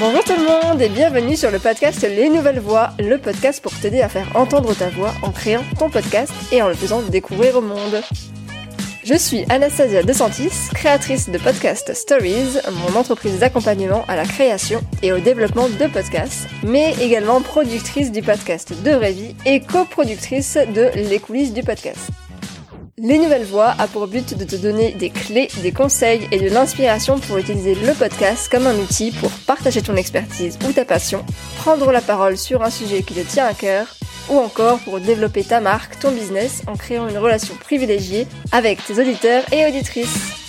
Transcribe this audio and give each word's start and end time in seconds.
Bonjour 0.00 0.24
tout 0.24 0.32
le 0.32 0.46
monde 0.46 0.80
et 0.80 0.88
bienvenue 0.88 1.36
sur 1.36 1.50
le 1.50 1.58
podcast 1.58 2.00
Les 2.00 2.30
Nouvelles 2.30 2.58
Voix, 2.58 2.92
le 2.98 3.18
podcast 3.18 3.62
pour 3.62 3.78
t'aider 3.78 4.00
à 4.00 4.08
faire 4.08 4.34
entendre 4.34 4.74
ta 4.74 4.88
voix 4.88 5.12
en 5.20 5.30
créant 5.30 5.62
ton 5.78 5.90
podcast 5.90 6.32
et 6.52 6.62
en 6.62 6.68
le 6.68 6.74
faisant 6.74 7.02
découvrir 7.02 7.58
au 7.58 7.60
monde. 7.60 8.00
Je 9.04 9.14
suis 9.14 9.44
Anastasia 9.50 10.02
DeSantis, 10.02 10.70
créatrice 10.72 11.28
de 11.28 11.36
Podcast 11.36 11.92
Stories, 11.92 12.60
mon 12.72 12.98
entreprise 12.98 13.40
d'accompagnement 13.40 14.06
à 14.08 14.16
la 14.16 14.24
création 14.24 14.80
et 15.02 15.12
au 15.12 15.18
développement 15.18 15.68
de 15.68 15.86
podcasts, 15.86 16.48
mais 16.62 16.94
également 17.02 17.42
productrice 17.42 18.10
du 18.10 18.22
podcast 18.22 18.72
De 18.82 18.92
Vraie 18.92 19.12
Vie 19.12 19.36
et 19.44 19.60
coproductrice 19.60 20.56
de 20.56 20.88
Les 20.94 21.18
coulisses 21.18 21.52
du 21.52 21.62
podcast. 21.62 22.10
Les 23.02 23.16
Nouvelles 23.16 23.46
Voix 23.46 23.74
a 23.78 23.86
pour 23.86 24.06
but 24.08 24.36
de 24.36 24.44
te 24.44 24.56
donner 24.56 24.92
des 24.92 25.08
clés, 25.08 25.48
des 25.62 25.72
conseils 25.72 26.28
et 26.32 26.38
de 26.38 26.50
l'inspiration 26.50 27.18
pour 27.18 27.38
utiliser 27.38 27.74
le 27.74 27.94
podcast 27.94 28.50
comme 28.50 28.66
un 28.66 28.76
outil 28.76 29.10
pour 29.10 29.30
partager 29.46 29.80
ton 29.80 29.96
expertise 29.96 30.58
ou 30.68 30.72
ta 30.72 30.84
passion, 30.84 31.24
prendre 31.56 31.92
la 31.92 32.02
parole 32.02 32.36
sur 32.36 32.62
un 32.62 32.68
sujet 32.68 33.02
qui 33.02 33.14
te 33.14 33.20
tient 33.20 33.46
à 33.46 33.54
cœur, 33.54 33.86
ou 34.28 34.36
encore 34.36 34.80
pour 34.80 35.00
développer 35.00 35.42
ta 35.44 35.60
marque, 35.60 35.98
ton 35.98 36.10
business 36.10 36.62
en 36.66 36.76
créant 36.76 37.08
une 37.08 37.16
relation 37.16 37.54
privilégiée 37.54 38.26
avec 38.52 38.84
tes 38.84 39.00
auditeurs 39.00 39.44
et 39.50 39.64
auditrices. 39.64 40.39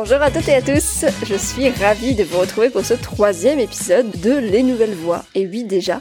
Bonjour 0.00 0.22
à 0.22 0.30
toutes 0.30 0.46
et 0.46 0.54
à 0.54 0.62
tous, 0.62 1.06
je 1.26 1.34
suis 1.34 1.70
ravie 1.70 2.14
de 2.14 2.22
vous 2.22 2.38
retrouver 2.38 2.70
pour 2.70 2.84
ce 2.84 2.94
troisième 2.94 3.58
épisode 3.58 4.08
de 4.20 4.38
Les 4.38 4.62
Nouvelles 4.62 4.94
Voix. 4.94 5.24
Et 5.34 5.44
oui 5.44 5.64
déjà, 5.64 6.00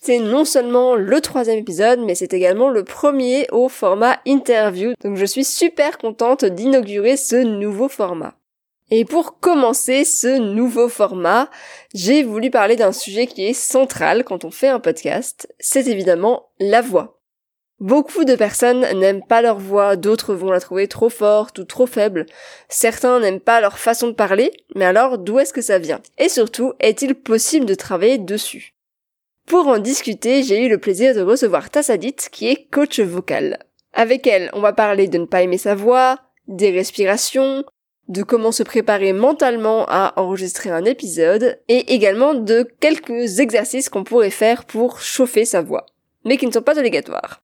c'est 0.00 0.18
non 0.18 0.44
seulement 0.44 0.96
le 0.96 1.20
troisième 1.20 1.58
épisode, 1.58 2.00
mais 2.00 2.16
c'est 2.16 2.34
également 2.34 2.70
le 2.70 2.82
premier 2.82 3.46
au 3.52 3.68
format 3.68 4.18
interview, 4.26 4.94
donc 5.04 5.16
je 5.16 5.24
suis 5.24 5.44
super 5.44 5.98
contente 5.98 6.44
d'inaugurer 6.44 7.16
ce 7.16 7.36
nouveau 7.36 7.88
format. 7.88 8.34
Et 8.90 9.04
pour 9.04 9.38
commencer 9.38 10.04
ce 10.04 10.40
nouveau 10.40 10.88
format, 10.88 11.48
j'ai 11.94 12.24
voulu 12.24 12.50
parler 12.50 12.74
d'un 12.74 12.90
sujet 12.90 13.28
qui 13.28 13.46
est 13.46 13.54
central 13.54 14.24
quand 14.24 14.44
on 14.44 14.50
fait 14.50 14.66
un 14.66 14.80
podcast, 14.80 15.54
c'est 15.60 15.86
évidemment 15.86 16.48
la 16.58 16.80
voix. 16.80 17.19
Beaucoup 17.80 18.26
de 18.26 18.34
personnes 18.34 18.80
n'aiment 18.98 19.24
pas 19.26 19.40
leur 19.40 19.58
voix, 19.58 19.96
d'autres 19.96 20.34
vont 20.34 20.50
la 20.50 20.60
trouver 20.60 20.86
trop 20.86 21.08
forte 21.08 21.60
ou 21.60 21.64
trop 21.64 21.86
faible. 21.86 22.26
Certains 22.68 23.20
n'aiment 23.20 23.40
pas 23.40 23.62
leur 23.62 23.78
façon 23.78 24.08
de 24.08 24.12
parler, 24.12 24.52
mais 24.74 24.84
alors 24.84 25.16
d'où 25.16 25.38
est-ce 25.38 25.54
que 25.54 25.62
ça 25.62 25.78
vient? 25.78 26.02
Et 26.18 26.28
surtout, 26.28 26.74
est-il 26.78 27.14
possible 27.14 27.64
de 27.64 27.74
travailler 27.74 28.18
dessus? 28.18 28.74
Pour 29.46 29.66
en 29.66 29.78
discuter, 29.78 30.42
j'ai 30.42 30.62
eu 30.62 30.68
le 30.68 30.76
plaisir 30.76 31.14
de 31.14 31.22
recevoir 31.22 31.70
Tassadit, 31.70 32.16
qui 32.30 32.48
est 32.48 32.68
coach 32.70 33.00
vocal. 33.00 33.58
Avec 33.94 34.26
elle, 34.26 34.50
on 34.52 34.60
va 34.60 34.74
parler 34.74 35.08
de 35.08 35.16
ne 35.16 35.24
pas 35.24 35.40
aimer 35.40 35.56
sa 35.56 35.74
voix, 35.74 36.18
des 36.48 36.70
respirations, 36.70 37.64
de 38.08 38.22
comment 38.22 38.52
se 38.52 38.62
préparer 38.62 39.14
mentalement 39.14 39.86
à 39.88 40.12
enregistrer 40.16 40.68
un 40.68 40.84
épisode, 40.84 41.58
et 41.68 41.94
également 41.94 42.34
de 42.34 42.68
quelques 42.80 43.40
exercices 43.40 43.88
qu'on 43.88 44.04
pourrait 44.04 44.28
faire 44.28 44.66
pour 44.66 45.00
chauffer 45.00 45.46
sa 45.46 45.62
voix, 45.62 45.86
mais 46.26 46.36
qui 46.36 46.46
ne 46.46 46.52
sont 46.52 46.60
pas 46.60 46.78
obligatoires. 46.78 47.40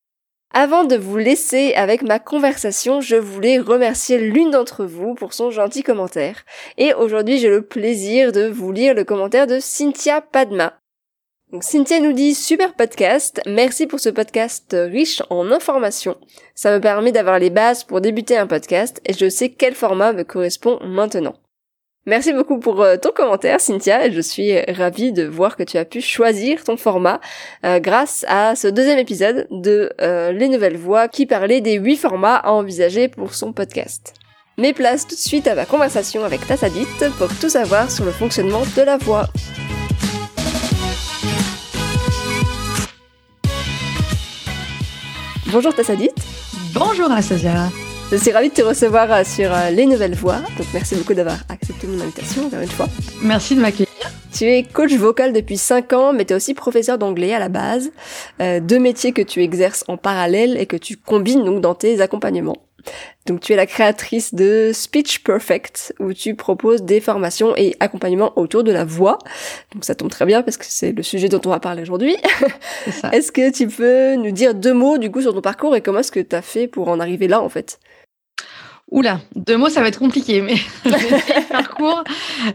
Avant 0.58 0.84
de 0.84 0.96
vous 0.96 1.18
laisser 1.18 1.74
avec 1.74 2.00
ma 2.00 2.18
conversation, 2.18 3.02
je 3.02 3.16
voulais 3.16 3.58
remercier 3.58 4.16
l'une 4.16 4.52
d'entre 4.52 4.86
vous 4.86 5.12
pour 5.12 5.34
son 5.34 5.50
gentil 5.50 5.82
commentaire. 5.82 6.46
Et 6.78 6.94
aujourd'hui, 6.94 7.36
j'ai 7.36 7.50
le 7.50 7.60
plaisir 7.60 8.32
de 8.32 8.46
vous 8.46 8.72
lire 8.72 8.94
le 8.94 9.04
commentaire 9.04 9.46
de 9.46 9.60
Cynthia 9.60 10.22
Padma. 10.22 10.72
Cynthia 11.60 12.00
nous 12.00 12.14
dit 12.14 12.34
super 12.34 12.72
podcast, 12.72 13.42
merci 13.46 13.86
pour 13.86 14.00
ce 14.00 14.08
podcast 14.08 14.74
riche 14.74 15.20
en 15.28 15.50
informations. 15.50 16.16
Ça 16.54 16.72
me 16.72 16.80
permet 16.80 17.12
d'avoir 17.12 17.38
les 17.38 17.50
bases 17.50 17.84
pour 17.84 18.00
débuter 18.00 18.38
un 18.38 18.46
podcast 18.46 19.02
et 19.04 19.12
je 19.12 19.28
sais 19.28 19.50
quel 19.50 19.74
format 19.74 20.14
me 20.14 20.24
correspond 20.24 20.78
maintenant. 20.82 21.34
Merci 22.08 22.32
beaucoup 22.32 22.60
pour 22.60 22.82
euh, 22.82 22.96
ton 22.96 23.10
commentaire, 23.10 23.60
Cynthia. 23.60 24.08
Je 24.08 24.20
suis 24.20 24.60
ravie 24.70 25.10
de 25.10 25.24
voir 25.24 25.56
que 25.56 25.64
tu 25.64 25.76
as 25.76 25.84
pu 25.84 26.00
choisir 26.00 26.62
ton 26.62 26.76
format 26.76 27.20
euh, 27.64 27.80
grâce 27.80 28.24
à 28.28 28.54
ce 28.54 28.68
deuxième 28.68 28.98
épisode 28.98 29.48
de 29.50 29.92
euh, 30.00 30.30
Les 30.30 30.48
Nouvelles 30.48 30.76
Voix 30.76 31.08
qui 31.08 31.26
parlait 31.26 31.60
des 31.60 31.74
huit 31.74 31.96
formats 31.96 32.36
à 32.36 32.52
envisager 32.52 33.08
pour 33.08 33.34
son 33.34 33.52
podcast. 33.52 34.14
Mais 34.56 34.72
place 34.72 35.04
tout 35.04 35.16
de 35.16 35.20
suite 35.20 35.48
à 35.48 35.56
ma 35.56 35.66
conversation 35.66 36.24
avec 36.24 36.46
Tassadit 36.46 36.86
pour 37.18 37.28
tout 37.40 37.48
savoir 37.48 37.90
sur 37.90 38.04
le 38.04 38.12
fonctionnement 38.12 38.62
de 38.76 38.82
la 38.82 38.98
voix. 38.98 39.26
Bonjour 45.50 45.74
Tassadit. 45.74 46.10
Bonjour 46.72 47.10
Anastasia. 47.10 47.68
Je 48.12 48.16
suis 48.16 48.30
ravie 48.30 48.50
de 48.50 48.54
te 48.54 48.62
recevoir 48.62 49.12
euh, 49.12 49.24
sur 49.24 49.52
euh, 49.52 49.70
Les 49.70 49.84
Nouvelles 49.84 50.14
Voix. 50.14 50.36
Donc 50.56 50.68
merci 50.72 50.94
beaucoup 50.94 51.12
d'avoir 51.12 51.38
accepté 51.48 51.88
mon 51.88 52.00
invitation 52.00 52.46
encore 52.46 52.60
une 52.60 52.68
fois. 52.68 52.86
Merci 53.20 53.56
de 53.56 53.60
m'accueillir. 53.60 53.88
Tu 54.32 54.44
es 54.44 54.62
coach 54.62 54.92
vocal 54.92 55.32
depuis 55.32 55.56
5 55.56 55.92
ans, 55.92 56.12
mais 56.12 56.24
tu 56.24 56.32
es 56.32 56.36
aussi 56.36 56.54
professeur 56.54 56.98
d'anglais 56.98 57.34
à 57.34 57.40
la 57.40 57.48
base. 57.48 57.90
Euh, 58.40 58.60
deux 58.60 58.78
métiers 58.78 59.10
que 59.10 59.22
tu 59.22 59.42
exerces 59.42 59.82
en 59.88 59.96
parallèle 59.96 60.56
et 60.56 60.66
que 60.66 60.76
tu 60.76 60.96
combines 60.96 61.44
donc 61.44 61.60
dans 61.60 61.74
tes 61.74 62.00
accompagnements. 62.00 62.58
Donc 63.26 63.40
tu 63.40 63.52
es 63.52 63.56
la 63.56 63.66
créatrice 63.66 64.34
de 64.34 64.70
Speech 64.72 65.24
Perfect, 65.24 65.92
où 65.98 66.12
tu 66.12 66.36
proposes 66.36 66.82
des 66.82 67.00
formations 67.00 67.56
et 67.56 67.74
accompagnements 67.80 68.32
autour 68.38 68.62
de 68.62 68.70
la 68.70 68.84
voix. 68.84 69.18
Donc 69.74 69.84
ça 69.84 69.96
tombe 69.96 70.10
très 70.10 70.26
bien 70.26 70.42
parce 70.42 70.56
que 70.56 70.64
c'est 70.68 70.92
le 70.92 71.02
sujet 71.02 71.28
dont 71.28 71.40
on 71.44 71.50
va 71.50 71.58
parler 71.58 71.82
aujourd'hui. 71.82 72.16
Est-ce 73.12 73.32
que 73.32 73.50
tu 73.50 73.66
peux 73.66 74.14
nous 74.14 74.30
dire 74.30 74.54
deux 74.54 74.74
mots 74.74 74.98
du 74.98 75.10
coup 75.10 75.22
sur 75.22 75.34
ton 75.34 75.40
parcours 75.40 75.74
et 75.74 75.80
comment 75.80 75.98
est-ce 75.98 76.12
que 76.12 76.20
tu 76.20 76.36
as 76.36 76.42
fait 76.42 76.68
pour 76.68 76.86
en 76.88 77.00
arriver 77.00 77.26
là 77.26 77.42
en 77.42 77.48
fait? 77.48 77.80
Oula, 78.92 79.20
deux 79.34 79.56
mots, 79.56 79.68
ça 79.68 79.80
va 79.82 79.88
être 79.88 79.98
compliqué, 79.98 80.40
mais 80.42 80.54
parcours. 81.50 82.04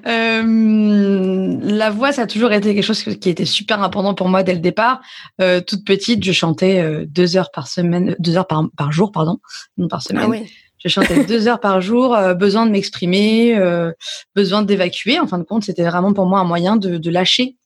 Euh, 0.08 1.58
la 1.62 1.90
voix, 1.90 2.14
ça 2.14 2.22
a 2.22 2.28
toujours 2.28 2.54
été 2.54 2.74
quelque 2.74 2.86
chose 2.86 3.04
qui 3.04 3.30
était 3.30 3.46
super 3.46 3.84
important 3.84 4.14
pour 4.14 4.30
moi 4.30 4.42
dès 4.42 4.54
le 4.54 4.60
départ. 4.60 5.02
Euh, 5.42 5.60
toute 5.60 5.86
petite, 5.86 6.24
je 6.24 6.32
chantais 6.32 6.80
euh, 6.80 7.06
deux 7.06 7.36
heures 7.36 7.52
par 7.52 7.68
semaine, 7.68 8.16
deux 8.20 8.38
heures 8.38 8.48
par, 8.48 8.64
par 8.78 8.94
jour, 8.94 9.12
pardon, 9.12 9.40
non 9.78 9.90
par 9.90 10.02
semaine. 10.02 10.24
Ah 10.26 10.30
oui. 10.30 10.50
Je 10.84 10.90
chantais 10.90 11.24
deux 11.26 11.48
heures 11.48 11.60
par 11.60 11.82
jour, 11.82 12.16
euh, 12.16 12.34
besoin 12.34 12.66
de 12.66 12.72
m'exprimer, 12.72 13.58
euh, 13.58 13.92
besoin 14.36 14.62
d'évacuer. 14.62 15.20
En 15.20 15.28
fin 15.28 15.38
de 15.38 15.44
compte, 15.44 15.64
c'était 15.64 15.84
vraiment 15.84 16.14
pour 16.14 16.26
moi 16.26 16.40
un 16.40 16.44
moyen 16.44 16.76
de, 16.76 16.98
de 16.98 17.10
lâcher, 17.10 17.58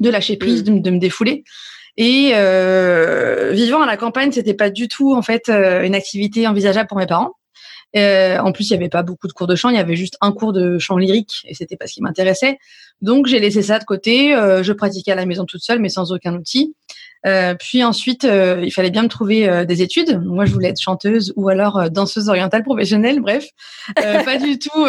de 0.00 0.10
lâcher 0.10 0.36
prise, 0.36 0.62
mm. 0.62 0.74
de, 0.76 0.78
de, 0.80 0.90
me 0.90 0.98
défouler. 0.98 1.44
Et 1.96 2.32
euh, 2.34 3.50
vivant 3.52 3.82
à 3.82 3.86
la 3.86 3.96
campagne, 3.96 4.30
c'était 4.32 4.54
pas 4.54 4.70
du 4.70 4.88
tout 4.88 5.14
en 5.14 5.22
fait 5.22 5.48
une 5.48 5.96
activité 5.96 6.46
envisageable 6.46 6.88
pour 6.88 6.98
mes 6.98 7.06
parents. 7.06 7.32
Euh, 7.96 8.38
en 8.38 8.52
plus, 8.52 8.68
il 8.68 8.72
n'y 8.72 8.78
avait 8.78 8.88
pas 8.88 9.02
beaucoup 9.02 9.28
de 9.28 9.32
cours 9.32 9.46
de 9.46 9.54
chant, 9.54 9.70
il 9.70 9.76
y 9.76 9.80
avait 9.80 9.96
juste 9.96 10.16
un 10.20 10.32
cours 10.32 10.52
de 10.52 10.78
chant 10.78 10.98
lyrique 10.98 11.42
et 11.46 11.54
c'était 11.54 11.76
pas 11.76 11.86
ce 11.86 11.94
qui 11.94 12.02
m'intéressait. 12.02 12.58
Donc, 13.00 13.26
j'ai 13.26 13.40
laissé 13.40 13.62
ça 13.62 13.78
de 13.78 13.84
côté. 13.84 14.34
Euh, 14.34 14.62
je 14.62 14.72
pratiquais 14.72 15.12
à 15.12 15.14
la 15.14 15.24
maison 15.24 15.44
toute 15.44 15.62
seule, 15.62 15.78
mais 15.78 15.88
sans 15.88 16.12
aucun 16.12 16.34
outil. 16.34 16.74
Euh, 17.26 17.54
puis 17.54 17.82
ensuite, 17.82 18.24
euh, 18.24 18.62
il 18.64 18.70
fallait 18.70 18.90
bien 18.90 19.02
me 19.02 19.08
trouver 19.08 19.48
euh, 19.48 19.64
des 19.64 19.82
études. 19.82 20.20
Moi, 20.24 20.44
je 20.44 20.52
voulais 20.52 20.68
être 20.68 20.80
chanteuse 20.80 21.32
ou 21.36 21.48
alors 21.48 21.90
danseuse 21.90 22.28
orientale 22.28 22.62
professionnelle. 22.62 23.20
Bref, 23.20 23.46
pas 23.96 24.36
du 24.38 24.58
tout 24.58 24.86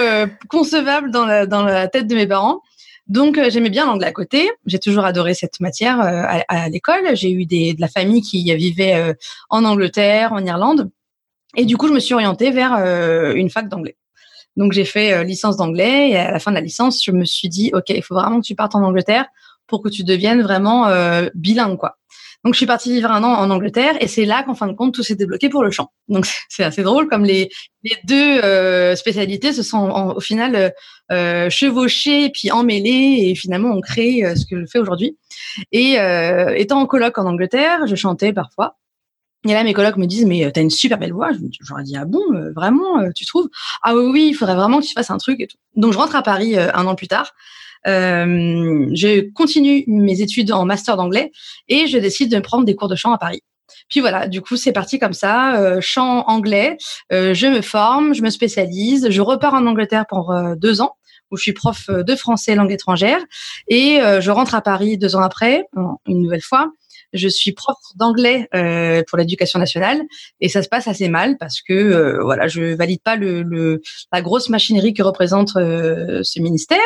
concevable 0.50 1.12
dans 1.12 1.26
la, 1.26 1.46
dans 1.46 1.64
la 1.64 1.88
tête 1.88 2.08
de 2.08 2.16
mes 2.16 2.28
parents. 2.28 2.62
Donc, 3.08 3.40
j'aimais 3.50 3.72
bien 3.72 3.88
l'anglais 3.88 4.06
à 4.06 4.12
côté. 4.12 4.52
J'ai 4.68 4.78
toujours 4.78 5.04
adoré 5.04 5.34
cette 5.34 5.60
matière 5.60 6.00
à, 6.00 6.44
à 6.48 6.70
l'école. 6.70 7.16
J'ai 7.16 7.32
eu 7.32 7.46
des, 7.48 7.74
de 7.74 7.82
la 7.82 7.88
famille 7.88 8.22
qui 8.22 8.54
vivait 8.56 9.16
en 9.50 9.66
Angleterre, 9.66 10.32
en 10.32 10.46
Irlande. 10.46 10.92
Et 11.56 11.66
du 11.66 11.78
coup, 11.78 11.88
je 11.88 11.94
me 11.94 12.00
suis 12.00 12.14
orientée 12.14 12.52
vers 12.52 12.76
euh, 12.76 13.34
une 13.34 13.50
fac 13.50 13.68
d'anglais. 13.70 13.98
Donc, 14.56 14.74
j'ai 14.74 14.86
fait 14.86 15.14
euh, 15.14 15.24
licence 15.24 15.58
d'anglais 15.58 16.10
et 16.10 16.18
à 16.18 16.32
la 16.32 16.40
fin 16.40 16.52
de 16.52 16.56
la 16.56 16.62
licence, 16.62 17.04
je 17.04 17.12
me 17.12 17.26
suis 17.26 17.50
dit, 17.50 17.72
OK, 17.74 17.90
il 17.90 18.04
faut 18.04 18.16
vraiment 18.16 18.42
que 18.42 18.46
tu 18.46 18.56
partes 18.56 18.76
en 18.76 18.84
Angleterre 18.84 19.26
pour 19.68 19.82
que 19.82 19.90
tu 19.90 20.04
deviennes 20.04 20.42
vraiment 20.42 20.88
euh, 20.88 21.30
bilingue, 21.36 21.78
quoi. 21.78 21.96
Donc, 22.46 22.54
je 22.54 22.58
suis 22.60 22.66
partie 22.66 22.94
vivre 22.94 23.12
un 23.12 23.22
an 23.24 23.34
en 23.34 23.50
Angleterre 23.50 23.96
et 24.00 24.08
c'est 24.08 24.24
là 24.24 24.44
qu'en 24.44 24.56
fin 24.56 24.68
de 24.68 24.74
compte, 24.74 24.94
tout 24.94 25.04
s'est 25.04 25.16
débloqué 25.16 25.50
pour 25.50 25.62
le 25.62 25.72
chant. 25.72 25.92
Donc, 26.08 26.26
c'est 26.50 26.64
assez 26.64 26.84
drôle 26.84 27.10
comme 27.10 27.26
les, 27.26 27.50
les 27.84 27.98
deux 28.06 28.40
euh, 28.42 28.96
spécialités 28.96 29.52
se 29.52 29.62
sont 29.62 29.90
au 30.16 30.22
final 30.22 30.74
euh, 31.12 31.50
chevauchées 31.50 32.30
puis 32.30 32.50
emmêlées 32.50 33.30
et 33.30 33.36
finalement 33.36 33.70
ont 33.72 33.82
créé 33.82 34.36
ce 34.38 34.46
que 34.46 34.58
je 34.58 34.66
fais 34.66 34.80
aujourd'hui. 34.80 35.18
Et 35.74 35.98
étant 36.56 36.80
en 36.80 36.86
colloque 36.86 37.18
en 37.18 37.26
Angleterre, 37.26 37.88
je 37.88 37.96
chantais 37.96 38.32
parfois 38.32 38.79
et 39.48 39.54
là, 39.54 39.64
mes 39.64 39.74
collègues 39.74 39.96
me 39.96 40.06
disent, 40.06 40.26
mais 40.26 40.46
euh, 40.46 40.52
t'as 40.52 40.62
une 40.62 40.70
super 40.70 40.98
belle 40.98 41.14
voix. 41.14 41.30
J'aurais 41.62 41.84
dit, 41.84 41.96
ah 41.96 42.04
bon, 42.06 42.22
euh, 42.34 42.52
vraiment, 42.52 43.00
euh, 43.00 43.10
tu 43.16 43.26
trouves? 43.26 43.48
Ah 43.84 43.96
oui, 43.96 44.04
oui, 44.12 44.28
il 44.30 44.34
faudrait 44.34 44.56
vraiment 44.56 44.82
que 44.82 44.86
tu 44.86 44.94
fasses 44.94 45.12
un 45.12 45.18
truc 45.18 45.40
et 45.40 45.48
tout. 45.48 45.58
Donc, 45.76 45.94
je 45.94 45.98
rentre 45.98 46.16
à 46.16 46.22
Paris 46.22 46.58
un 46.58 46.86
an 46.88 46.96
plus 46.96 47.08
tard. 47.08 47.32
Euh, 47.88 48.90
je 48.94 49.32
continue 49.32 49.86
mes 49.88 50.20
études 50.20 50.52
en 50.52 50.66
master 50.66 50.98
d'anglais 50.98 51.32
et 51.70 51.88
je 51.88 51.98
décide 51.98 52.30
de 52.30 52.40
prendre 52.42 52.66
des 52.66 52.76
cours 52.76 52.90
de 52.90 52.96
chant 52.96 53.14
à 53.14 53.18
Paris. 53.18 53.42
Puis 53.88 54.02
voilà, 54.02 54.28
du 54.28 54.42
coup, 54.42 54.58
c'est 54.58 54.74
parti 54.74 55.00
comme 55.00 55.14
ça, 55.14 55.56
euh, 55.56 55.80
chant 55.80 56.26
anglais. 56.28 56.76
je 57.10 57.48
me 57.48 57.62
forme, 57.62 58.14
je 58.14 58.22
me 58.22 58.30
spécialise, 58.30 59.10
je 59.10 59.22
repars 59.22 59.54
en 59.54 59.66
Angleterre 59.66 60.06
pour 60.10 60.36
deux 60.58 60.82
ans 60.82 60.96
où 61.32 61.38
je 61.38 61.44
suis 61.44 61.54
prof 61.54 61.90
de 61.90 62.16
français 62.16 62.56
langue 62.56 62.72
étrangère 62.72 63.20
et 63.68 64.00
je 64.20 64.32
rentre 64.32 64.56
à 64.56 64.62
Paris 64.62 64.98
deux 64.98 65.16
ans 65.16 65.22
après, 65.22 65.66
une 66.08 66.24
nouvelle 66.24 66.42
fois. 66.42 66.72
Je 67.14 67.28
suis 67.28 67.52
prof 67.52 67.78
d'anglais 67.96 68.48
euh, 68.56 69.04
pour 69.08 69.18
l'éducation 69.18 69.60
nationale 69.60 70.02
et 70.42 70.50
ça 70.50 70.62
se 70.62 70.70
passe 70.70 70.88
assez 70.88 71.10
mal 71.10 71.38
parce 71.38 71.62
que 71.62 71.74
euh, 71.74 72.24
voilà, 72.24 72.48
je 72.48 72.76
valide 72.76 73.02
pas 73.04 73.16
le, 73.16 73.42
le, 73.44 73.82
la 74.12 74.22
grosse 74.22 74.50
machinerie 74.50 74.94
que 74.94 75.04
représente 75.04 75.56
euh, 75.56 76.22
ce 76.24 76.40
ministère. 76.40 76.80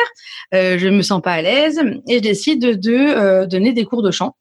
Je 0.52 0.88
me 0.88 1.02
sens 1.02 1.20
pas 1.22 1.32
à 1.32 1.42
l'aise 1.42 1.80
et 2.08 2.16
je 2.16 2.22
décide 2.22 2.60
de, 2.60 2.72
de 2.74 3.46
donner 3.46 3.72
des 3.72 3.84
cours 3.84 4.02
de 4.02 4.10
chant 4.10 4.34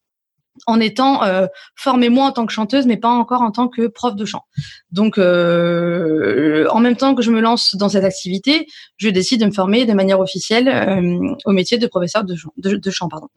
en 0.68 0.80
étant 0.80 1.24
euh, 1.24 1.48
formée 1.76 2.10
moi 2.10 2.28
en 2.28 2.32
tant 2.32 2.46
que 2.46 2.54
chanteuse, 2.54 2.86
mais 2.86 2.98
pas 2.98 3.10
encore 3.10 3.42
en 3.42 3.52
tant 3.52 3.68
que 3.68 3.88
prof 3.88 4.16
de 4.16 4.26
chant. 4.26 4.44
Donc, 4.92 5.18
euh, 5.18 6.68
en 6.70 6.80
même 6.80 6.96
temps 6.96 7.16
que 7.16 7.22
je 7.22 7.32
me 7.32 7.42
lance 7.42 7.76
dans 7.76 7.90
cette 7.90 8.04
activité, 8.04 8.68
je 8.98 9.10
décide 9.10 9.42
de 9.42 9.46
me 9.48 9.52
former 9.52 9.86
de 9.86 9.94
manière 9.94 10.20
officielle 10.20 10.68
euh, 10.68 11.36
au 11.46 11.52
métier 11.52 11.78
de 11.78 11.88
professeur 11.88 12.24
de, 12.24 12.36
de, 12.58 12.76
de 12.76 12.92
chant. 12.92 13.10
Pardon. 13.10 13.30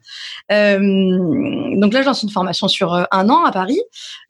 Euh, 0.52 0.78
donc 1.80 1.92
là, 1.92 2.02
je 2.02 2.06
lance 2.06 2.22
une 2.22 2.30
formation 2.30 2.68
sur 2.68 2.94
euh, 2.94 3.04
un 3.10 3.28
an 3.28 3.44
à 3.44 3.52
Paris. 3.52 3.80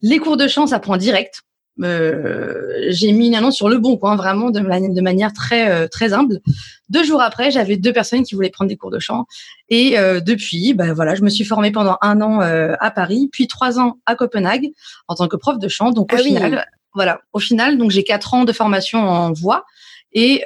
Les 0.03 0.19
cours 0.19 0.37
de 0.37 0.47
chant, 0.47 0.67
ça 0.67 0.79
prend 0.79 0.97
direct. 0.97 1.43
Euh, 1.83 2.87
j'ai 2.89 3.13
mis 3.13 3.27
une 3.27 3.35
annonce 3.35 3.57
sur 3.57 3.69
le 3.69 3.77
bon 3.79 3.99
coin, 3.99 4.17
vraiment 4.17 4.51
de, 4.51 4.61
de 4.61 5.01
manière 5.03 5.33
très 5.35 5.71
euh, 5.71 5.89
très 5.89 6.15
humble. 6.15 6.41
Deux 6.89 7.05
jours 7.05 7.21
après, 7.21 7.51
j'avais 7.51 7.77
deux 7.77 7.93
personnes 7.93 8.23
qui 8.23 8.35
voulaient 8.35 8.51
prendre 8.51 8.69
des 8.69 8.77
cours 8.77 8.91
de 8.91 8.99
chant, 8.99 9.27
et 9.69 9.99
euh, 9.99 10.21
depuis, 10.21 10.75
ben 10.75 10.93
voilà, 10.93 11.15
je 11.15 11.23
me 11.23 11.29
suis 11.29 11.45
formée 11.45 11.71
pendant 11.71 11.99
un 12.01 12.21
an 12.21 12.41
à 12.41 12.91
Paris, 12.91 13.29
puis 13.33 13.47
trois 13.49 13.79
ans 13.79 13.99
à 14.07 14.15
Copenhague 14.15 14.71
en 15.09 15.15
tant 15.15 15.29
que 15.29 15.37
prof 15.37 15.59
de 15.59 15.69
chant. 15.69 15.91
Donc 15.91 16.13
au 16.13 16.17
ah 16.17 16.23
final, 16.23 16.67
voilà, 16.95 17.21
au 17.33 17.39
final, 17.39 17.79
donc 17.79 17.91
j'ai 17.91 18.05
quatre 18.05 18.35
ans 18.35 18.45
de 18.45 18.53
formation 18.53 19.01
en 19.01 19.33
voix 19.33 19.65
et 20.13 20.45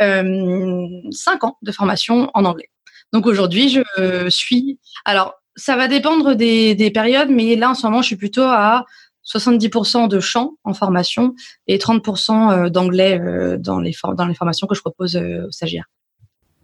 cinq 1.10 1.44
ans 1.44 1.58
de 1.62 1.72
formation 1.72 2.30
en 2.34 2.44
anglais. 2.44 2.70
Donc 3.12 3.26
aujourd'hui, 3.26 3.68
je 3.68 4.28
suis, 4.28 4.78
alors 5.04 5.34
ça 5.56 5.76
va 5.76 5.88
dépendre 5.88 6.34
des, 6.34 6.74
des 6.74 6.90
périodes, 6.90 7.30
mais 7.30 7.56
là 7.56 7.70
en 7.70 7.74
ce 7.74 7.86
moment, 7.86 8.02
je 8.02 8.06
suis 8.06 8.16
plutôt 8.16 8.42
à 8.42 8.86
70% 9.26 10.08
de 10.08 10.20
chant 10.20 10.54
en 10.64 10.74
formation 10.74 11.34
et 11.66 11.78
30% 11.78 12.52
euh, 12.52 12.70
d'anglais 12.70 13.20
euh, 13.20 13.56
dans 13.58 13.80
les, 13.80 13.94
dans 14.16 14.26
les 14.26 14.34
formations 14.34 14.66
que 14.66 14.74
je 14.74 14.80
propose 14.80 15.16
euh, 15.16 15.46
aux 15.46 15.50
stagiaires. 15.50 15.86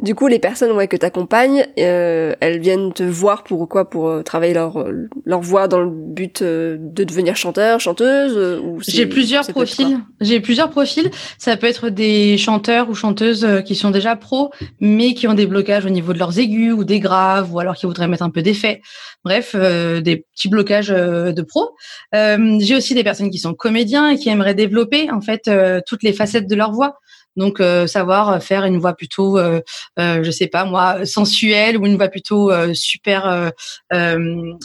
Du 0.02 0.14
coup, 0.14 0.26
les 0.26 0.38
personnes 0.38 0.72
ouais, 0.72 0.88
que 0.88 0.96
tu 0.96 1.06
accompagnes, 1.06 1.66
euh, 1.78 2.34
elles 2.40 2.60
viennent 2.60 2.93
te 2.93 3.02
voir 3.02 3.44
pour 3.44 3.66
quoi? 3.66 3.88
Pour 3.88 4.08
euh, 4.08 4.22
travailler 4.22 4.52
leur, 4.52 4.87
leur 5.25 5.40
voix 5.40 5.69
dans 5.69 5.81
le 5.81 5.88
but 5.90 6.43
euh, 6.43 6.76
de 6.78 7.02
devenir 7.02 7.34
chanteur, 7.34 7.81
chanteuse 7.81 8.37
ou 8.62 8.78
J'ai 8.87 9.06
plusieurs 9.06 9.46
profils. 9.46 9.98
J'ai 10.20 10.40
plusieurs 10.40 10.69
profils. 10.69 11.10
Ça 11.38 11.56
peut 11.56 11.66
être 11.66 11.88
des 11.88 12.37
chanteurs 12.37 12.90
ou 12.90 12.94
chanteuses 12.94 13.46
qui 13.64 13.75
sont 13.75 13.90
déjà 13.90 14.16
pros, 14.16 14.50
mais 14.81 15.14
qui 15.14 15.28
ont 15.28 15.34
des 15.34 15.46
blocages 15.46 15.87
au 15.87 15.90
niveau 15.90 16.12
de 16.12 16.19
leurs 16.19 16.38
aigus 16.38 16.75
ou 16.75 16.84
des 16.84 17.00
graves, 17.00 17.54
ou 17.54 17.58
alors 17.58 17.75
qui 17.75 17.87
voudraient 17.87 18.06
mettre 18.06 18.22
un 18.22 18.31
peu 18.31 18.42
d'effet. 18.42 18.82
Bref, 19.25 19.56
des 19.56 20.26
petits 20.34 20.50
blocages 20.50 20.88
de 20.88 21.42
pros. 21.42 21.75
J'ai 22.12 22.76
aussi 22.76 22.94
des 22.94 23.04
personnes 23.04 23.31
qui 23.31 23.38
sont 23.38 23.54
comédiens 23.54 24.10
et 24.10 24.19
qui 24.19 24.28
aimeraient 24.28 24.54
développer 24.54 25.10
en 25.10 25.22
fait 25.22 25.50
toutes 25.87 26.02
les 26.02 26.12
facettes 26.12 26.49
de 26.49 26.54
leur 26.54 26.72
voix. 26.72 26.99
Donc 27.36 27.60
euh, 27.60 27.86
savoir 27.86 28.42
faire 28.42 28.64
une 28.64 28.78
voix 28.78 28.94
plutôt, 28.94 29.38
euh, 29.38 29.60
euh, 29.98 30.22
je 30.22 30.30
sais 30.30 30.46
pas 30.46 30.64
moi, 30.64 31.04
sensuelle 31.04 31.76
ou 31.76 31.86
une 31.86 31.96
voix 31.96 32.08
plutôt 32.08 32.50
euh, 32.50 32.72
super 32.74 33.52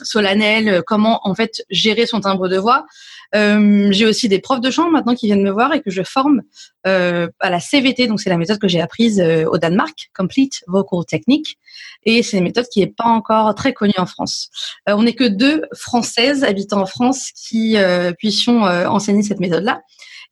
solennelle. 0.02 0.82
Comment 0.86 1.28
en 1.28 1.36
fait 1.36 1.64
gérer 1.70 2.06
son 2.06 2.22
timbre 2.22 2.48
de 2.48 2.58
voix. 2.58 2.86
j'ai 3.34 4.06
aussi 4.06 4.28
des 4.30 4.40
profs 4.40 4.62
de 4.62 4.72
chant 4.72 4.90
maintenant 4.90 5.16
qui 5.16 5.28
viennent 5.28 5.44
me 5.44 5.52
voir 5.52 5.74
et 5.74 5.82
que 5.82 5.92
je 5.92 6.04
forme 6.04 6.42
à 6.84 7.50
la 7.50 7.60
CVT. 7.60 8.08
Donc 8.08 8.22
c'est 8.22 8.30
la 8.30 8.38
méthode 8.38 8.60
que 8.60 8.68
j'ai 8.68 8.82
apprise 8.82 9.22
au 9.22 9.58
Danemark, 9.58 10.10
Complete 10.14 10.64
Vocal 10.68 11.06
Technique. 11.06 11.58
Et 12.04 12.24
c'est 12.24 12.38
une 12.38 12.44
méthode 12.44 12.68
qui 12.68 12.80
n'est 12.80 12.94
pas 12.96 13.06
encore 13.06 13.54
très 13.56 13.74
connue 13.74 13.94
en 13.98 14.06
France. 14.06 14.50
on 14.88 15.04
n'est 15.04 15.16
que 15.16 15.28
deux 15.28 15.64
Françaises 15.74 16.44
habitant 16.44 16.82
en 16.82 16.86
France 16.86 17.32
qui 17.36 17.76
puissions 18.18 18.64
enseigner 18.64 19.24
cette 19.24 19.40
méthode-là. 19.40 19.82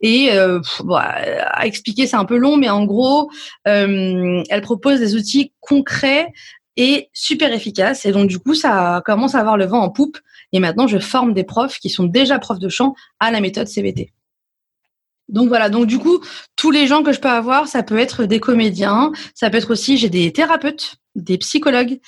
Et 0.02 0.32
euh, 0.32 0.60
à 0.98 1.68
expliquer, 1.68 2.08
c'est 2.08 2.16
un 2.16 2.26
peu 2.26 2.38
long, 2.38 2.58
mais 2.58 2.70
en 2.70 2.86
gros, 2.86 3.30
euh, 3.68 4.44
elle 4.50 4.62
propose 4.62 5.00
des 5.00 5.16
outils 5.16 5.54
concrets 5.60 6.28
et 6.78 7.10
super 7.14 7.52
efficaces. 7.54 8.06
Et 8.06 8.12
donc, 8.12 8.28
du 8.28 8.40
coup, 8.40 8.56
ça 8.56 9.02
commence 9.06 9.36
à 9.36 9.40
avoir 9.40 9.58
le 9.58 9.66
vent 9.66 9.82
en 9.82 9.90
poupe. 9.90 10.18
Et 10.54 10.60
maintenant, 10.60 10.88
je 10.88 10.98
forme 10.98 11.34
des 11.34 11.44
profs 11.44 11.80
qui 11.80 11.90
sont 11.90 12.06
déjà 12.06 12.40
profs 12.40 12.60
de 12.60 12.70
chant 12.70 12.96
à 13.20 13.32
la 13.32 13.42
méthode 13.42 13.68
CVT. 13.68 14.14
Donc 15.30 15.48
voilà, 15.48 15.70
donc 15.70 15.86
du 15.86 16.00
coup, 16.00 16.20
tous 16.56 16.72
les 16.72 16.88
gens 16.88 17.04
que 17.04 17.14
je 17.14 17.20
peux 17.20 17.30
avoir, 17.30 17.68
ça 17.68 17.84
peut 17.84 18.00
être 18.00 18.26
des 18.26 18.40
comédiens, 18.40 19.12
ça 19.36 19.50
peut 19.50 19.58
être 19.58 19.72
aussi, 19.72 19.96
j'ai 19.98 20.10
des 20.10 20.34
thérapeutes, 20.34 20.96
des 21.16 21.38
psychologues 21.38 22.00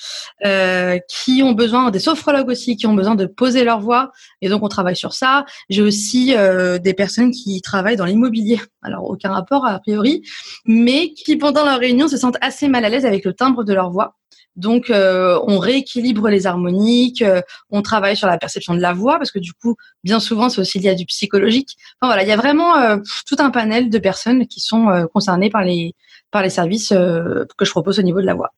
euh, 0.46 0.98
qui 1.08 1.44
ont 1.44 1.52
besoin, 1.52 1.92
des 1.92 2.00
sophrologues 2.00 2.50
aussi, 2.50 2.78
qui 2.78 2.88
ont 2.88 2.96
besoin 2.96 3.14
de 3.16 3.26
poser 3.28 3.64
leur 3.64 3.80
voix, 3.80 4.12
et 4.42 4.50
donc 4.50 4.64
on 4.64 4.70
travaille 4.70 4.96
sur 4.96 5.14
ça. 5.14 5.46
J'ai 5.70 5.84
aussi 5.84 6.36
euh, 6.36 6.80
des 6.80 6.96
personnes 6.96 7.32
qui 7.32 7.62
travaillent 7.62 7.96
dans 7.96 8.06
l'immobilier, 8.06 8.60
alors 8.82 9.10
aucun 9.10 9.32
rapport 9.32 9.66
a 9.68 9.80
priori, 9.80 10.24
mais 10.66 11.14
qui 11.14 11.36
pendant 11.36 11.64
leur 11.64 11.80
réunion 11.80 12.08
se 12.08 12.18
sentent 12.18 12.38
assez 12.42 12.68
mal 12.70 12.86
à 12.86 12.90
l'aise 12.90 13.06
avec 13.06 13.24
le 13.24 13.34
timbre 13.34 13.64
de 13.64 13.74
leur 13.74 13.92
voix 13.92 14.16
donc, 14.62 14.92
euh, 14.92 15.40
on 15.48 15.58
rééquilibre 15.58 16.30
les 16.30 16.46
harmoniques, 16.46 17.24
euh, 17.24 17.42
on 17.72 17.81
travaille 17.81 18.16
sur 18.16 18.28
la 18.28 18.38
perception 18.38 18.75
de 18.75 18.80
la 18.80 18.94
voix, 18.94 19.18
parce 19.18 19.31
que 19.31 19.40
du 19.40 19.54
coup, 19.54 19.75
bien 20.04 20.19
souvent, 20.19 20.50
c'est 20.50 20.62
aussi 20.62 20.78
lié 20.78 20.90
à 20.90 20.94
du 20.94 21.06
psychologique. 21.08 21.78
Enfin 22.00 22.10
voilà, 22.10 22.22
il 22.22 22.30
y 22.30 22.31
a 22.31 22.38
vraiment 22.38 22.78
euh, 22.78 22.98
tout 23.28 23.38
un 23.40 23.50
panel 23.50 23.90
de 23.90 23.98
personnes 23.98 24.46
qui 24.46 24.60
sont 24.60 25.08
concernées 25.13 25.50
par 25.50 25.63
les 25.63 25.96
par 26.30 26.44
les 26.44 26.52
services 26.52 26.90
que 26.90 27.66
je 27.66 27.72
propose 27.72 27.98
au 27.98 28.04
niveau 28.04 28.22
de 28.22 28.25
la 28.28 28.36
voix. 28.36 28.54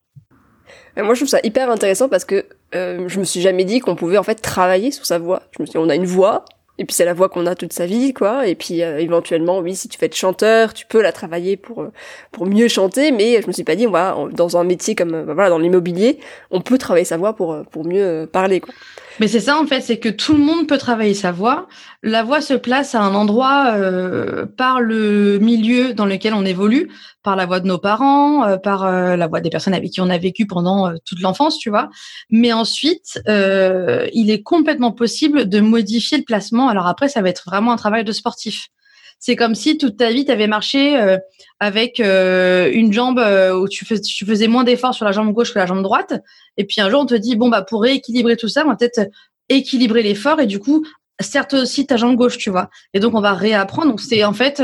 Moi, 0.96 1.14
je 1.14 1.20
trouve 1.20 1.28
ça 1.28 1.40
hyper 1.42 1.70
intéressant 1.70 2.08
parce 2.08 2.24
que 2.24 2.46
je 2.72 3.18
me 3.18 3.24
suis 3.24 3.40
jamais 3.40 3.64
dit 3.64 3.80
qu'on 3.80 3.96
pouvait 3.96 4.18
en 4.18 4.22
fait 4.22 4.36
travailler 4.36 4.92
sur 4.92 5.06
sa 5.06 5.18
voix. 5.18 5.42
Je 5.56 5.62
me 5.62 5.66
suis 5.66 5.72
dit, 5.72 5.78
on 5.78 5.88
a 5.88 5.94
une 5.94 6.04
voix, 6.04 6.44
et 6.78 6.84
puis 6.84 6.94
c'est 6.94 7.04
la 7.04 7.14
voix 7.14 7.28
qu'on 7.28 7.46
a 7.46 7.54
toute 7.54 7.72
sa 7.72 7.86
vie, 7.86 8.12
quoi. 8.12 8.48
Et 8.48 8.56
puis 8.56 8.82
euh, 8.82 8.98
éventuellement, 8.98 9.58
oui, 9.60 9.76
si 9.76 9.88
tu 9.88 9.96
fais 9.96 10.06
être 10.06 10.16
chanteur, 10.16 10.74
tu 10.74 10.86
peux 10.86 11.00
la 11.00 11.12
travailler 11.12 11.56
pour 11.56 11.82
euh, 11.82 11.92
pour 12.32 12.46
mieux 12.46 12.68
chanter. 12.68 13.12
Mais 13.12 13.40
je 13.40 13.46
me 13.46 13.52
suis 13.52 13.64
pas 13.64 13.76
dit, 13.76 13.86
on 13.86 13.92
va 13.92 14.16
dans 14.32 14.56
un 14.56 14.64
métier 14.64 14.94
comme 14.94 15.14
euh, 15.14 15.34
voilà 15.34 15.50
dans 15.50 15.58
l'immobilier, 15.58 16.18
on 16.50 16.60
peut 16.60 16.78
travailler 16.78 17.04
sa 17.04 17.16
voix 17.16 17.34
pour 17.34 17.56
pour 17.70 17.84
mieux 17.84 18.28
parler, 18.30 18.60
quoi. 18.60 18.74
Mais 19.20 19.28
c'est 19.28 19.40
ça 19.40 19.60
en 19.60 19.66
fait, 19.66 19.80
c'est 19.80 19.98
que 19.98 20.08
tout 20.08 20.32
le 20.32 20.40
monde 20.40 20.66
peut 20.66 20.78
travailler 20.78 21.14
sa 21.14 21.30
voix. 21.30 21.68
La 22.02 22.24
voix 22.24 22.40
se 22.40 22.54
place 22.54 22.94
à 22.94 23.00
un 23.00 23.14
endroit 23.14 23.72
euh, 23.74 24.44
par 24.44 24.80
le 24.80 25.38
milieu 25.38 25.94
dans 25.94 26.06
lequel 26.06 26.34
on 26.34 26.44
évolue, 26.44 26.90
par 27.22 27.36
la 27.36 27.46
voix 27.46 27.60
de 27.60 27.66
nos 27.68 27.78
parents, 27.78 28.44
euh, 28.44 28.56
par 28.56 28.84
euh, 28.84 29.14
la 29.14 29.28
voix 29.28 29.40
des 29.40 29.50
personnes 29.50 29.74
avec 29.74 29.92
qui 29.92 30.00
on 30.00 30.10
a 30.10 30.18
vécu 30.18 30.46
pendant 30.46 30.92
toute 31.04 31.20
l'enfance, 31.20 31.58
tu 31.58 31.70
vois. 31.70 31.90
Mais 32.30 32.52
ensuite, 32.52 33.20
il 33.26 34.30
est 34.30 34.42
complètement 34.42 34.92
possible 34.92 35.48
de 35.48 35.60
modifier 35.60 36.18
le 36.18 36.24
placement. 36.24 36.68
Alors 36.68 36.88
après, 36.88 37.08
ça 37.08 37.22
va 37.22 37.28
être 37.28 37.44
vraiment 37.46 37.72
un 37.72 37.76
travail 37.76 38.04
de 38.04 38.12
sportif. 38.12 38.68
C'est 39.26 39.36
comme 39.36 39.54
si 39.54 39.78
toute 39.78 39.96
ta 39.96 40.10
vie, 40.10 40.26
tu 40.26 40.30
avais 40.30 40.46
marché 40.46 41.16
avec 41.58 41.98
une 41.98 42.92
jambe 42.92 43.18
où 43.18 43.66
tu, 43.68 43.86
tu 43.86 44.26
faisais 44.26 44.48
moins 44.48 44.64
d'efforts 44.64 44.92
sur 44.92 45.06
la 45.06 45.12
jambe 45.12 45.32
gauche 45.32 45.54
que 45.54 45.58
la 45.58 45.64
jambe 45.64 45.82
droite. 45.82 46.12
Et 46.58 46.64
puis 46.66 46.82
un 46.82 46.90
jour, 46.90 47.00
on 47.00 47.06
te 47.06 47.14
dit, 47.14 47.34
bon, 47.34 47.48
bah, 47.48 47.62
pour 47.62 47.80
rééquilibrer 47.80 48.36
tout 48.36 48.48
ça, 48.48 48.64
on 48.66 48.68
va 48.68 48.76
peut-être 48.76 49.08
équilibrer 49.48 50.02
l'effort 50.02 50.40
et 50.40 50.46
du 50.46 50.58
coup, 50.58 50.84
certes 51.20 51.54
aussi 51.54 51.86
ta 51.86 51.96
jambe 51.96 52.16
gauche, 52.16 52.36
tu 52.36 52.50
vois. 52.50 52.68
Et 52.92 53.00
donc, 53.00 53.14
on 53.14 53.22
va 53.22 53.32
réapprendre. 53.32 53.88
Donc, 53.88 54.02
c'est 54.02 54.24
en 54.24 54.34
fait, 54.34 54.62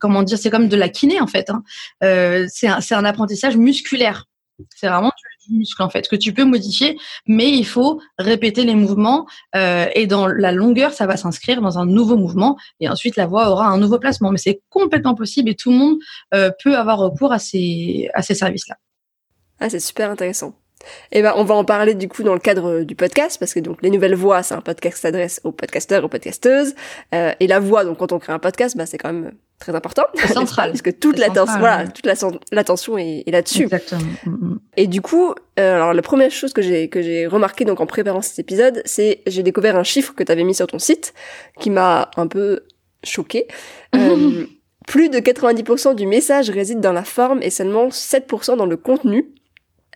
comment 0.00 0.24
dire, 0.24 0.36
c'est 0.36 0.50
comme 0.50 0.68
de 0.68 0.76
la 0.76 0.88
kiné, 0.88 1.20
en 1.20 1.28
fait. 1.28 1.48
Hein. 1.50 1.62
Euh, 2.02 2.46
c'est 2.48 2.66
un, 2.66 2.80
un 2.90 3.04
apprentissage 3.04 3.56
musculaire. 3.56 4.24
C'est 4.74 4.88
vraiment 4.88 5.12
du 5.46 5.56
muscle 5.56 5.82
en 5.82 5.90
fait 5.90 6.08
que 6.08 6.16
tu 6.16 6.32
peux 6.32 6.44
modifier, 6.44 6.98
mais 7.26 7.50
il 7.50 7.66
faut 7.66 8.00
répéter 8.18 8.64
les 8.64 8.74
mouvements 8.74 9.26
euh, 9.54 9.86
et 9.94 10.06
dans 10.06 10.26
la 10.26 10.52
longueur, 10.52 10.92
ça 10.92 11.06
va 11.06 11.16
s'inscrire 11.16 11.60
dans 11.60 11.78
un 11.78 11.86
nouveau 11.86 12.16
mouvement 12.16 12.56
et 12.80 12.88
ensuite 12.88 13.16
la 13.16 13.26
voix 13.26 13.50
aura 13.50 13.66
un 13.66 13.78
nouveau 13.78 13.98
placement. 13.98 14.30
Mais 14.30 14.38
c'est 14.38 14.62
complètement 14.68 15.14
possible 15.14 15.50
et 15.50 15.54
tout 15.54 15.70
le 15.70 15.76
monde 15.76 15.98
euh, 16.34 16.50
peut 16.62 16.76
avoir 16.76 16.98
recours 16.98 17.32
à 17.32 17.38
ces 17.38 18.08
à 18.14 18.22
ces 18.22 18.34
services-là. 18.34 18.76
Ah, 19.60 19.70
c'est 19.70 19.80
super 19.80 20.10
intéressant. 20.10 20.54
Eh 21.12 21.22
ben, 21.22 21.32
on 21.36 21.44
va 21.44 21.54
en 21.54 21.64
parler 21.64 21.94
du 21.94 22.08
coup 22.08 22.22
dans 22.22 22.34
le 22.34 22.40
cadre 22.40 22.82
du 22.82 22.94
podcast, 22.94 23.38
parce 23.38 23.54
que 23.54 23.60
donc 23.60 23.82
les 23.82 23.90
nouvelles 23.90 24.14
voix, 24.14 24.42
c'est 24.42 24.54
un 24.54 24.60
podcast 24.60 24.96
qui 24.96 25.00
s'adresse 25.02 25.40
aux 25.44 25.52
podcasteurs, 25.52 26.04
aux 26.04 26.08
podcasteuses, 26.08 26.74
euh, 27.14 27.32
et 27.40 27.46
la 27.46 27.60
voix, 27.60 27.84
donc 27.84 27.98
quand 27.98 28.12
on 28.12 28.18
crée 28.18 28.32
un 28.32 28.38
podcast, 28.38 28.76
bah, 28.76 28.86
c'est 28.86 28.98
quand 28.98 29.12
même 29.12 29.32
très 29.58 29.74
important. 29.74 30.04
C'est 30.14 30.32
central. 30.32 30.70
parce 30.72 30.82
que 30.82 30.90
toute 30.90 31.18
l'attention, 31.18 31.58
voilà, 31.58 31.86
toute 31.86 32.06
l'attention 32.06 32.98
est, 32.98 33.24
est 33.26 33.30
là-dessus. 33.30 33.64
Exactement. 33.64 34.00
Mm, 34.26 34.30
mm. 34.30 34.60
Et 34.76 34.86
du 34.86 35.00
coup, 35.00 35.34
euh, 35.58 35.74
alors 35.74 35.94
la 35.94 36.02
première 36.02 36.30
chose 36.30 36.52
que 36.52 36.62
j'ai 36.62 36.88
que 36.88 37.02
j'ai 37.02 37.26
remarqué 37.26 37.64
donc 37.64 37.80
en 37.80 37.86
préparant 37.86 38.22
cet 38.22 38.38
épisode, 38.38 38.82
c'est 38.84 39.20
j'ai 39.26 39.42
découvert 39.42 39.76
un 39.76 39.84
chiffre 39.84 40.14
que 40.14 40.24
tu 40.24 40.32
avais 40.32 40.44
mis 40.44 40.54
sur 40.54 40.66
ton 40.66 40.78
site 40.78 41.14
qui 41.60 41.70
m'a 41.70 42.10
un 42.16 42.26
peu 42.26 42.60
choqué. 43.04 43.46
Euh, 43.94 44.46
plus 44.86 45.10
de 45.10 45.18
90% 45.18 45.94
du 45.94 46.06
message 46.06 46.50
réside 46.50 46.80
dans 46.80 46.92
la 46.92 47.04
forme 47.04 47.42
et 47.42 47.50
seulement 47.50 47.88
7% 47.88 48.56
dans 48.56 48.66
le 48.66 48.76
contenu. 48.76 49.32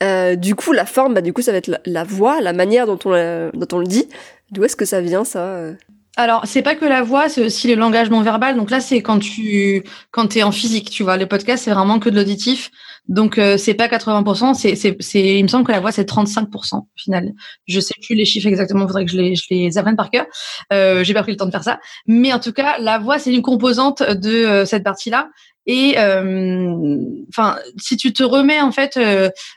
Euh, 0.02 0.36
du 0.36 0.54
coup, 0.54 0.72
la 0.72 0.86
forme, 0.86 1.14
bah, 1.14 1.22
du 1.22 1.32
coup, 1.32 1.42
ça 1.42 1.52
va 1.52 1.58
être 1.58 1.70
la, 1.84 2.04
voix, 2.04 2.40
la 2.40 2.52
manière 2.52 2.86
dont 2.86 2.98
on, 3.04 3.50
dont 3.54 3.68
on 3.72 3.78
le 3.78 3.86
dit. 3.86 4.08
D'où 4.50 4.64
est-ce 4.64 4.76
que 4.76 4.84
ça 4.84 5.00
vient, 5.00 5.24
ça 5.24 5.72
alors, 6.18 6.46
c'est 6.46 6.62
pas 6.62 6.74
que 6.74 6.86
la 6.86 7.02
voix, 7.02 7.28
c'est 7.28 7.44
aussi 7.44 7.68
le 7.68 7.74
langage 7.74 8.08
non 8.08 8.22
verbal. 8.22 8.56
Donc 8.56 8.70
là, 8.70 8.80
c'est 8.80 9.02
quand 9.02 9.18
tu 9.18 9.84
quand 10.12 10.34
es 10.34 10.42
en 10.42 10.50
physique, 10.50 10.88
tu 10.88 11.02
vois. 11.02 11.18
Le 11.18 11.26
podcast, 11.26 11.64
c'est 11.64 11.72
vraiment 11.72 11.98
que 11.98 12.08
de 12.08 12.16
l'auditif. 12.16 12.70
Donc 13.08 13.38
euh, 13.38 13.56
c'est 13.56 13.74
pas 13.74 13.86
80%, 13.86 14.54
c'est 14.54 15.36
il 15.36 15.42
me 15.42 15.48
semble 15.48 15.64
que 15.64 15.70
la 15.70 15.78
voix 15.78 15.92
c'est 15.92 16.08
35% 16.08 16.78
au 16.78 16.86
final. 16.96 17.32
Je 17.68 17.78
sais 17.78 17.94
plus 18.02 18.14
les 18.16 18.24
chiffres 18.24 18.48
exactement, 18.48 18.86
faudrait 18.86 19.04
que 19.04 19.12
je 19.12 19.16
les 19.16 19.36
je 19.36 19.46
les 19.50 19.78
apprenne 19.78 19.96
par 19.96 20.10
cœur. 20.10 20.26
Euh, 20.72 21.04
j'ai 21.04 21.14
pas 21.14 21.22
pris 21.22 21.32
le 21.32 21.38
temps 21.38 21.46
de 21.46 21.52
faire 21.52 21.62
ça, 21.62 21.78
mais 22.06 22.32
en 22.32 22.40
tout 22.40 22.52
cas, 22.52 22.78
la 22.78 22.98
voix 22.98 23.18
c'est 23.18 23.32
une 23.32 23.42
composante 23.42 24.02
de 24.02 24.30
euh, 24.30 24.64
cette 24.64 24.82
partie-là 24.82 25.28
et 25.66 25.98
euh, 25.98 26.96
enfin, 27.28 27.58
si 27.76 27.96
tu 27.96 28.12
te 28.12 28.22
remets 28.22 28.60
en 28.60 28.72
fait 28.72 28.98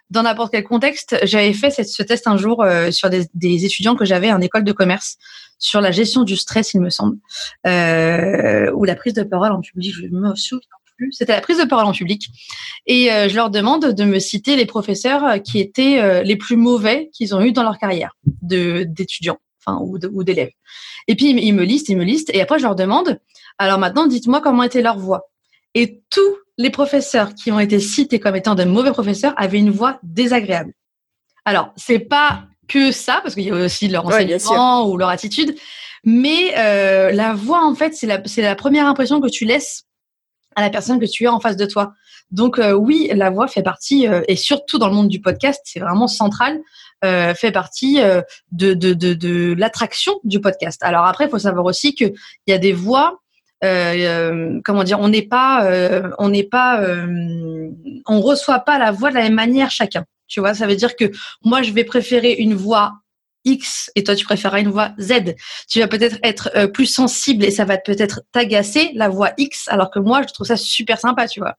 dans 0.09 0.23
n'importe 0.23 0.51
quel 0.51 0.63
contexte, 0.63 1.17
j'avais 1.23 1.53
fait 1.53 1.71
ce 1.83 2.03
test 2.03 2.27
un 2.27 2.37
jour 2.37 2.65
sur 2.91 3.09
des, 3.09 3.27
des, 3.33 3.65
étudiants 3.65 3.95
que 3.95 4.05
j'avais 4.05 4.31
en 4.31 4.41
école 4.41 4.63
de 4.63 4.71
commerce 4.71 5.17
sur 5.59 5.81
la 5.81 5.91
gestion 5.91 6.23
du 6.23 6.37
stress, 6.37 6.73
il 6.73 6.81
me 6.81 6.89
semble, 6.89 7.17
ou 7.65 8.83
la 8.83 8.95
prise 8.95 9.13
de 9.13 9.23
parole 9.23 9.51
en 9.51 9.61
public. 9.61 9.93
Je 9.93 10.07
me 10.07 10.35
souviens 10.35 10.61
c'était 11.11 11.33
la 11.33 11.41
prise 11.41 11.57
de 11.57 11.65
parole 11.65 11.85
en 11.85 11.91
public. 11.91 12.29
Et 12.85 13.11
euh, 13.11 13.29
je 13.29 13.35
leur 13.35 13.49
demande 13.49 13.93
de 13.93 14.03
me 14.03 14.19
citer 14.19 14.55
les 14.55 14.65
professeurs 14.65 15.23
euh, 15.25 15.37
qui 15.37 15.59
étaient 15.59 15.99
euh, 15.99 16.23
les 16.23 16.35
plus 16.35 16.57
mauvais 16.57 17.09
qu'ils 17.13 17.35
ont 17.35 17.41
eu 17.41 17.51
dans 17.51 17.63
leur 17.63 17.77
carrière 17.77 18.15
de 18.41 18.83
d'étudiants, 18.83 19.37
enfin 19.65 19.79
ou 19.81 20.23
d'élèves. 20.23 20.51
Et 21.07 21.15
puis 21.15 21.29
ils 21.29 21.53
me 21.53 21.63
listent, 21.63 21.89
ils 21.89 21.97
me 21.97 22.03
listent, 22.03 22.31
et 22.33 22.41
après 22.41 22.59
je 22.59 22.63
leur 22.63 22.75
demande. 22.75 23.19
Alors 23.57 23.79
maintenant, 23.79 24.07
dites-moi 24.07 24.41
comment 24.41 24.63
était 24.63 24.81
leur 24.81 24.97
voix? 24.97 25.29
Et 25.79 26.03
tous 26.09 26.35
les 26.57 26.71
professeurs 26.71 27.33
qui 27.35 27.53
ont 27.53 27.59
été 27.59 27.79
cités 27.79 28.19
comme 28.19 28.35
étant 28.35 28.53
de 28.53 28.65
mauvais 28.65 28.91
professeurs 28.91 29.33
avaient 29.37 29.59
une 29.59 29.71
voix 29.71 29.97
désagréable. 30.03 30.73
Alors 31.45 31.71
c'est 31.77 31.99
pas 31.99 32.43
que 32.67 32.91
ça, 32.91 33.21
parce 33.23 33.33
qu'il 33.33 33.45
y 33.45 33.49
a 33.49 33.53
aussi 33.53 33.87
leur 33.87 34.05
enseignement 34.05 34.89
ou 34.89 34.97
leur 34.97 35.07
attitude, 35.07 35.55
mais 36.03 36.51
la 37.13 37.33
voix 37.33 37.63
en 37.63 37.75
fait 37.75 37.93
c'est 37.93 38.41
la 38.41 38.55
première 38.55 38.87
impression 38.87 39.21
que 39.21 39.29
tu 39.29 39.45
laisses 39.45 39.85
à 40.57 40.61
la 40.61 40.69
personne 40.69 40.99
que 40.99 41.05
tu 41.05 41.27
as 41.27 41.33
en 41.33 41.39
face 41.39 41.55
de 41.55 41.65
toi. 41.65 41.93
Donc 42.31 42.59
euh, 42.59 42.73
oui, 42.73 43.09
la 43.13 43.29
voix 43.29 43.47
fait 43.47 43.63
partie, 43.63 44.07
euh, 44.07 44.21
et 44.27 44.35
surtout 44.35 44.77
dans 44.77 44.89
le 44.89 44.93
monde 44.93 45.07
du 45.07 45.21
podcast, 45.21 45.61
c'est 45.63 45.79
vraiment 45.79 46.07
central, 46.07 46.59
euh, 47.05 47.33
fait 47.33 47.51
partie 47.51 47.99
de, 48.51 48.73
de, 48.73 48.93
de, 48.93 49.13
de 49.13 49.55
l'attraction 49.57 50.19
du 50.23 50.41
podcast. 50.41 50.83
Alors 50.83 51.05
après, 51.05 51.25
il 51.25 51.29
faut 51.29 51.39
savoir 51.39 51.65
aussi 51.65 51.95
qu'il 51.95 52.13
y 52.47 52.51
a 52.51 52.57
des 52.57 52.73
voix, 52.73 53.19
comment 53.61 54.83
dire, 54.83 54.99
on 54.99 55.09
n'est 55.09 55.27
pas, 55.27 55.69
on 56.17 56.29
n'est 56.29 56.43
pas, 56.43 56.83
on 58.07 58.21
reçoit 58.21 58.59
pas 58.59 58.77
la 58.77 58.91
voix 58.91 59.09
de 59.09 59.15
la 59.15 59.23
même 59.23 59.33
manière 59.33 59.71
chacun. 59.71 60.05
Tu 60.27 60.39
vois, 60.39 60.53
ça 60.53 60.67
veut 60.67 60.75
dire 60.75 60.95
que 60.95 61.11
moi, 61.43 61.61
je 61.61 61.71
vais 61.71 61.83
préférer 61.83 62.33
une 62.33 62.53
voix 62.53 62.93
X 63.45 63.91
et 63.95 64.03
toi 64.03 64.15
tu 64.15 64.25
préféreras 64.25 64.59
une 64.59 64.69
voix 64.69 64.91
Z. 64.99 65.35
Tu 65.67 65.79
vas 65.79 65.87
peut-être 65.87 66.17
être, 66.23 66.49
euh, 66.55 66.67
plus 66.67 66.85
sensible 66.85 67.45
et 67.45 67.51
ça 67.51 67.65
va 67.65 67.77
peut-être 67.77 68.21
t'agacer 68.31 68.91
la 68.95 69.09
voix 69.09 69.31
X 69.37 69.67
alors 69.69 69.91
que 69.91 69.99
moi 69.99 70.21
je 70.27 70.33
trouve 70.33 70.47
ça 70.47 70.57
super 70.57 70.99
sympa, 70.99 71.27
tu 71.27 71.39
vois. 71.39 71.55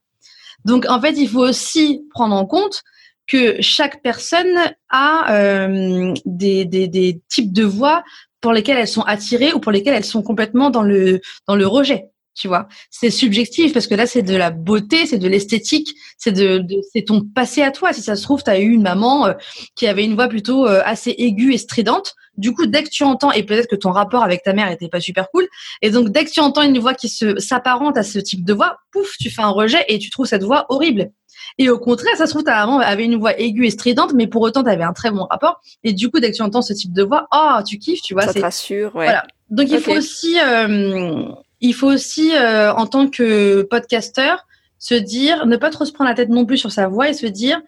Donc 0.65 0.85
en 0.87 1.01
fait, 1.01 1.13
il 1.13 1.27
faut 1.27 1.41
aussi 1.41 2.03
prendre 2.11 2.35
en 2.35 2.45
compte 2.45 2.83
que 3.31 3.61
chaque 3.61 4.01
personne 4.01 4.57
a 4.89 5.33
euh, 5.33 6.13
des, 6.25 6.65
des, 6.65 6.87
des 6.87 7.21
types 7.29 7.53
de 7.53 7.63
voix 7.63 8.03
pour 8.41 8.51
lesquelles 8.51 8.77
elles 8.77 8.87
sont 8.87 9.03
attirées 9.03 9.53
ou 9.53 9.59
pour 9.59 9.71
lesquelles 9.71 9.93
elles 9.93 10.03
sont 10.03 10.23
complètement 10.23 10.69
dans 10.69 10.81
le 10.81 11.21
dans 11.47 11.55
le 11.55 11.67
rejet 11.67 12.11
tu 12.33 12.47
vois. 12.47 12.67
C'est 12.89 13.09
subjectif 13.09 13.73
parce 13.73 13.87
que 13.87 13.95
là, 13.95 14.07
c'est 14.07 14.21
de 14.21 14.35
la 14.35 14.51
beauté, 14.51 15.05
c'est 15.05 15.17
de 15.17 15.27
l'esthétique, 15.27 15.93
c'est 16.17 16.31
de, 16.31 16.65
c'est 16.93 17.03
ton 17.03 17.21
passé 17.35 17.61
à 17.61 17.71
toi. 17.71 17.93
Si 17.93 18.01
ça 18.01 18.15
se 18.15 18.23
trouve, 18.23 18.43
tu 18.43 18.49
as 18.49 18.59
eu 18.59 18.71
une 18.71 18.81
maman 18.81 19.27
euh, 19.27 19.33
qui 19.75 19.85
avait 19.85 20.05
une 20.05 20.15
voix 20.15 20.27
plutôt 20.27 20.65
euh, 20.65 20.81
assez 20.85 21.13
aiguë 21.17 21.53
et 21.53 21.57
stridente. 21.57 22.15
Du 22.37 22.53
coup, 22.53 22.65
dès 22.65 22.83
que 22.83 22.89
tu 22.89 23.03
entends, 23.03 23.31
et 23.31 23.43
peut-être 23.43 23.67
que 23.67 23.75
ton 23.75 23.91
rapport 23.91 24.23
avec 24.23 24.43
ta 24.43 24.53
mère 24.53 24.71
était 24.71 24.87
pas 24.87 25.01
super 25.01 25.29
cool, 25.29 25.47
et 25.81 25.89
donc 25.89 26.09
dès 26.09 26.23
que 26.23 26.31
tu 26.31 26.39
entends 26.39 26.61
une 26.61 26.79
voix 26.79 26.93
qui 26.93 27.09
se 27.09 27.37
s'apparente 27.37 27.97
à 27.97 28.03
ce 28.03 28.19
type 28.19 28.45
de 28.45 28.53
voix, 28.53 28.77
pouf, 28.91 29.17
tu 29.19 29.29
fais 29.29 29.41
un 29.41 29.49
rejet 29.49 29.83
et 29.89 29.99
tu 29.99 30.09
trouves 30.09 30.27
cette 30.27 30.43
voix 30.43 30.65
horrible. 30.69 31.11
Et 31.57 31.69
au 31.69 31.79
contraire, 31.79 32.15
ça 32.17 32.25
se 32.25 32.31
trouve, 32.31 32.43
ta 32.43 32.65
maman 32.65 32.79
avait 32.79 33.05
une 33.05 33.17
voix 33.17 33.37
aiguë 33.39 33.67
et 33.67 33.69
stridente, 33.71 34.13
mais 34.13 34.27
pour 34.27 34.41
autant, 34.41 34.63
tu 34.63 34.69
avais 34.69 34.83
un 34.83 34.93
très 34.93 35.11
bon 35.11 35.25
rapport. 35.29 35.61
Et 35.83 35.93
du 35.93 36.09
coup, 36.09 36.19
dès 36.19 36.31
que 36.31 36.35
tu 36.35 36.41
entends 36.41 36.61
ce 36.61 36.73
type 36.73 36.93
de 36.93 37.03
voix, 37.03 37.27
oh, 37.33 37.59
tu 37.65 37.77
kiffes, 37.77 38.01
tu 38.01 38.13
vois. 38.13 38.23
Ça 38.23 38.33
te 38.33 38.39
rassure, 38.39 38.95
ouais. 38.95 39.05
Voilà. 39.05 39.25
Donc, 39.49 39.69
il 39.69 39.79
faut 39.79 39.91
aussi, 39.91 40.37
euh, 40.39 41.25
il 41.59 41.73
faut 41.73 41.91
aussi, 41.91 42.31
euh, 42.35 42.73
en 42.73 42.87
tant 42.87 43.07
que 43.07 43.63
podcasteur, 43.63 44.45
se 44.79 44.95
dire, 44.95 45.45
ne 45.45 45.57
pas 45.57 45.69
trop 45.69 45.85
se 45.85 45.91
prendre 45.91 46.09
la 46.09 46.15
tête 46.15 46.29
non 46.29 46.45
plus 46.45 46.57
sur 46.57 46.71
sa 46.71 46.87
voix 46.87 47.09
et 47.09 47.13
se 47.13 47.27
dire, 47.27 47.61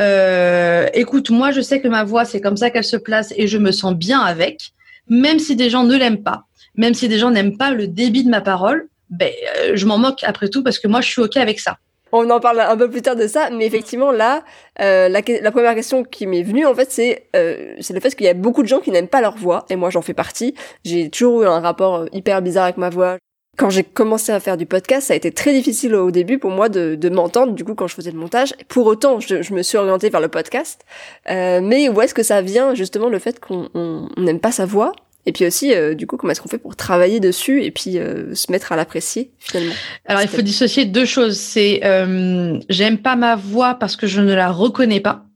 euh, 0.00 0.86
écoute, 0.94 1.30
moi, 1.30 1.50
je 1.50 1.60
sais 1.60 1.80
que 1.80 1.88
ma 1.88 2.04
voix, 2.04 2.24
c'est 2.24 2.40
comme 2.40 2.56
ça 2.56 2.70
qu'elle 2.70 2.84
se 2.84 2.96
place 2.96 3.34
et 3.36 3.48
je 3.48 3.58
me 3.58 3.72
sens 3.72 3.94
bien 3.94 4.20
avec, 4.20 4.70
même 5.08 5.38
si 5.38 5.56
des 5.56 5.68
gens 5.68 5.84
ne 5.84 5.96
l'aiment 5.96 6.22
pas, 6.22 6.44
même 6.76 6.94
si 6.94 7.08
des 7.08 7.18
gens 7.18 7.30
n'aiment 7.30 7.56
pas 7.56 7.72
le 7.72 7.88
débit 7.88 8.24
de 8.24 8.30
ma 8.30 8.40
parole, 8.40 8.88
ben, 9.10 9.30
euh, 9.58 9.72
je 9.74 9.86
m'en 9.86 9.98
moque 9.98 10.22
après 10.22 10.48
tout 10.48 10.62
parce 10.62 10.78
que 10.78 10.86
moi, 10.88 11.00
je 11.00 11.08
suis 11.08 11.20
OK 11.20 11.36
avec 11.36 11.58
ça. 11.60 11.78
On 12.12 12.28
en 12.30 12.40
parle 12.40 12.60
un 12.60 12.76
peu 12.76 12.90
plus 12.90 13.02
tard 13.02 13.16
de 13.16 13.26
ça, 13.26 13.50
mais 13.50 13.66
effectivement 13.66 14.10
là, 14.10 14.44
euh, 14.80 15.08
la, 15.08 15.20
la, 15.40 15.50
première 15.50 15.74
question 15.74 16.02
qui 16.04 16.26
m'est 16.26 16.42
venue 16.42 16.66
en 16.66 16.74
fait, 16.74 16.90
c'est 16.90 17.28
euh, 17.36 17.74
c'est 17.80 17.94
le 17.94 18.00
fait 18.00 18.14
qu'il 18.14 18.26
y 18.26 18.30
a 18.30 18.34
beaucoup 18.34 18.62
de 18.62 18.68
gens 18.68 18.80
qui 18.80 18.90
n'aiment 18.90 19.08
pas 19.08 19.20
leur 19.20 19.36
voix, 19.36 19.64
et 19.70 19.76
moi 19.76 19.90
j'en 19.90 20.02
fais 20.02 20.14
partie. 20.14 20.54
J'ai 20.84 21.10
toujours 21.10 21.42
eu 21.42 21.46
un 21.46 21.60
rapport 21.60 22.06
hyper 22.12 22.42
bizarre 22.42 22.64
avec 22.64 22.76
ma 22.76 22.90
voix 22.90 23.18
quand 23.60 23.68
j'ai 23.68 23.84
commencé 23.84 24.32
à 24.32 24.40
faire 24.40 24.56
du 24.56 24.64
podcast, 24.64 25.08
ça 25.08 25.12
a 25.12 25.16
été 25.16 25.32
très 25.32 25.52
difficile 25.52 25.94
au 25.94 26.10
début 26.10 26.38
pour 26.38 26.50
moi 26.50 26.70
de, 26.70 26.94
de 26.94 27.08
m'entendre, 27.10 27.52
du 27.52 27.62
coup, 27.62 27.74
quand 27.74 27.86
je 27.86 27.94
faisais 27.94 28.10
le 28.10 28.16
montage. 28.16 28.54
Pour 28.68 28.86
autant, 28.86 29.20
je, 29.20 29.42
je 29.42 29.52
me 29.52 29.62
suis 29.62 29.76
orientée 29.76 30.08
vers 30.08 30.22
le 30.22 30.28
podcast. 30.28 30.82
Euh, 31.28 31.60
mais 31.62 31.90
où 31.90 32.00
est-ce 32.00 32.14
que 32.14 32.22
ça 32.22 32.40
vient, 32.40 32.74
justement, 32.74 33.10
le 33.10 33.18
fait 33.18 33.38
qu'on 33.38 34.08
n'aime 34.16 34.40
pas 34.40 34.50
sa 34.50 34.64
voix? 34.64 34.92
Et 35.26 35.32
puis 35.32 35.46
aussi, 35.46 35.74
euh, 35.74 35.94
du 35.94 36.06
coup, 36.06 36.16
comment 36.16 36.32
est-ce 36.32 36.40
qu'on 36.40 36.48
fait 36.48 36.58
pour 36.58 36.76
travailler 36.76 37.20
dessus 37.20 37.62
et 37.62 37.70
puis 37.70 37.98
euh, 37.98 38.34
se 38.34 38.50
mettre 38.50 38.72
à 38.72 38.76
l'apprécier 38.76 39.32
finalement? 39.38 39.74
Alors, 40.06 40.22
il 40.22 40.28
faut 40.28 40.42
dissocier 40.42 40.86
deux 40.86 41.04
choses. 41.04 41.36
C'est 41.36 41.80
euh, 41.84 42.58
j'aime 42.68 42.98
pas 42.98 43.16
ma 43.16 43.36
voix 43.36 43.74
parce 43.74 43.96
que 43.96 44.06
je 44.06 44.20
ne 44.20 44.32
la 44.32 44.50
reconnais 44.50 45.00
pas. 45.00 45.26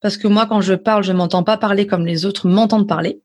Parce 0.00 0.16
que 0.16 0.26
moi, 0.28 0.46
quand 0.46 0.60
je 0.60 0.74
parle, 0.74 1.04
je 1.04 1.12
m'entends 1.12 1.42
pas 1.42 1.56
parler 1.56 1.86
comme 1.86 2.06
les 2.06 2.24
autres 2.24 2.48
m'entendent 2.48 2.88
parler. 2.88 3.20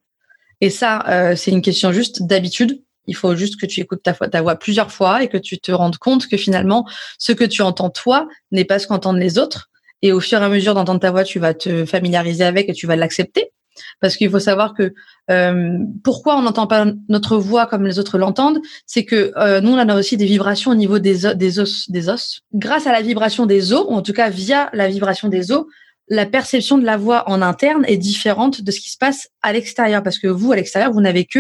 Et 0.62 0.70
ça, 0.70 1.34
c'est 1.36 1.52
une 1.52 1.62
question 1.62 1.92
juste 1.92 2.24
d'habitude. 2.24 2.82
Il 3.08 3.16
faut 3.16 3.36
juste 3.36 3.60
que 3.60 3.66
tu 3.66 3.82
écoutes 3.82 4.04
ta, 4.04 4.14
ta 4.14 4.42
voix 4.42 4.56
plusieurs 4.56 4.92
fois 4.92 5.24
et 5.24 5.28
que 5.28 5.38
tu 5.38 5.60
te 5.60 5.72
rendes 5.72 5.98
compte 5.98 6.28
que 6.28 6.38
finalement, 6.38 6.88
ce 7.18 7.32
que 7.32 7.44
tu 7.44 7.62
entends 7.62 7.90
toi 7.90 8.28
n'est 8.52 8.64
pas 8.64 8.80
ce 8.80 8.88
qu'entendent 8.88 9.18
les 9.18 9.38
autres. 9.38 9.70
Et 10.02 10.12
au 10.12 10.20
fur 10.20 10.42
et 10.42 10.46
à 10.46 10.50
mesure 10.50 10.74
d'entendre 10.74 11.00
ta 11.00 11.12
voix, 11.12 11.24
tu 11.24 11.40
vas 11.40 11.54
te 11.54 11.86
familiariser 11.86 12.44
avec 12.44 12.70
et 12.70 12.74
tu 12.74 12.88
vas 12.88 12.96
l'accepter. 12.96 13.52
Parce 14.00 14.18
qu'il 14.18 14.30
faut 14.30 14.40
savoir 14.40 14.74
que 14.74 14.94
euh, 15.30 15.78
pourquoi 16.04 16.38
on 16.38 16.42
n'entend 16.42 16.68
pas 16.68 16.86
notre 17.10 17.38
voix 17.38 17.68
comme 17.68 17.86
les 17.86 18.00
autres 18.00 18.18
l'entendent, 18.18 18.60
c'est 18.86 19.06
que 19.06 19.32
euh, 19.38 19.62
nous 19.62 19.72
on 19.72 19.78
a 19.78 19.96
aussi 19.98 20.18
des 20.18 20.26
vibrations 20.26 20.72
au 20.72 20.76
niveau 20.76 21.00
des, 21.00 21.26
os, 21.26 21.90
des 21.90 22.10
os. 22.10 22.42
Grâce 22.54 22.88
à 22.88 22.92
la 22.92 23.02
vibration 23.02 23.46
des 23.46 23.74
os, 23.74 23.86
ou 23.88 23.94
en 23.94 24.02
tout 24.02 24.14
cas 24.14 24.30
via 24.30 24.70
la 24.74 24.88
vibration 24.88 25.30
des 25.30 25.52
os, 25.52 25.66
la 26.08 26.26
perception 26.26 26.78
de 26.78 26.84
la 26.84 26.98
voix 26.98 27.24
en 27.30 27.42
interne 27.42 27.86
est 27.88 27.98
différente 27.98 28.62
de 28.62 28.72
ce 28.72 28.82
qui 28.82 28.90
se 28.90 28.98
passe 28.98 29.30
à 29.42 29.54
l'extérieur, 29.54 30.04
parce 30.04 30.20
que 30.20 30.28
vous, 30.28 30.52
à 30.52 30.58
l'extérieur, 30.58 30.92
vous 30.92 31.00
n'avez 31.00 31.26
que 31.26 31.40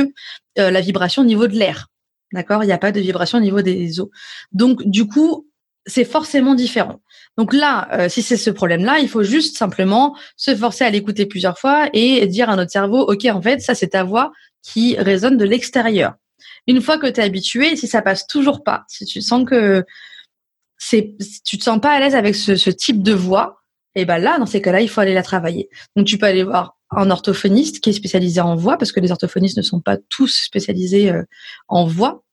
euh, 0.59 0.71
la 0.71 0.79
vibration 0.79 1.23
au 1.23 1.25
niveau 1.25 1.47
de 1.47 1.57
l'air. 1.57 1.87
D'accord? 2.31 2.63
Il 2.63 2.67
n'y 2.67 2.73
a 2.73 2.77
pas 2.77 2.93
de 2.93 3.01
vibration 3.01 3.37
au 3.39 3.41
niveau 3.41 3.61
des 3.61 3.99
os. 3.99 4.07
Donc, 4.53 4.81
du 4.85 5.05
coup, 5.07 5.45
c'est 5.85 6.05
forcément 6.05 6.55
différent. 6.55 7.01
Donc 7.37 7.53
là, 7.53 7.87
euh, 7.93 8.09
si 8.09 8.21
c'est 8.21 8.37
ce 8.37 8.49
problème-là, 8.49 8.99
il 8.99 9.07
faut 9.07 9.23
juste 9.23 9.57
simplement 9.57 10.15
se 10.35 10.55
forcer 10.55 10.83
à 10.83 10.89
l'écouter 10.89 11.25
plusieurs 11.25 11.57
fois 11.57 11.89
et 11.93 12.25
dire 12.27 12.49
à 12.49 12.55
notre 12.55 12.71
cerveau, 12.71 13.01
OK, 13.01 13.25
en 13.25 13.41
fait, 13.41 13.61
ça, 13.61 13.73
c'est 13.73 13.89
ta 13.89 14.03
voix 14.03 14.31
qui 14.63 14.95
résonne 14.97 15.37
de 15.37 15.45
l'extérieur. 15.45 16.13
Une 16.67 16.81
fois 16.81 16.97
que 16.97 17.07
tu 17.07 17.19
es 17.19 17.23
habitué, 17.23 17.75
si 17.75 17.87
ça 17.87 18.01
passe 18.01 18.27
toujours 18.27 18.63
pas, 18.63 18.83
si 18.87 19.05
tu 19.05 19.21
sens 19.21 19.45
que 19.45 19.83
c'est, 20.77 21.15
tu 21.45 21.57
te 21.57 21.63
sens 21.63 21.79
pas 21.79 21.91
à 21.91 21.99
l'aise 21.99 22.15
avec 22.15 22.35
ce, 22.35 22.69
type 22.69 23.01
de 23.01 23.13
voix, 23.13 23.61
et 23.95 24.05
ben 24.05 24.17
là, 24.17 24.37
dans 24.39 24.45
ces 24.45 24.61
cas-là, 24.61 24.81
il 24.81 24.89
faut 24.89 25.01
aller 25.01 25.13
la 25.13 25.23
travailler. 25.23 25.69
Donc 25.95 26.07
tu 26.07 26.17
peux 26.17 26.25
aller 26.25 26.43
voir 26.43 26.77
un 26.91 27.09
orthophoniste 27.09 27.81
qui 27.81 27.91
est 27.91 27.93
spécialisé 27.93 28.41
en 28.41 28.55
voix, 28.55 28.77
parce 28.77 28.91
que 28.91 28.99
les 28.99 29.11
orthophonistes 29.11 29.57
ne 29.57 29.61
sont 29.61 29.79
pas 29.79 29.97
tous 30.09 30.43
spécialisés 30.43 31.11
euh, 31.11 31.23
en 31.67 31.85
voix 31.85 32.23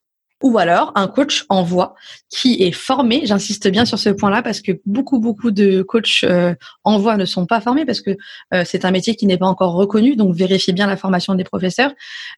ou 0.42 0.58
alors 0.58 0.92
un 0.94 1.08
coach 1.08 1.44
en 1.48 1.62
voix 1.62 1.94
qui 2.30 2.62
est 2.62 2.72
formé. 2.72 3.22
J'insiste 3.24 3.68
bien 3.68 3.84
sur 3.84 3.98
ce 3.98 4.10
point-là 4.10 4.42
parce 4.42 4.60
que 4.60 4.72
beaucoup 4.86 5.18
beaucoup 5.18 5.50
de 5.50 5.82
coachs 5.82 6.24
euh, 6.24 6.54
en 6.84 6.98
voix 6.98 7.16
ne 7.16 7.24
sont 7.24 7.46
pas 7.46 7.60
formés 7.60 7.84
parce 7.84 8.00
que 8.00 8.16
euh, 8.54 8.62
c'est 8.64 8.84
un 8.84 8.90
métier 8.90 9.16
qui 9.16 9.26
n'est 9.26 9.38
pas 9.38 9.46
encore 9.46 9.74
reconnu. 9.74 10.16
Donc 10.16 10.34
vérifiez 10.34 10.72
bien 10.72 10.86
la 10.86 10.96
formation 10.96 11.34
des 11.34 11.44
professeurs. 11.44 11.92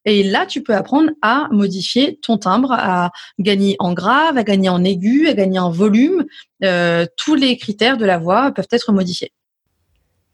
Et 0.05 0.23
là, 0.23 0.47
tu 0.47 0.63
peux 0.63 0.75
apprendre 0.75 1.11
à 1.23 1.49
modifier 1.51 2.19
ton 2.23 2.39
timbre, 2.39 2.73
à 2.73 3.11
gagner 3.39 3.77
en 3.79 3.93
grave, 3.93 4.37
à 4.39 4.45
gagner 4.45 4.69
en 4.69 4.83
aigu, 4.85 5.29
à 5.29 5.35
gagner 5.35 5.59
en 5.59 5.71
volume. 5.71 6.25
Euh, 6.65 7.07
tous 7.17 7.35
les 7.35 7.57
critères 7.57 7.97
de 7.97 8.05
la 8.05 8.19
voix 8.19 8.53
peuvent 8.53 8.69
être 8.71 8.93
modifiés. 8.93 9.33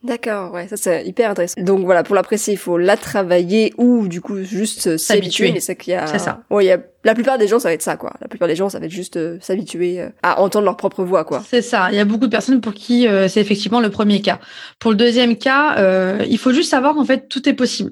D'accord, 0.06 0.52
ouais, 0.52 0.68
ça 0.68 0.76
c'est 0.76 1.04
hyper 1.04 1.30
intéressant. 1.30 1.60
Donc 1.60 1.84
voilà, 1.84 2.04
pour 2.04 2.14
l'apprécier, 2.14 2.54
il 2.54 2.58
faut 2.58 2.78
la 2.78 2.96
travailler 2.96 3.74
ou 3.76 4.06
du 4.06 4.20
coup 4.20 4.42
juste 4.42 4.96
s'habituer. 4.96 5.52
Mais 5.52 5.60
c'est 5.60 5.74
qu'il 5.74 5.92
y 5.92 5.96
a. 5.96 6.06
C'est 6.06 6.20
ça. 6.20 6.42
Ouais, 6.48 6.64
il 6.64 6.68
y 6.68 6.72
a 6.72 6.78
la 7.04 7.14
plupart 7.14 7.38
des 7.38 7.48
gens, 7.48 7.58
ça 7.58 7.68
va 7.68 7.74
être 7.74 7.82
ça, 7.82 7.96
quoi. 7.96 8.14
La 8.20 8.28
plupart 8.28 8.48
des 8.48 8.56
gens, 8.56 8.68
ça 8.68 8.78
va 8.78 8.86
être 8.86 8.92
juste 8.92 9.16
euh, 9.16 9.38
s'habituer 9.40 10.00
euh, 10.00 10.08
à 10.22 10.40
entendre 10.40 10.64
leur 10.64 10.76
propre 10.76 11.04
voix, 11.04 11.24
quoi. 11.24 11.42
C'est 11.48 11.62
ça. 11.62 11.88
Il 11.90 11.96
y 11.96 12.00
a 12.00 12.04
beaucoup 12.04 12.26
de 12.26 12.30
personnes 12.30 12.60
pour 12.60 12.74
qui 12.74 13.08
euh, 13.08 13.28
c'est 13.28 13.40
effectivement 13.40 13.80
le 13.80 13.90
premier 13.90 14.22
cas. 14.22 14.38
Pour 14.78 14.92
le 14.92 14.96
deuxième 14.96 15.36
cas, 15.36 16.20
il 16.24 16.38
faut 16.38 16.52
juste 16.52 16.70
savoir 16.70 16.94
qu'en 16.94 17.04
fait 17.04 17.28
tout 17.28 17.48
est 17.48 17.54
possible. 17.54 17.90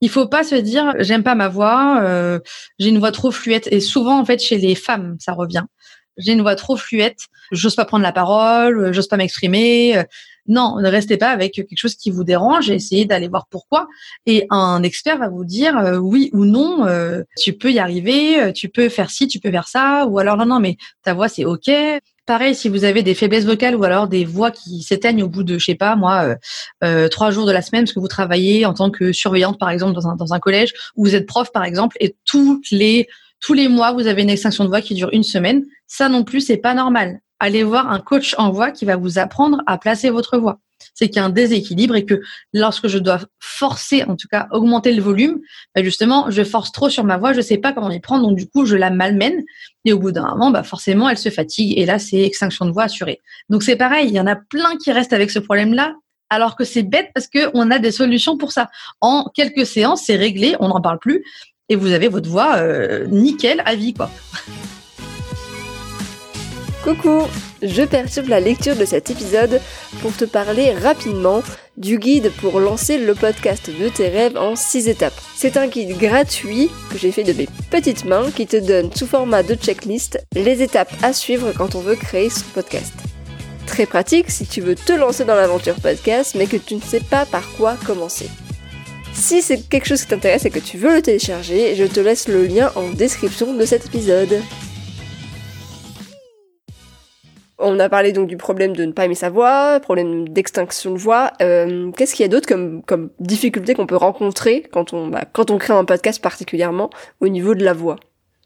Il 0.00 0.08
faut 0.08 0.26
pas 0.26 0.44
se 0.44 0.54
dire 0.54 0.94
j'aime 0.98 1.22
pas 1.22 1.34
ma 1.34 1.48
voix, 1.48 2.00
euh, 2.02 2.40
j'ai 2.78 2.88
une 2.88 2.98
voix 2.98 3.12
trop 3.12 3.30
fluette. 3.30 3.68
Et 3.70 3.80
souvent 3.80 4.18
en 4.18 4.24
fait 4.24 4.40
chez 4.42 4.58
les 4.58 4.74
femmes 4.74 5.16
ça 5.18 5.32
revient. 5.32 5.64
J'ai 6.16 6.32
une 6.32 6.42
voix 6.42 6.54
trop 6.54 6.76
fluette, 6.76 7.20
j'ose 7.52 7.74
pas 7.74 7.84
prendre 7.84 8.02
la 8.02 8.12
parole, 8.12 8.92
j'ose 8.92 9.08
pas 9.08 9.16
m'exprimer. 9.16 10.02
Non, 10.46 10.76
ne 10.80 10.88
restez 10.88 11.16
pas 11.16 11.30
avec 11.30 11.52
quelque 11.52 11.76
chose 11.76 11.94
qui 11.94 12.10
vous 12.10 12.24
dérange 12.24 12.70
et 12.70 12.74
essayez 12.74 13.04
d'aller 13.04 13.28
voir 13.28 13.46
pourquoi. 13.50 13.88
Et 14.26 14.46
un 14.50 14.82
expert 14.82 15.18
va 15.18 15.28
vous 15.28 15.44
dire 15.44 15.76
euh, 15.78 15.96
oui 15.98 16.30
ou 16.32 16.44
non, 16.44 16.86
euh, 16.86 17.22
tu 17.38 17.52
peux 17.52 17.70
y 17.70 17.78
arriver, 17.78 18.40
euh, 18.40 18.52
tu 18.52 18.68
peux 18.68 18.88
faire 18.88 19.10
ci, 19.10 19.28
tu 19.28 19.38
peux 19.38 19.50
faire 19.50 19.68
ça, 19.68 20.06
ou 20.06 20.18
alors 20.18 20.36
non, 20.36 20.46
non, 20.46 20.60
mais 20.60 20.76
ta 21.02 21.14
voix 21.14 21.28
c'est 21.28 21.44
ok. 21.44 21.70
Pareil, 22.26 22.54
si 22.54 22.68
vous 22.68 22.84
avez 22.84 23.02
des 23.02 23.14
faiblesses 23.14 23.44
vocales 23.44 23.74
ou 23.74 23.82
alors 23.84 24.06
des 24.06 24.24
voix 24.24 24.50
qui 24.50 24.82
s'éteignent 24.82 25.22
au 25.22 25.28
bout 25.28 25.42
de, 25.42 25.58
je 25.58 25.64
sais 25.64 25.74
pas, 25.74 25.96
moi, 25.96 26.36
trois 27.10 27.32
jours 27.32 27.44
de 27.44 27.50
la 27.50 27.60
semaine, 27.60 27.84
parce 27.84 27.92
que 27.92 27.98
vous 27.98 28.06
travaillez 28.06 28.66
en 28.66 28.74
tant 28.74 28.90
que 28.90 29.12
surveillante, 29.12 29.58
par 29.58 29.70
exemple, 29.70 29.94
dans 29.94 30.06
un, 30.06 30.14
dans 30.14 30.32
un 30.32 30.38
collège, 30.38 30.72
ou 30.94 31.06
vous 31.06 31.16
êtes 31.16 31.26
prof, 31.26 31.50
par 31.50 31.64
exemple, 31.64 31.96
et 31.98 32.14
toutes 32.24 32.70
les 32.70 33.08
tous 33.40 33.54
les 33.54 33.68
mois, 33.68 33.92
vous 33.92 34.06
avez 34.06 34.22
une 34.22 34.30
extinction 34.30 34.64
de 34.64 34.68
voix 34.68 34.82
qui 34.82 34.94
dure 34.94 35.08
une 35.12 35.24
semaine. 35.24 35.64
Ça 35.86 36.08
non 36.08 36.22
plus, 36.22 36.42
c'est 36.42 36.58
pas 36.58 36.74
normal 36.74 37.20
allez 37.40 37.64
voir 37.64 37.90
un 37.90 37.98
coach 37.98 38.34
en 38.38 38.50
voix 38.50 38.70
qui 38.70 38.84
va 38.84 38.96
vous 38.96 39.18
apprendre 39.18 39.62
à 39.66 39.78
placer 39.78 40.10
votre 40.10 40.38
voix. 40.38 40.60
C'est 40.94 41.08
qu'il 41.08 41.16
y 41.16 41.18
a 41.18 41.24
un 41.24 41.30
déséquilibre 41.30 41.96
et 41.96 42.06
que 42.06 42.20
lorsque 42.54 42.88
je 42.88 42.98
dois 42.98 43.20
forcer, 43.38 44.04
en 44.04 44.16
tout 44.16 44.28
cas 44.30 44.48
augmenter 44.50 44.92
le 44.92 45.02
volume, 45.02 45.40
bah, 45.74 45.82
justement, 45.82 46.30
je 46.30 46.42
force 46.42 46.72
trop 46.72 46.88
sur 46.88 47.04
ma 47.04 47.16
voix, 47.16 47.32
je 47.32 47.38
ne 47.38 47.42
sais 47.42 47.58
pas 47.58 47.72
comment 47.72 47.90
y 47.90 48.00
prendre, 48.00 48.26
donc 48.26 48.36
du 48.36 48.46
coup, 48.46 48.64
je 48.64 48.76
la 48.76 48.90
malmène 48.90 49.44
et 49.84 49.92
au 49.92 49.98
bout 49.98 50.12
d'un 50.12 50.28
moment, 50.30 50.50
bah, 50.50 50.62
forcément, 50.62 51.08
elle 51.08 51.18
se 51.18 51.28
fatigue 51.28 51.78
et 51.78 51.84
là, 51.86 51.98
c'est 51.98 52.22
extinction 52.22 52.64
de 52.66 52.70
voix 52.70 52.84
assurée. 52.84 53.20
Donc 53.48 53.62
c'est 53.62 53.76
pareil, 53.76 54.08
il 54.08 54.14
y 54.14 54.20
en 54.20 54.26
a 54.26 54.36
plein 54.36 54.76
qui 54.76 54.92
restent 54.92 55.12
avec 55.12 55.30
ce 55.30 55.38
problème-là 55.38 55.94
alors 56.30 56.56
que 56.56 56.64
c'est 56.64 56.84
bête 56.84 57.10
parce 57.14 57.26
qu'on 57.26 57.70
a 57.70 57.78
des 57.78 57.90
solutions 57.90 58.38
pour 58.38 58.52
ça. 58.52 58.70
En 59.00 59.24
quelques 59.34 59.66
séances, 59.66 60.04
c'est 60.06 60.16
réglé, 60.16 60.56
on 60.60 60.68
n'en 60.68 60.80
parle 60.80 60.98
plus 60.98 61.24
et 61.68 61.76
vous 61.76 61.92
avez 61.92 62.08
votre 62.08 62.28
voix 62.28 62.56
euh, 62.56 63.06
nickel 63.06 63.62
à 63.64 63.74
vie, 63.74 63.94
quoi. 63.94 64.10
Coucou 66.82 67.26
Je 67.60 67.82
perturbe 67.82 68.28
la 68.28 68.40
lecture 68.40 68.74
de 68.74 68.86
cet 68.86 69.10
épisode 69.10 69.60
pour 70.00 70.16
te 70.16 70.24
parler 70.24 70.72
rapidement 70.72 71.42
du 71.76 71.98
guide 71.98 72.32
pour 72.40 72.58
lancer 72.58 72.96
le 72.96 73.14
podcast 73.14 73.68
de 73.68 73.88
tes 73.90 74.08
rêves 74.08 74.38
en 74.38 74.56
6 74.56 74.88
étapes. 74.88 75.20
C'est 75.36 75.58
un 75.58 75.66
guide 75.66 75.98
gratuit 75.98 76.70
que 76.90 76.96
j'ai 76.96 77.12
fait 77.12 77.22
de 77.22 77.34
mes 77.34 77.48
petites 77.70 78.06
mains 78.06 78.30
qui 78.30 78.46
te 78.46 78.56
donne 78.56 78.90
sous 78.94 79.06
format 79.06 79.42
de 79.42 79.54
checklist 79.56 80.24
les 80.34 80.62
étapes 80.62 80.92
à 81.02 81.12
suivre 81.12 81.52
quand 81.52 81.74
on 81.74 81.80
veut 81.80 81.96
créer 81.96 82.30
son 82.30 82.46
podcast. 82.54 82.94
Très 83.66 83.84
pratique 83.84 84.30
si 84.30 84.46
tu 84.46 84.62
veux 84.62 84.74
te 84.74 84.94
lancer 84.94 85.26
dans 85.26 85.34
l'aventure 85.34 85.76
podcast 85.76 86.34
mais 86.34 86.46
que 86.46 86.56
tu 86.56 86.76
ne 86.76 86.80
sais 86.80 87.00
pas 87.00 87.26
par 87.26 87.46
quoi 87.58 87.76
commencer. 87.86 88.30
Si 89.12 89.42
c'est 89.42 89.68
quelque 89.68 89.86
chose 89.86 90.00
qui 90.00 90.08
t'intéresse 90.08 90.46
et 90.46 90.50
que 90.50 90.60
tu 90.60 90.78
veux 90.78 90.94
le 90.94 91.02
télécharger, 91.02 91.74
je 91.74 91.84
te 91.84 92.00
laisse 92.00 92.26
le 92.26 92.46
lien 92.46 92.72
en 92.74 92.88
description 92.88 93.52
de 93.52 93.66
cet 93.66 93.84
épisode. 93.84 94.40
On 97.60 97.78
a 97.78 97.88
parlé 97.88 98.12
donc 98.12 98.26
du 98.26 98.36
problème 98.36 98.74
de 98.74 98.84
ne 98.84 98.92
pas 98.92 99.04
aimer 99.04 99.14
sa 99.14 99.28
voix, 99.28 99.80
problème 99.80 100.28
d'extinction 100.28 100.92
de 100.92 100.98
voix. 100.98 101.32
Euh, 101.42 101.90
qu'est-ce 101.92 102.14
qu'il 102.14 102.22
y 102.22 102.28
a 102.28 102.28
d'autre 102.28 102.48
comme, 102.48 102.82
comme 102.82 103.10
difficulté 103.20 103.74
qu'on 103.74 103.86
peut 103.86 103.96
rencontrer 103.96 104.62
quand 104.72 104.92
on, 104.94 105.08
bah, 105.08 105.24
quand 105.32 105.50
on 105.50 105.58
crée 105.58 105.74
un 105.74 105.84
podcast 105.84 106.22
particulièrement 106.22 106.90
au 107.20 107.28
niveau 107.28 107.54
de 107.54 107.62
la 107.62 107.74
voix? 107.74 107.96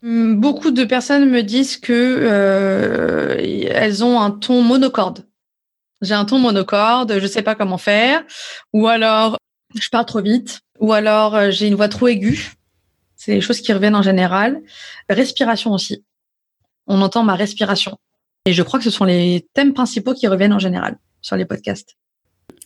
Hum, 0.02 0.40
Beaucoup 0.40 0.72
de 0.72 0.84
personnes 0.84 1.30
me 1.30 1.42
disent 1.42 1.76
que 1.76 1.92
euh, 1.92 3.36
elles 3.70 4.04
ont 4.04 4.20
un 4.20 4.32
ton 4.32 4.62
monocorde. 4.62 5.24
J'ai 6.02 6.14
un 6.14 6.24
ton 6.24 6.38
monocorde, 6.38 7.18
je 7.18 7.26
sais 7.26 7.42
pas 7.42 7.54
comment 7.54 7.78
faire, 7.78 8.22
ou 8.72 8.88
alors 8.88 9.38
je 9.80 9.88
parle 9.88 10.06
trop 10.06 10.20
vite, 10.20 10.60
ou 10.80 10.92
alors 10.92 11.34
euh, 11.34 11.50
j'ai 11.50 11.68
une 11.68 11.74
voix 11.76 11.88
trop 11.88 12.08
aiguë. 12.08 12.52
C'est 13.16 13.34
les 13.34 13.40
choses 13.40 13.60
qui 13.60 13.72
reviennent 13.72 13.96
en 13.96 14.02
général. 14.02 14.60
Respiration 15.08 15.72
aussi. 15.72 16.04
On 16.86 17.00
entend 17.00 17.22
ma 17.22 17.36
respiration. 17.36 17.96
Et 18.46 18.52
je 18.52 18.62
crois 18.62 18.78
que 18.78 18.84
ce 18.84 18.90
sont 18.90 19.04
les 19.04 19.48
thèmes 19.54 19.72
principaux 19.72 20.12
qui 20.12 20.26
reviennent 20.26 20.52
en 20.52 20.58
général 20.58 20.98
sur 21.22 21.36
les 21.36 21.46
podcasts. 21.46 21.96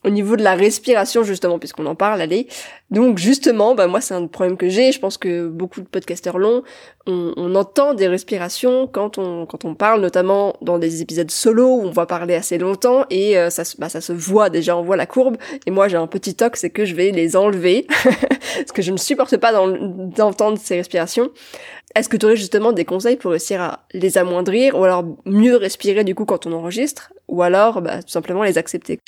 Au 0.05 0.11
niveau 0.11 0.37
de 0.37 0.45
la 0.45 0.55
respiration, 0.55 1.25
justement, 1.25 1.59
puisqu'on 1.59 1.87
en 1.87 1.97
parle, 1.97 2.21
allez. 2.21 2.47
Donc, 2.91 3.19
justement, 3.19 3.75
bah, 3.75 3.89
moi, 3.89 4.01
c'est 4.01 4.15
un 4.15 4.27
problème 4.29 4.57
que 4.57 4.69
j'ai. 4.69 4.93
Je 4.93 5.01
pense 5.01 5.19
que 5.19 5.49
beaucoup 5.49 5.81
de 5.81 5.87
podcasteurs 5.87 6.39
l'ont. 6.39 6.63
On, 7.07 7.55
entend 7.55 7.95
des 7.95 8.07
respirations 8.07 8.87
quand 8.87 9.17
on, 9.17 9.47
quand 9.47 9.65
on 9.65 9.75
parle, 9.75 10.03
notamment 10.03 10.55
dans 10.61 10.79
des 10.79 11.01
épisodes 11.01 11.31
solo 11.31 11.67
où 11.67 11.83
on 11.85 11.91
va 11.91 12.05
parler 12.05 12.35
assez 12.35 12.59
longtemps 12.59 13.07
et 13.09 13.39
euh, 13.39 13.49
ça, 13.49 13.63
bah, 13.79 13.89
ça 13.89 14.03
se 14.03 14.13
voit 14.13 14.51
déjà, 14.51 14.77
on 14.77 14.83
voit 14.83 14.97
la 14.97 15.07
courbe. 15.07 15.39
Et 15.67 15.71
moi, 15.71 15.89
j'ai 15.89 15.97
un 15.97 16.07
petit 16.07 16.35
toc, 16.35 16.57
c'est 16.57 16.69
que 16.69 16.85
je 16.85 16.95
vais 16.95 17.11
les 17.11 17.35
enlever. 17.35 17.87
parce 18.59 18.73
que 18.73 18.83
je 18.83 18.93
ne 18.93 18.99
supporte 18.99 19.37
pas 19.39 19.53
d'entendre 19.53 20.59
ces 20.63 20.77
respirations. 20.77 21.31
Est-ce 21.95 22.09
que 22.09 22.17
tu 22.17 22.27
aurais 22.27 22.37
justement 22.37 22.73
des 22.73 22.85
conseils 22.85 23.17
pour 23.17 23.31
réussir 23.31 23.61
à 23.61 23.81
les 23.93 24.19
amoindrir 24.19 24.79
ou 24.79 24.85
alors 24.85 25.05
mieux 25.25 25.57
respirer 25.57 26.05
du 26.05 26.15
coup 26.15 26.27
quand 26.27 26.47
on 26.47 26.53
enregistre? 26.53 27.13
Ou 27.29 27.43
alors 27.43 27.83
bah, 27.83 28.03
tout 28.03 28.09
simplement 28.09 28.43
les 28.43 28.59
accepter 28.59 29.01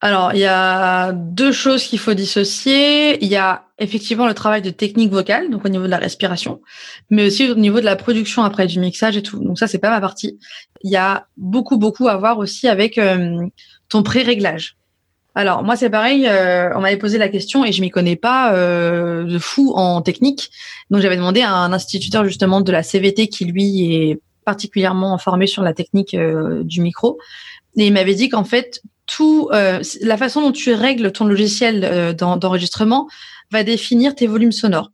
Alors 0.00 0.32
il 0.34 0.40
y 0.40 0.46
a 0.46 1.12
deux 1.12 1.52
choses 1.52 1.84
qu'il 1.84 1.98
faut 1.98 2.14
dissocier. 2.14 3.22
Il 3.24 3.30
y 3.30 3.36
a 3.36 3.64
effectivement 3.78 4.26
le 4.26 4.34
travail 4.34 4.62
de 4.62 4.70
technique 4.70 5.12
vocale, 5.12 5.50
donc 5.50 5.64
au 5.64 5.68
niveau 5.68 5.84
de 5.84 5.90
la 5.90 5.98
respiration, 5.98 6.60
mais 7.10 7.26
aussi 7.26 7.48
au 7.48 7.54
niveau 7.54 7.80
de 7.80 7.84
la 7.84 7.96
production 7.96 8.42
après 8.42 8.66
du 8.66 8.80
mixage 8.80 9.16
et 9.16 9.22
tout. 9.22 9.42
Donc 9.42 9.58
ça 9.58 9.66
c'est 9.66 9.78
pas 9.78 9.90
ma 9.90 10.00
partie. 10.00 10.38
Il 10.82 10.90
y 10.90 10.96
a 10.96 11.26
beaucoup 11.36 11.78
beaucoup 11.78 12.08
à 12.08 12.16
voir 12.16 12.38
aussi 12.38 12.68
avec 12.68 12.98
euh, 12.98 13.46
ton 13.88 14.02
pré-réglage. 14.02 14.76
Alors 15.34 15.62
moi 15.62 15.76
c'est 15.76 15.90
pareil, 15.90 16.26
euh, 16.26 16.70
on 16.74 16.80
m'avait 16.80 16.96
posé 16.96 17.16
la 17.16 17.28
question 17.28 17.64
et 17.64 17.70
je 17.70 17.80
m'y 17.80 17.90
connais 17.90 18.16
pas 18.16 18.54
euh, 18.54 19.22
de 19.22 19.38
fou 19.38 19.72
en 19.76 20.02
technique, 20.02 20.50
donc 20.90 21.00
j'avais 21.00 21.16
demandé 21.16 21.42
à 21.42 21.52
un 21.52 21.72
instituteur 21.72 22.24
justement 22.24 22.60
de 22.60 22.72
la 22.72 22.82
CVT 22.82 23.28
qui 23.28 23.44
lui 23.44 23.94
est 23.94 24.20
particulièrement 24.44 25.18
formé 25.18 25.46
sur 25.46 25.62
la 25.62 25.74
technique 25.74 26.14
euh, 26.14 26.62
du 26.64 26.80
micro 26.80 27.18
et 27.78 27.86
il 27.86 27.92
m'avait 27.92 28.14
dit 28.14 28.28
qu'en 28.28 28.44
fait 28.44 28.82
tout 29.06 29.48
la 29.50 30.16
façon 30.18 30.42
dont 30.42 30.52
tu 30.52 30.72
règles 30.72 31.12
ton 31.12 31.24
logiciel 31.24 32.14
d'enregistrement 32.14 33.08
va 33.50 33.64
définir 33.64 34.14
tes 34.14 34.26
volumes 34.26 34.52
sonores. 34.52 34.92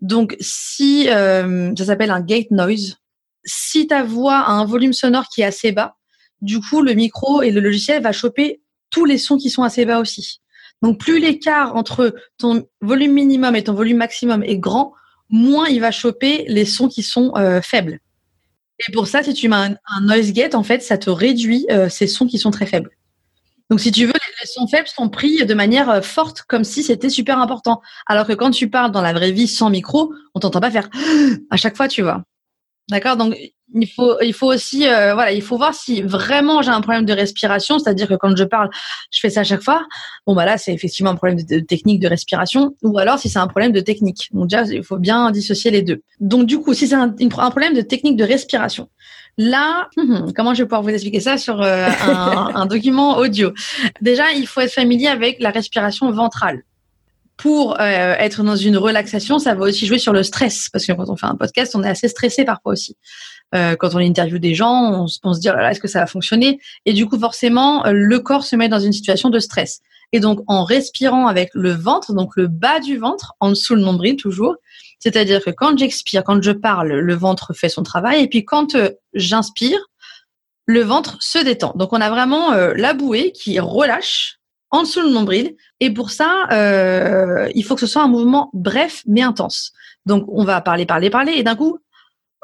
Donc 0.00 0.36
si 0.40 1.04
ça 1.06 1.84
s'appelle 1.84 2.10
un 2.10 2.20
gate 2.20 2.50
noise, 2.50 2.96
si 3.44 3.86
ta 3.86 4.02
voix 4.02 4.38
a 4.38 4.50
un 4.50 4.64
volume 4.64 4.92
sonore 4.92 5.28
qui 5.32 5.42
est 5.42 5.44
assez 5.44 5.70
bas, 5.70 5.96
du 6.40 6.60
coup 6.60 6.82
le 6.82 6.94
micro 6.94 7.42
et 7.42 7.50
le 7.50 7.60
logiciel 7.60 8.02
va 8.02 8.12
choper 8.12 8.60
tous 8.90 9.04
les 9.04 9.18
sons 9.18 9.38
qui 9.38 9.50
sont 9.50 9.62
assez 9.62 9.84
bas 9.84 10.00
aussi. 10.00 10.40
Donc 10.82 10.98
plus 10.98 11.20
l'écart 11.20 11.76
entre 11.76 12.14
ton 12.38 12.66
volume 12.80 13.12
minimum 13.12 13.54
et 13.56 13.64
ton 13.64 13.72
volume 13.72 13.98
maximum 13.98 14.42
est 14.42 14.58
grand, 14.58 14.92
moins 15.30 15.68
il 15.68 15.80
va 15.80 15.90
choper 15.90 16.44
les 16.48 16.64
sons 16.64 16.88
qui 16.88 17.02
sont 17.02 17.32
euh, 17.36 17.62
faibles. 17.62 18.00
Et 18.88 18.92
pour 18.92 19.06
ça, 19.06 19.22
si 19.22 19.34
tu 19.34 19.48
mets 19.48 19.56
un, 19.86 20.00
noise 20.02 20.32
gate, 20.32 20.54
en 20.54 20.62
fait, 20.62 20.82
ça 20.82 20.98
te 20.98 21.10
réduit 21.10 21.66
euh, 21.70 21.88
ces 21.88 22.06
sons 22.06 22.26
qui 22.26 22.38
sont 22.38 22.50
très 22.50 22.66
faibles. 22.66 22.90
Donc 23.70 23.80
si 23.80 23.90
tu 23.90 24.04
veux, 24.06 24.12
les, 24.12 24.46
sons 24.46 24.66
faibles 24.66 24.88
sont 24.88 25.08
pris 25.08 25.44
de 25.46 25.54
manière 25.54 25.88
euh, 25.88 26.02
forte, 26.02 26.42
comme 26.42 26.64
si 26.64 26.82
c'était 26.82 27.08
super 27.08 27.38
important. 27.38 27.80
Alors 28.06 28.26
que 28.26 28.32
quand 28.32 28.50
tu 28.50 28.68
parles 28.68 28.90
dans 28.90 29.02
la 29.02 29.12
vraie 29.12 29.32
vie 29.32 29.48
sans 29.48 29.70
micro, 29.70 30.12
on 30.34 30.40
t'entend 30.40 30.60
pas 30.60 30.70
faire 30.70 30.90
à 31.50 31.56
chaque 31.56 31.76
fois, 31.76 31.88
tu 31.88 32.02
vois. 32.02 32.24
D'accord? 32.90 33.16
Donc 33.16 33.36
il 33.74 33.88
faut, 33.88 34.20
il 34.20 34.32
faut 34.32 34.52
aussi, 34.52 34.86
euh, 34.86 35.14
voilà, 35.14 35.32
il 35.32 35.42
faut 35.42 35.56
voir 35.56 35.74
si 35.74 36.02
vraiment 36.02 36.62
j'ai 36.62 36.70
un 36.70 36.80
problème 36.80 37.04
de 37.04 37.12
respiration, 37.12 37.78
c'est-à-dire 37.78 38.08
que 38.08 38.14
quand 38.14 38.36
je 38.36 38.44
parle, 38.44 38.70
je 39.10 39.20
fais 39.20 39.30
ça 39.30 39.40
à 39.40 39.44
chaque 39.44 39.62
fois. 39.62 39.84
Bon, 40.26 40.34
bah 40.34 40.44
là, 40.44 40.58
c'est 40.58 40.72
effectivement 40.72 41.10
un 41.10 41.16
problème 41.16 41.42
de, 41.42 41.60
technique 41.60 42.00
de 42.00 42.08
respiration, 42.08 42.74
ou 42.82 42.98
alors 42.98 43.18
si 43.18 43.28
c'est 43.28 43.38
un 43.38 43.46
problème 43.46 43.72
de 43.72 43.80
technique. 43.80 44.28
Donc 44.32 44.48
déjà, 44.48 44.64
il 44.64 44.84
faut 44.84 44.98
bien 44.98 45.30
dissocier 45.30 45.70
les 45.70 45.82
deux. 45.82 46.02
Donc 46.20 46.46
du 46.46 46.58
coup, 46.58 46.74
si 46.74 46.88
c'est 46.88 46.94
un, 46.94 47.08
problème 47.10 47.74
de 47.74 47.82
technique 47.82 48.16
de 48.16 48.24
respiration, 48.24 48.88
là, 49.38 49.88
hum, 49.96 50.32
comment 50.34 50.54
je 50.54 50.62
vais 50.62 50.66
pouvoir 50.66 50.82
vous 50.82 50.90
expliquer 50.90 51.20
ça 51.20 51.38
sur 51.38 51.60
euh, 51.62 51.88
un, 52.02 52.52
un 52.54 52.66
document 52.66 53.16
audio? 53.18 53.52
Déjà, 54.00 54.32
il 54.32 54.46
faut 54.46 54.60
être 54.60 54.72
familier 54.72 55.08
avec 55.08 55.40
la 55.40 55.50
respiration 55.50 56.10
ventrale 56.10 56.62
pour 57.42 57.80
euh, 57.80 58.14
être 58.18 58.44
dans 58.44 58.54
une 58.54 58.76
relaxation, 58.76 59.40
ça 59.40 59.54
va 59.54 59.64
aussi 59.64 59.84
jouer 59.86 59.98
sur 59.98 60.12
le 60.12 60.22
stress, 60.22 60.68
parce 60.72 60.86
que 60.86 60.92
quand 60.92 61.08
on 61.08 61.16
fait 61.16 61.26
un 61.26 61.34
podcast, 61.34 61.74
on 61.74 61.82
est 61.82 61.88
assez 61.88 62.06
stressé 62.06 62.44
parfois 62.44 62.72
aussi. 62.72 62.96
Euh, 63.54 63.76
quand 63.76 63.94
on 63.94 63.98
interviewe 63.98 64.38
des 64.38 64.54
gens, 64.54 64.92
on, 65.02 65.06
se 65.06 65.40
dit 65.40 65.50
oh 65.50 65.56
là 65.56 65.70
est-ce 65.70 65.80
que 65.80 65.88
ça 65.88 66.00
va 66.00 66.06
fonctionner 66.06 66.58
Et 66.86 66.92
du 66.92 67.06
coup, 67.06 67.18
forcément, 67.18 67.84
euh, 67.86 67.92
le 67.92 68.18
corps 68.18 68.44
se 68.44 68.56
met 68.56 68.68
dans 68.68 68.80
une 68.80 68.92
situation 68.92 69.28
de 69.28 69.38
stress. 69.38 69.80
Et 70.12 70.20
donc, 70.20 70.40
en 70.46 70.64
respirant 70.64 71.26
avec 71.26 71.50
le 71.54 71.72
ventre, 71.72 72.14
donc 72.14 72.36
le 72.36 72.46
bas 72.46 72.80
du 72.80 72.96
ventre, 72.96 73.34
en 73.40 73.50
dessous 73.50 73.74
le 73.74 73.82
nombril 73.82 74.16
toujours, 74.16 74.56
c'est-à-dire 74.98 75.42
que 75.42 75.50
quand 75.50 75.76
j'expire, 75.78 76.22
quand 76.24 76.42
je 76.42 76.52
parle, 76.52 76.92
le 76.92 77.14
ventre 77.14 77.52
fait 77.54 77.68
son 77.68 77.82
travail, 77.82 78.22
et 78.22 78.28
puis 78.28 78.44
quand 78.44 78.74
euh, 78.74 78.90
j'inspire, 79.14 79.80
le 80.66 80.80
ventre 80.80 81.16
se 81.20 81.38
détend. 81.38 81.72
Donc, 81.76 81.92
on 81.92 82.00
a 82.00 82.08
vraiment 82.08 82.52
la 82.54 82.94
bouée 82.94 83.32
qui 83.32 83.58
relâche 83.58 84.38
en 84.70 84.82
dessous 84.82 85.00
le 85.00 85.10
nombril. 85.10 85.56
Et 85.80 85.90
pour 85.90 86.10
ça, 86.10 86.46
il 87.52 87.64
faut 87.64 87.74
que 87.74 87.80
ce 87.80 87.88
soit 87.88 88.02
un 88.02 88.08
mouvement 88.08 88.48
bref 88.52 89.02
mais 89.08 89.22
intense. 89.22 89.72
Donc, 90.06 90.24
on 90.28 90.44
va 90.44 90.60
parler, 90.60 90.86
parler, 90.86 91.10
parler, 91.10 91.32
et 91.32 91.42
d'un 91.42 91.56
coup, 91.56 91.80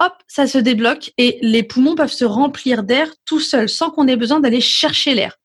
hop, 0.00 0.12
ça 0.26 0.46
se 0.46 0.58
débloque 0.58 1.12
et 1.18 1.38
les 1.42 1.62
poumons 1.62 1.94
peuvent 1.94 2.12
se 2.12 2.24
remplir 2.24 2.82
d'air 2.82 3.10
tout 3.24 3.40
seuls 3.40 3.68
sans 3.68 3.90
qu'on 3.90 4.06
ait 4.08 4.16
besoin 4.16 4.40
d'aller 4.40 4.60
chercher 4.60 5.14
l'air. 5.14 5.36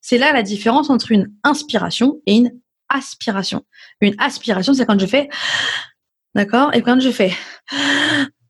C'est 0.00 0.18
là 0.18 0.32
la 0.32 0.42
différence 0.42 0.90
entre 0.90 1.12
une 1.12 1.32
inspiration 1.44 2.20
et 2.26 2.34
une 2.36 2.52
aspiration. 2.88 3.64
Une 4.00 4.14
aspiration, 4.18 4.72
c'est 4.72 4.86
quand 4.86 4.98
je 4.98 5.06
fais, 5.06 5.28
d'accord, 6.34 6.74
et 6.74 6.82
quand 6.82 7.00
je 7.00 7.10
fais, 7.10 7.32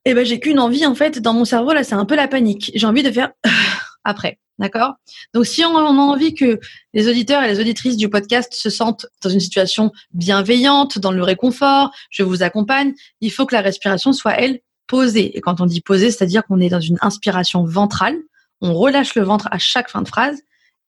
et 0.04 0.12
eh 0.12 0.14
ben 0.14 0.24
j'ai 0.24 0.40
qu'une 0.40 0.60
envie 0.60 0.86
en 0.86 0.94
fait 0.94 1.18
dans 1.18 1.34
mon 1.34 1.44
cerveau 1.44 1.72
là, 1.72 1.84
c'est 1.84 1.94
un 1.94 2.06
peu 2.06 2.14
la 2.14 2.28
panique. 2.28 2.70
J'ai 2.74 2.86
envie 2.86 3.02
de 3.02 3.10
faire 3.10 3.30
après. 4.04 4.38
D'accord? 4.58 4.94
Donc, 5.34 5.46
si 5.46 5.64
on, 5.64 5.76
a 5.76 5.82
envie 5.82 6.34
que 6.34 6.58
les 6.92 7.08
auditeurs 7.08 7.44
et 7.44 7.48
les 7.48 7.60
auditrices 7.60 7.96
du 7.96 8.08
podcast 8.08 8.52
se 8.52 8.70
sentent 8.70 9.06
dans 9.22 9.30
une 9.30 9.38
situation 9.38 9.92
bienveillante, 10.12 10.98
dans 10.98 11.12
le 11.12 11.22
réconfort, 11.22 11.92
je 12.10 12.24
vous 12.24 12.42
accompagne, 12.42 12.92
il 13.20 13.30
faut 13.30 13.46
que 13.46 13.54
la 13.54 13.60
respiration 13.60 14.12
soit, 14.12 14.32
elle, 14.32 14.58
posée. 14.88 15.36
Et 15.36 15.40
quand 15.40 15.60
on 15.60 15.66
dit 15.66 15.80
posée, 15.80 16.10
c'est-à-dire 16.10 16.44
qu'on 16.44 16.60
est 16.60 16.68
dans 16.68 16.80
une 16.80 16.98
inspiration 17.00 17.64
ventrale, 17.64 18.16
on 18.60 18.74
relâche 18.74 19.14
le 19.14 19.22
ventre 19.22 19.48
à 19.52 19.58
chaque 19.58 19.88
fin 19.88 20.02
de 20.02 20.08
phrase, 20.08 20.40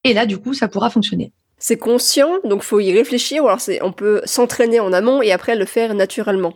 et 0.02 0.14
là, 0.14 0.26
du 0.26 0.38
coup, 0.38 0.54
ça 0.54 0.66
pourra 0.66 0.90
fonctionner. 0.90 1.32
C'est 1.58 1.76
conscient, 1.76 2.38
donc 2.44 2.62
faut 2.62 2.80
y 2.80 2.92
réfléchir, 2.92 3.44
ou 3.44 3.48
alors 3.48 3.60
on 3.82 3.92
peut 3.92 4.22
s'entraîner 4.24 4.80
en 4.80 4.92
amont 4.92 5.22
et 5.22 5.30
après 5.30 5.56
le 5.56 5.66
faire 5.66 5.94
naturellement. 5.94 6.54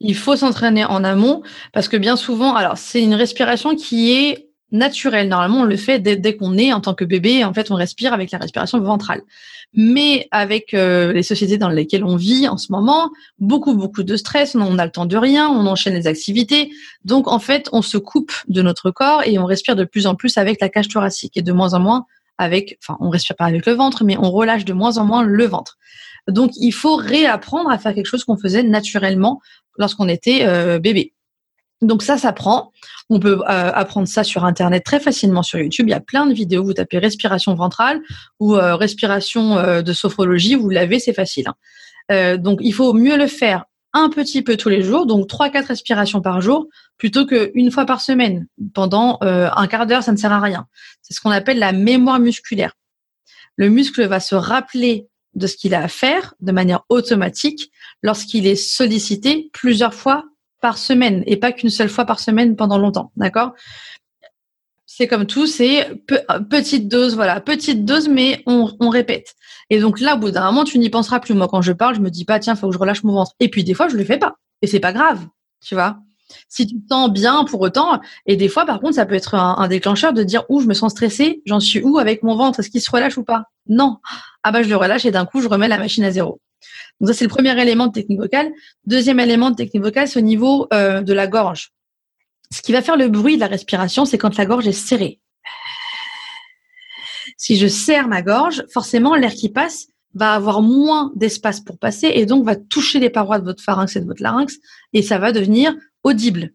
Il 0.00 0.16
faut 0.16 0.36
s'entraîner 0.36 0.84
en 0.84 1.04
amont 1.04 1.42
parce 1.72 1.88
que 1.88 1.96
bien 1.96 2.16
souvent, 2.16 2.54
alors 2.54 2.78
c'est 2.78 3.02
une 3.02 3.14
respiration 3.14 3.76
qui 3.76 4.12
est 4.12 4.47
naturel. 4.70 5.28
Normalement, 5.28 5.60
on 5.60 5.64
le 5.64 5.76
fait 5.76 5.98
dès, 5.98 6.36
qu'on 6.36 6.56
est 6.56 6.72
en 6.72 6.80
tant 6.80 6.94
que 6.94 7.04
bébé. 7.04 7.44
En 7.44 7.52
fait, 7.52 7.70
on 7.70 7.74
respire 7.74 8.12
avec 8.12 8.30
la 8.30 8.38
respiration 8.38 8.80
ventrale. 8.80 9.22
Mais 9.74 10.28
avec 10.30 10.72
euh, 10.72 11.12
les 11.12 11.22
sociétés 11.22 11.58
dans 11.58 11.68
lesquelles 11.68 12.04
on 12.04 12.16
vit 12.16 12.48
en 12.48 12.56
ce 12.56 12.72
moment, 12.72 13.10
beaucoup, 13.38 13.74
beaucoup 13.74 14.02
de 14.02 14.16
stress, 14.16 14.54
on 14.54 14.78
a 14.78 14.84
le 14.84 14.90
temps 14.90 15.06
de 15.06 15.16
rien, 15.16 15.48
on 15.48 15.66
enchaîne 15.66 15.94
les 15.94 16.06
activités. 16.06 16.70
Donc, 17.04 17.28
en 17.28 17.38
fait, 17.38 17.68
on 17.72 17.82
se 17.82 17.98
coupe 17.98 18.32
de 18.48 18.62
notre 18.62 18.90
corps 18.90 19.22
et 19.26 19.38
on 19.38 19.44
respire 19.44 19.76
de 19.76 19.84
plus 19.84 20.06
en 20.06 20.14
plus 20.14 20.38
avec 20.38 20.60
la 20.60 20.68
cage 20.68 20.88
thoracique 20.88 21.36
et 21.36 21.42
de 21.42 21.52
moins 21.52 21.74
en 21.74 21.80
moins 21.80 22.06
avec, 22.38 22.78
enfin, 22.82 22.96
on 23.00 23.10
respire 23.10 23.36
pas 23.36 23.46
avec 23.46 23.66
le 23.66 23.72
ventre, 23.72 24.04
mais 24.04 24.16
on 24.16 24.30
relâche 24.30 24.64
de 24.64 24.72
moins 24.72 24.96
en 24.96 25.04
moins 25.04 25.22
le 25.22 25.44
ventre. 25.44 25.76
Donc, 26.28 26.52
il 26.60 26.72
faut 26.72 26.96
réapprendre 26.96 27.70
à 27.70 27.78
faire 27.78 27.94
quelque 27.94 28.06
chose 28.06 28.24
qu'on 28.24 28.36
faisait 28.36 28.62
naturellement 28.62 29.40
lorsqu'on 29.76 30.08
était 30.08 30.46
euh, 30.46 30.78
bébé. 30.78 31.14
Donc 31.80 32.02
ça, 32.02 32.18
ça 32.18 32.32
prend. 32.32 32.72
On 33.08 33.20
peut 33.20 33.40
euh, 33.40 33.70
apprendre 33.72 34.08
ça 34.08 34.24
sur 34.24 34.44
Internet 34.44 34.84
très 34.84 35.00
facilement 35.00 35.42
sur 35.42 35.58
YouTube. 35.60 35.86
Il 35.88 35.92
y 35.92 35.94
a 35.94 36.00
plein 36.00 36.26
de 36.26 36.34
vidéos. 36.34 36.64
Vous 36.64 36.72
tapez 36.72 36.98
respiration 36.98 37.54
ventrale 37.54 38.00
ou 38.40 38.56
euh, 38.56 38.74
respiration 38.74 39.58
euh, 39.58 39.82
de 39.82 39.92
sophrologie. 39.92 40.56
Vous 40.56 40.70
l'avez, 40.70 40.98
c'est 40.98 41.12
facile. 41.12 41.46
Hein. 42.10 42.36
donc 42.38 42.58
il 42.62 42.72
faut 42.72 42.92
mieux 42.94 43.16
le 43.16 43.26
faire 43.26 43.64
un 43.94 44.10
petit 44.10 44.42
peu 44.42 44.56
tous 44.56 44.68
les 44.68 44.82
jours, 44.82 45.06
donc 45.06 45.28
trois 45.28 45.48
quatre 45.48 45.68
respirations 45.68 46.20
par 46.20 46.40
jour, 46.40 46.66
plutôt 46.98 47.26
qu'une 47.26 47.70
fois 47.70 47.86
par 47.86 48.00
semaine. 48.00 48.46
Pendant 48.74 49.18
un 49.22 49.66
quart 49.66 49.86
d'heure, 49.86 50.02
ça 50.02 50.12
ne 50.12 50.16
sert 50.16 50.32
à 50.32 50.40
rien. 50.40 50.66
C'est 51.00 51.14
ce 51.14 51.20
qu'on 51.20 51.30
appelle 51.30 51.58
la 51.58 51.72
mémoire 51.72 52.18
musculaire. 52.18 52.74
Le 53.56 53.70
muscle 53.70 54.06
va 54.06 54.20
se 54.20 54.34
rappeler 54.34 55.08
de 55.34 55.46
ce 55.46 55.56
qu'il 55.56 55.74
a 55.74 55.82
à 55.82 55.88
faire 55.88 56.34
de 56.40 56.52
manière 56.52 56.82
automatique 56.88 57.70
lorsqu'il 58.02 58.46
est 58.46 58.56
sollicité 58.56 59.50
plusieurs 59.52 59.94
fois 59.94 60.24
par 60.60 60.78
semaine 60.78 61.22
et 61.26 61.36
pas 61.36 61.52
qu'une 61.52 61.70
seule 61.70 61.88
fois 61.88 62.04
par 62.04 62.20
semaine 62.20 62.56
pendant 62.56 62.78
longtemps, 62.78 63.12
d'accord? 63.16 63.52
C'est 64.86 65.06
comme 65.06 65.26
tout, 65.26 65.46
c'est 65.46 65.86
petite 66.50 66.88
dose, 66.88 67.14
voilà, 67.14 67.40
petite 67.40 67.84
dose, 67.84 68.08
mais 68.08 68.42
on, 68.46 68.88
répète. 68.88 69.34
Et 69.70 69.78
donc 69.78 70.00
là, 70.00 70.16
au 70.16 70.18
bout 70.18 70.30
d'un 70.30 70.44
moment, 70.46 70.64
tu 70.64 70.78
n'y 70.78 70.90
penseras 70.90 71.20
plus. 71.20 71.34
Moi, 71.34 71.46
quand 71.46 71.62
je 71.62 71.72
parle, 71.72 71.94
je 71.94 72.00
me 72.00 72.10
dis 72.10 72.24
pas, 72.24 72.40
tiens, 72.40 72.56
faut 72.56 72.68
que 72.68 72.74
je 72.74 72.78
relâche 72.78 73.04
mon 73.04 73.12
ventre. 73.12 73.32
Et 73.38 73.48
puis 73.48 73.62
des 73.62 73.74
fois, 73.74 73.88
je 73.88 73.96
le 73.96 74.04
fais 74.04 74.18
pas, 74.18 74.36
et 74.62 74.66
c'est 74.66 74.80
pas 74.80 74.92
grave, 74.92 75.26
tu 75.60 75.74
vois 75.74 75.98
si 76.48 76.66
tu 76.66 76.80
te 76.80 76.88
sens 76.88 77.10
bien 77.10 77.44
pour 77.44 77.60
autant, 77.60 78.00
et 78.26 78.36
des 78.36 78.48
fois, 78.48 78.66
par 78.66 78.80
contre, 78.80 78.94
ça 78.94 79.06
peut 79.06 79.14
être 79.14 79.34
un, 79.34 79.68
déclencheur 79.68 80.12
de 80.12 80.22
dire, 80.22 80.44
où 80.48 80.60
je 80.60 80.66
me 80.66 80.74
sens 80.74 80.92
stressée, 80.92 81.42
j'en 81.46 81.60
suis 81.60 81.80
où 81.82 81.98
avec 81.98 82.22
mon 82.22 82.36
ventre, 82.36 82.60
est-ce 82.60 82.70
qu'il 82.70 82.80
se 82.80 82.90
relâche 82.90 83.16
ou 83.16 83.24
pas? 83.24 83.44
Non. 83.66 83.98
Ah 84.42 84.52
bah, 84.52 84.62
je 84.62 84.68
le 84.68 84.76
relâche 84.76 85.04
et 85.04 85.10
d'un 85.10 85.26
coup, 85.26 85.40
je 85.40 85.48
remets 85.48 85.68
la 85.68 85.78
machine 85.78 86.04
à 86.04 86.10
zéro. 86.10 86.40
Donc 87.00 87.08
ça, 87.08 87.14
c'est 87.14 87.24
le 87.24 87.30
premier 87.30 87.60
élément 87.60 87.86
de 87.86 87.92
technique 87.92 88.18
vocale. 88.18 88.50
Deuxième 88.84 89.20
élément 89.20 89.50
de 89.50 89.56
technique 89.56 89.82
vocale, 89.82 90.08
c'est 90.08 90.18
au 90.18 90.22
niveau 90.22 90.66
euh, 90.72 91.00
de 91.00 91.12
la 91.12 91.26
gorge. 91.26 91.72
Ce 92.50 92.62
qui 92.62 92.72
va 92.72 92.82
faire 92.82 92.96
le 92.96 93.08
bruit 93.08 93.36
de 93.36 93.40
la 93.40 93.46
respiration, 93.46 94.04
c'est 94.04 94.18
quand 94.18 94.36
la 94.36 94.46
gorge 94.46 94.66
est 94.66 94.72
serrée. 94.72 95.20
Si 97.36 97.56
je 97.56 97.68
serre 97.68 98.08
ma 98.08 98.22
gorge, 98.22 98.64
forcément, 98.72 99.14
l'air 99.14 99.32
qui 99.32 99.48
passe 99.48 99.88
va 100.14 100.34
avoir 100.34 100.62
moins 100.62 101.12
d'espace 101.14 101.60
pour 101.60 101.78
passer 101.78 102.10
et 102.14 102.26
donc 102.26 102.44
va 102.44 102.56
toucher 102.56 102.98
les 102.98 103.10
parois 103.10 103.38
de 103.38 103.44
votre 103.44 103.62
pharynx 103.62 103.94
et 103.94 104.00
de 104.00 104.06
votre 104.06 104.22
larynx 104.22 104.58
et 104.92 105.02
ça 105.02 105.18
va 105.18 105.32
devenir 105.32 105.74
audible. 106.02 106.52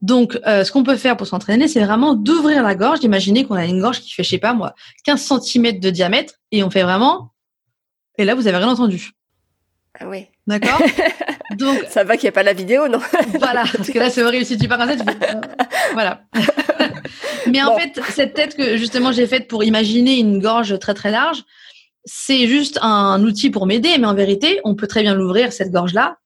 Donc, 0.00 0.38
euh, 0.46 0.62
ce 0.62 0.70
qu'on 0.70 0.84
peut 0.84 0.96
faire 0.96 1.16
pour 1.16 1.26
s'entraîner, 1.26 1.66
c'est 1.66 1.84
vraiment 1.84 2.14
d'ouvrir 2.14 2.62
la 2.62 2.76
gorge, 2.76 3.00
d'imaginer 3.00 3.44
qu'on 3.44 3.56
a 3.56 3.64
une 3.64 3.80
gorge 3.80 4.00
qui 4.00 4.12
fait, 4.12 4.22
je 4.22 4.28
sais 4.28 4.38
pas 4.38 4.52
moi, 4.52 4.74
15 5.04 5.40
cm 5.40 5.80
de 5.80 5.90
diamètre 5.90 6.34
et 6.52 6.62
on 6.62 6.70
fait 6.70 6.84
vraiment. 6.84 7.32
Et 8.16 8.24
là, 8.24 8.34
vous 8.36 8.46
avez 8.46 8.58
rien 8.58 8.68
entendu. 8.68 9.17
Ah 10.00 10.08
oui. 10.08 10.26
D'accord 10.46 10.80
Donc 11.58 11.84
ça 11.88 12.04
va 12.04 12.16
qu'il 12.16 12.24
n'y 12.24 12.30
a 12.30 12.32
pas 12.32 12.42
la 12.42 12.52
vidéo, 12.52 12.88
non? 12.88 13.00
Voilà, 13.38 13.64
parce 13.76 13.90
que 13.90 13.98
là 13.98 14.10
c'est 14.10 14.22
horrible 14.22 14.44
si 14.44 14.56
tu 14.56 14.68
pars 14.68 14.78
comme 14.78 14.96
ça, 14.96 15.04
euh, 15.04 15.40
voilà. 15.92 16.22
Mais 17.46 17.62
en 17.62 17.76
fait, 17.76 17.98
cette 18.10 18.34
tête 18.34 18.56
que 18.56 18.76
justement 18.76 19.12
j'ai 19.12 19.26
faite 19.26 19.48
pour 19.48 19.64
imaginer 19.64 20.18
une 20.18 20.40
gorge 20.40 20.78
très 20.78 20.94
très 20.94 21.10
large, 21.10 21.42
c'est 22.04 22.46
juste 22.46 22.78
un 22.82 23.22
outil 23.22 23.50
pour 23.50 23.66
m'aider, 23.66 23.96
mais 23.98 24.06
en 24.06 24.14
vérité, 24.14 24.60
on 24.64 24.74
peut 24.74 24.86
très 24.86 25.02
bien 25.02 25.14
l'ouvrir 25.14 25.52
cette 25.52 25.70
gorge 25.70 25.94
là 25.94 26.18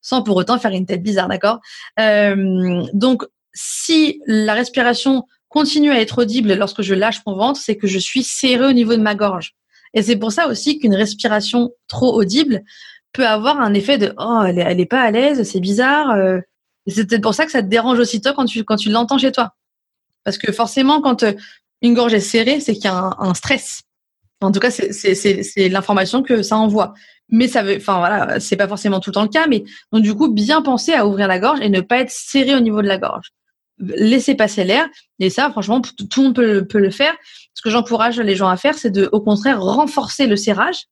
sans 0.00 0.22
pour 0.22 0.36
autant 0.36 0.58
faire 0.58 0.70
une 0.70 0.86
tête 0.86 1.02
bizarre, 1.02 1.28
d'accord? 1.28 1.60
Euh, 1.98 2.82
Donc 2.92 3.24
si 3.52 4.20
la 4.26 4.54
respiration 4.54 5.24
continue 5.48 5.90
à 5.90 6.00
être 6.00 6.22
audible 6.22 6.54
lorsque 6.54 6.82
je 6.82 6.94
lâche 6.94 7.20
mon 7.26 7.36
ventre, 7.36 7.60
c'est 7.60 7.76
que 7.76 7.86
je 7.86 7.98
suis 7.98 8.22
serré 8.22 8.66
au 8.66 8.72
niveau 8.72 8.92
de 8.92 9.02
ma 9.02 9.14
gorge. 9.14 9.54
Et 9.94 10.02
c'est 10.02 10.16
pour 10.16 10.32
ça 10.32 10.48
aussi 10.48 10.78
qu'une 10.78 10.94
respiration 10.94 11.70
trop 11.88 12.14
audible 12.14 12.62
peut 13.12 13.26
avoir 13.26 13.60
un 13.60 13.74
effet 13.74 13.98
de 13.98 14.14
oh 14.18 14.42
elle 14.46 14.80
est, 14.80 14.86
pas 14.86 15.02
à 15.02 15.10
l'aise, 15.10 15.42
c'est 15.42 15.60
bizarre. 15.60 16.10
Euh. 16.10 16.40
c'est 16.86 17.06
peut-être 17.06 17.22
pour 17.22 17.34
ça 17.34 17.46
que 17.46 17.52
ça 17.52 17.62
te 17.62 17.68
dérange 17.68 17.98
aussitôt 17.98 18.32
quand 18.34 18.44
tu 18.44 18.64
quand 18.64 18.76
tu 18.76 18.90
l'entends 18.90 19.18
chez 19.18 19.32
toi. 19.32 19.54
Parce 20.24 20.38
que 20.38 20.52
forcément 20.52 21.00
quand 21.00 21.22
euh, 21.22 21.32
une 21.82 21.94
gorge 21.94 22.14
est 22.14 22.20
serrée, 22.20 22.60
c'est 22.60 22.74
qu'il 22.74 22.84
y 22.84 22.88
a 22.88 23.16
un, 23.18 23.34
stress. 23.34 23.82
En 24.40 24.52
tout 24.52 24.60
cas, 24.60 24.70
c'est 24.70 25.68
l'information 25.68 26.22
que 26.22 26.42
ça 26.42 26.56
envoie. 26.56 26.94
Mais 27.28 27.46
ça 27.46 27.62
veut, 27.62 27.76
enfin 27.76 27.98
voilà, 27.98 28.40
c'est 28.40 28.56
pas 28.56 28.68
forcément 28.68 29.00
tout 29.00 29.10
le 29.10 29.14
temps 29.14 29.22
le 29.22 29.28
cas. 29.28 29.46
Mais 29.46 29.64
donc 29.92 30.02
du 30.02 30.14
coup, 30.14 30.28
bien 30.28 30.62
penser 30.62 30.94
à 30.94 31.06
ouvrir 31.06 31.28
la 31.28 31.38
gorge 31.38 31.60
et 31.60 31.68
ne 31.68 31.80
pas 31.80 31.98
être 31.98 32.10
serré 32.10 32.54
au 32.54 32.60
niveau 32.60 32.82
de 32.82 32.88
la 32.88 32.98
gorge. 32.98 33.32
Laisser 33.78 34.34
passer 34.34 34.64
l'air. 34.64 34.88
Et 35.18 35.30
ça, 35.30 35.50
franchement, 35.50 35.80
tout 35.80 36.06
le 36.16 36.22
monde 36.22 36.34
peut, 36.34 36.66
peut 36.66 36.78
le 36.78 36.90
faire. 36.90 37.14
Ce 37.54 37.62
que 37.62 37.70
j'encourage 37.70 38.18
les 38.18 38.34
gens 38.34 38.48
à 38.48 38.56
faire, 38.56 38.74
c'est 38.74 38.90
de, 38.90 39.08
au 39.12 39.20
contraire, 39.20 39.60
renforcer 39.60 40.26
le 40.26 40.36
serrage 40.36 40.84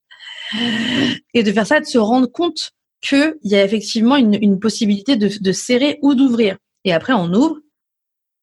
et 1.34 1.42
de 1.42 1.52
faire 1.52 1.66
ça, 1.66 1.80
de 1.80 1.86
se 1.86 1.98
rendre 1.98 2.30
compte 2.30 2.72
qu'il 3.02 3.34
y 3.44 3.54
a 3.54 3.64
effectivement 3.64 4.16
une, 4.16 4.58
possibilité 4.58 5.16
de, 5.16 5.52
serrer 5.52 5.98
ou 6.02 6.14
d'ouvrir. 6.14 6.56
Et 6.84 6.92
après, 6.92 7.12
on 7.12 7.32
ouvre 7.32 7.56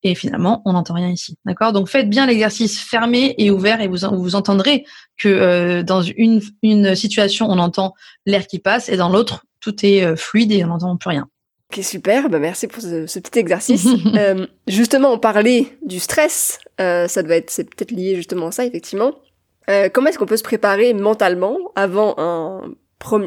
et 0.05 0.15
finalement, 0.15 0.61
on 0.65 0.73
n'entend 0.73 0.95
rien 0.95 1.09
ici. 1.09 1.37
D'accord? 1.45 1.71
Donc, 1.71 1.87
faites 1.87 2.09
bien 2.09 2.25
l'exercice 2.25 2.79
fermé 2.79 3.35
et 3.37 3.51
ouvert 3.51 3.79
et 3.79 3.87
vous, 3.87 3.99
vous 4.11 4.35
entendrez 4.35 4.85
que 5.17 5.29
euh, 5.29 5.83
dans 5.83 6.01
une, 6.01 6.41
une 6.61 6.93
situation, 6.93 7.47
on 7.49 7.57
entend 7.57 7.93
l'air 8.25 8.45
qui 8.45 8.59
passe 8.59 8.89
et 8.89 8.97
dans 8.97 9.07
l'autre, 9.07 9.45
tout 9.61 9.85
est 9.85 10.03
euh, 10.03 10.17
fluide 10.17 10.51
et 10.51 10.65
on 10.65 10.67
n'entend 10.67 10.97
plus 10.97 11.09
rien. 11.09 11.29
Ok, 11.71 11.83
super. 11.85 12.29
Bah, 12.29 12.39
merci 12.39 12.67
pour 12.67 12.81
ce, 12.81 13.19
petit 13.19 13.39
exercice. 13.39 13.87
Euh, 14.15 14.45
justement, 14.67 15.13
on 15.13 15.19
parlait 15.19 15.77
du 15.85 15.99
stress. 15.99 16.59
ça 16.77 17.23
doit 17.23 17.37
être, 17.37 17.49
c'est 17.49 17.63
peut-être 17.63 17.91
lié 17.91 18.15
justement 18.15 18.47
à 18.47 18.51
ça, 18.51 18.65
effectivement. 18.65 19.13
Euh, 19.69 19.89
comment 19.89 20.07
est-ce 20.07 20.17
qu'on 20.17 20.25
peut 20.25 20.37
se 20.37 20.43
préparer 20.43 20.93
mentalement 20.93 21.57
avant 21.75 22.15
un, 22.17 22.61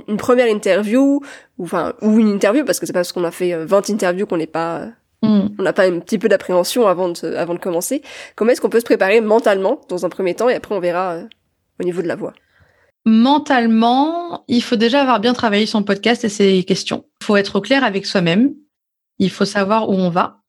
une 0.09 0.17
première 0.17 0.49
interview 0.49 1.21
ou 1.59 1.65
enfin 1.65 1.95
ou 2.03 2.19
une 2.19 2.29
interview? 2.29 2.65
Parce 2.65 2.81
que 2.81 2.87
c'est 2.87 2.93
parce 2.93 3.13
qu'on 3.13 3.25
a 3.25 3.31
fait 3.31 3.65
20 3.65 3.91
euh, 3.91 3.95
interviews 3.95 4.27
qu'on 4.27 4.37
n'est 4.37 4.47
pas 4.47 4.89
mm. 5.23 5.47
on 5.59 5.63
n'a 5.63 5.73
pas 5.73 5.87
un 5.87 5.99
petit 6.01 6.19
peu 6.19 6.29
d'appréhension 6.29 6.87
avant 6.87 7.09
de 7.09 7.35
avant 7.35 7.55
de 7.55 7.59
commencer. 7.59 8.03
Comment 8.35 8.51
est-ce 8.51 8.61
qu'on 8.61 8.71
peut 8.71 8.81
se 8.81 8.85
préparer 8.85 9.21
mentalement 9.21 9.81
dans 9.89 10.05
un 10.05 10.09
premier 10.09 10.35
temps 10.35 10.49
et 10.49 10.55
après 10.55 10.75
on 10.75 10.81
verra 10.81 11.15
euh, 11.15 11.25
au 11.81 11.85
niveau 11.85 12.03
de 12.03 12.09
la 12.09 12.17
voix? 12.17 12.35
Mentalement, 13.09 14.45
il 14.49 14.63
faut 14.63 14.75
déjà 14.75 15.01
avoir 15.01 15.21
bien 15.21 15.33
travaillé 15.33 15.65
son 15.67 15.85
podcast 15.85 16.25
et 16.25 16.29
ses 16.29 16.65
questions. 16.65 17.05
Il 17.21 17.25
faut 17.25 17.37
être 17.37 17.61
clair 17.61 17.85
avec 17.85 18.05
soi-même. 18.05 18.53
Il 19.21 19.31
faut 19.31 19.45
savoir 19.45 19.89
où 19.89 19.95
on 19.95 20.11
va. 20.11 20.41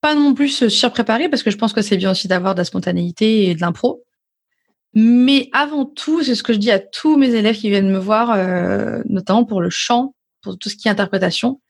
Pas 0.00 0.14
non 0.14 0.32
plus 0.32 0.48
se 0.48 0.68
surpréparer 0.68 1.28
parce 1.28 1.42
que 1.42 1.50
je 1.50 1.56
pense 1.56 1.72
que 1.72 1.82
c'est 1.82 1.96
bien 1.96 2.12
aussi 2.12 2.28
d'avoir 2.28 2.54
de 2.54 2.60
la 2.60 2.64
spontanéité 2.64 3.50
et 3.50 3.56
de 3.56 3.60
l'impro. 3.60 4.04
Mais 4.94 5.48
avant 5.52 5.84
tout, 5.84 6.22
c'est 6.22 6.34
ce 6.34 6.42
que 6.42 6.52
je 6.52 6.58
dis 6.58 6.70
à 6.70 6.78
tous 6.78 7.16
mes 7.16 7.34
élèves 7.34 7.56
qui 7.56 7.68
viennent 7.68 7.90
me 7.90 7.98
voir, 7.98 8.30
euh, 8.30 9.02
notamment 9.08 9.44
pour 9.44 9.60
le 9.60 9.70
chant, 9.70 10.14
pour 10.40 10.56
tout 10.56 10.68
ce 10.68 10.76
qui 10.76 10.88
est 10.88 10.90
interprétation, 10.90 11.60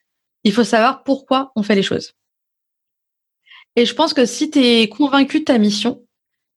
il 0.45 0.53
faut 0.53 0.65
savoir 0.65 1.03
pourquoi 1.05 1.51
on 1.57 1.63
fait 1.63 1.75
les 1.75 1.83
choses. 1.83 2.13
Et 3.77 3.87
je 3.87 3.95
pense 3.95 4.13
que 4.13 4.27
si 4.27 4.51
tu 4.51 4.61
es 4.61 4.89
convaincu 4.89 5.41
de 5.41 5.45
ta 5.45 5.59
mission, 5.59 6.03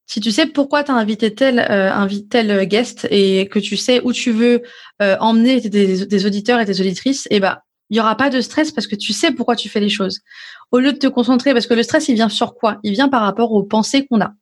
si 0.05 0.19
tu 0.19 0.31
sais 0.31 0.45
pourquoi 0.45 0.83
tu 0.83 0.91
as 0.91 0.95
invité 0.95 1.33
tel, 1.33 1.65
euh, 1.69 2.07
tel 2.29 2.65
guest 2.67 3.07
et 3.11 3.47
que 3.47 3.59
tu 3.59 3.75
sais 3.77 4.01
où 4.03 4.13
tu 4.13 4.31
veux 4.31 4.61
euh, 5.01 5.17
emmener 5.19 5.61
des, 5.61 6.25
auditeurs 6.25 6.59
et 6.59 6.65
des 6.65 6.79
auditrices, 6.79 7.27
eh 7.31 7.39
ben, 7.39 7.57
il 7.89 7.93
n'y 7.93 7.99
aura 7.99 8.15
pas 8.15 8.29
de 8.29 8.41
stress 8.41 8.71
parce 8.71 8.87
que 8.87 8.95
tu 8.95 9.13
sais 9.13 9.31
pourquoi 9.31 9.55
tu 9.55 9.69
fais 9.69 9.79
les 9.79 9.89
choses. 9.89 10.19
Au 10.71 10.79
lieu 10.79 10.91
de 10.91 10.97
te 10.97 11.07
concentrer, 11.07 11.53
parce 11.53 11.67
que 11.67 11.73
le 11.73 11.83
stress, 11.83 12.09
il 12.09 12.15
vient 12.15 12.29
sur 12.29 12.55
quoi? 12.55 12.79
Il 12.83 12.91
vient 12.91 13.09
par 13.09 13.21
rapport 13.21 13.53
aux 13.53 13.63
pensées 13.63 14.05
qu'on 14.05 14.21
a. 14.21 14.33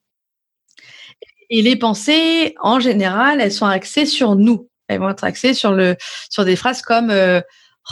Et 1.49 1.61
les 1.61 1.75
pensées, 1.75 2.55
en 2.61 2.79
général, 2.79 3.41
elles 3.41 3.51
sont 3.51 3.65
axées 3.65 4.05
sur 4.05 4.35
nous. 4.35 4.69
elles 4.87 4.99
vont 4.99 5.09
être 5.09 5.23
axées 5.23 5.53
sur 5.53 5.71
le 5.71 5.95
sur 6.29 6.45
des 6.45 6.55
phrases 6.55 6.81
comme 6.81 7.09
euh, 7.09 7.41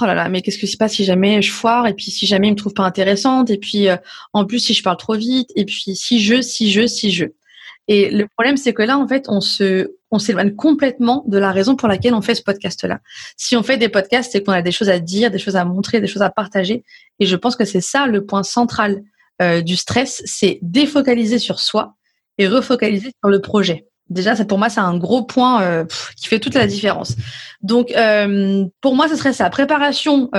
oh 0.01 0.05
là 0.05 0.13
là, 0.13 0.29
mais 0.29 0.41
qu'est-ce 0.41 0.57
que 0.57 0.67
se 0.67 0.77
passe 0.77 0.93
si 0.93 1.05
jamais 1.05 1.41
je 1.41 1.51
foire 1.51 1.87
et 1.87 1.93
puis 1.93 2.11
si 2.11 2.25
jamais 2.25 2.47
il 2.47 2.51
me 2.51 2.55
trouve 2.55 2.73
pas 2.73 2.83
intéressante 2.83 3.49
et 3.49 3.57
puis 3.57 3.89
euh, 3.89 3.97
en 4.33 4.45
plus 4.45 4.59
si 4.59 4.73
je 4.73 4.83
parle 4.83 4.97
trop 4.97 5.15
vite 5.15 5.49
et 5.55 5.65
puis 5.65 5.95
si 5.95 6.21
je, 6.21 6.41
si 6.41 6.71
je, 6.71 6.87
si 6.87 7.11
je. 7.11 7.25
Et 7.87 8.09
le 8.09 8.27
problème 8.35 8.57
c'est 8.57 8.73
que 8.73 8.83
là 8.83 8.97
en 8.97 9.07
fait 9.07 9.25
on 9.27 9.41
se 9.41 9.91
on 10.11 10.19
s'éloigne 10.19 10.55
complètement 10.55 11.23
de 11.27 11.39
la 11.39 11.51
raison 11.51 11.75
pour 11.75 11.87
laquelle 11.87 12.13
on 12.13 12.21
fait 12.21 12.35
ce 12.35 12.43
podcast-là. 12.43 12.99
Si 13.35 13.55
on 13.57 13.63
fait 13.63 13.77
des 13.77 13.89
podcasts, 13.89 14.31
c'est 14.31 14.43
qu'on 14.43 14.51
a 14.51 14.61
des 14.61 14.71
choses 14.71 14.89
à 14.89 14.99
dire, 14.99 15.31
des 15.31 15.39
choses 15.39 15.55
à 15.55 15.65
montrer, 15.65 16.01
des 16.01 16.07
choses 16.07 16.21
à 16.21 16.29
partager. 16.29 16.83
Et 17.19 17.25
je 17.25 17.35
pense 17.35 17.55
que 17.55 17.65
c'est 17.65 17.81
ça 17.81 18.05
le 18.05 18.23
point 18.23 18.43
central 18.43 19.01
euh, 19.41 19.61
du 19.61 19.75
stress, 19.75 20.21
c'est 20.25 20.59
défocaliser 20.61 21.39
sur 21.39 21.59
soi 21.59 21.95
et 22.37 22.47
refocaliser 22.47 23.11
sur 23.21 23.29
le 23.29 23.41
projet. 23.41 23.87
Déjà, 24.09 24.35
ça 24.35 24.45
pour 24.45 24.57
moi, 24.57 24.69
c'est 24.69 24.79
un 24.79 24.97
gros 24.97 25.23
point 25.23 25.61
euh, 25.61 25.85
qui 26.17 26.27
fait 26.27 26.39
toute 26.39 26.55
la 26.55 26.67
différence. 26.67 27.15
Donc, 27.61 27.91
euh, 27.91 28.65
pour 28.81 28.95
moi, 28.95 29.07
ce 29.07 29.15
serait 29.15 29.33
ça 29.33 29.49
préparation 29.49 30.29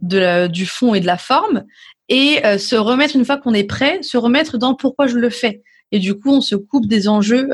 de 0.00 0.46
du 0.48 0.66
fond 0.66 0.94
et 0.94 1.00
de 1.00 1.06
la 1.06 1.18
forme, 1.18 1.64
et 2.08 2.42
se 2.58 2.74
remettre 2.74 3.14
une 3.14 3.24
fois 3.24 3.36
qu'on 3.36 3.54
est 3.54 3.64
prêt, 3.64 4.02
se 4.02 4.18
remettre 4.18 4.58
dans 4.58 4.74
pourquoi 4.74 5.06
je 5.06 5.16
le 5.16 5.30
fais. 5.30 5.62
Et 5.92 5.98
du 5.98 6.18
coup, 6.18 6.30
on 6.30 6.40
se 6.40 6.56
coupe 6.56 6.86
des 6.86 7.08
enjeux 7.08 7.48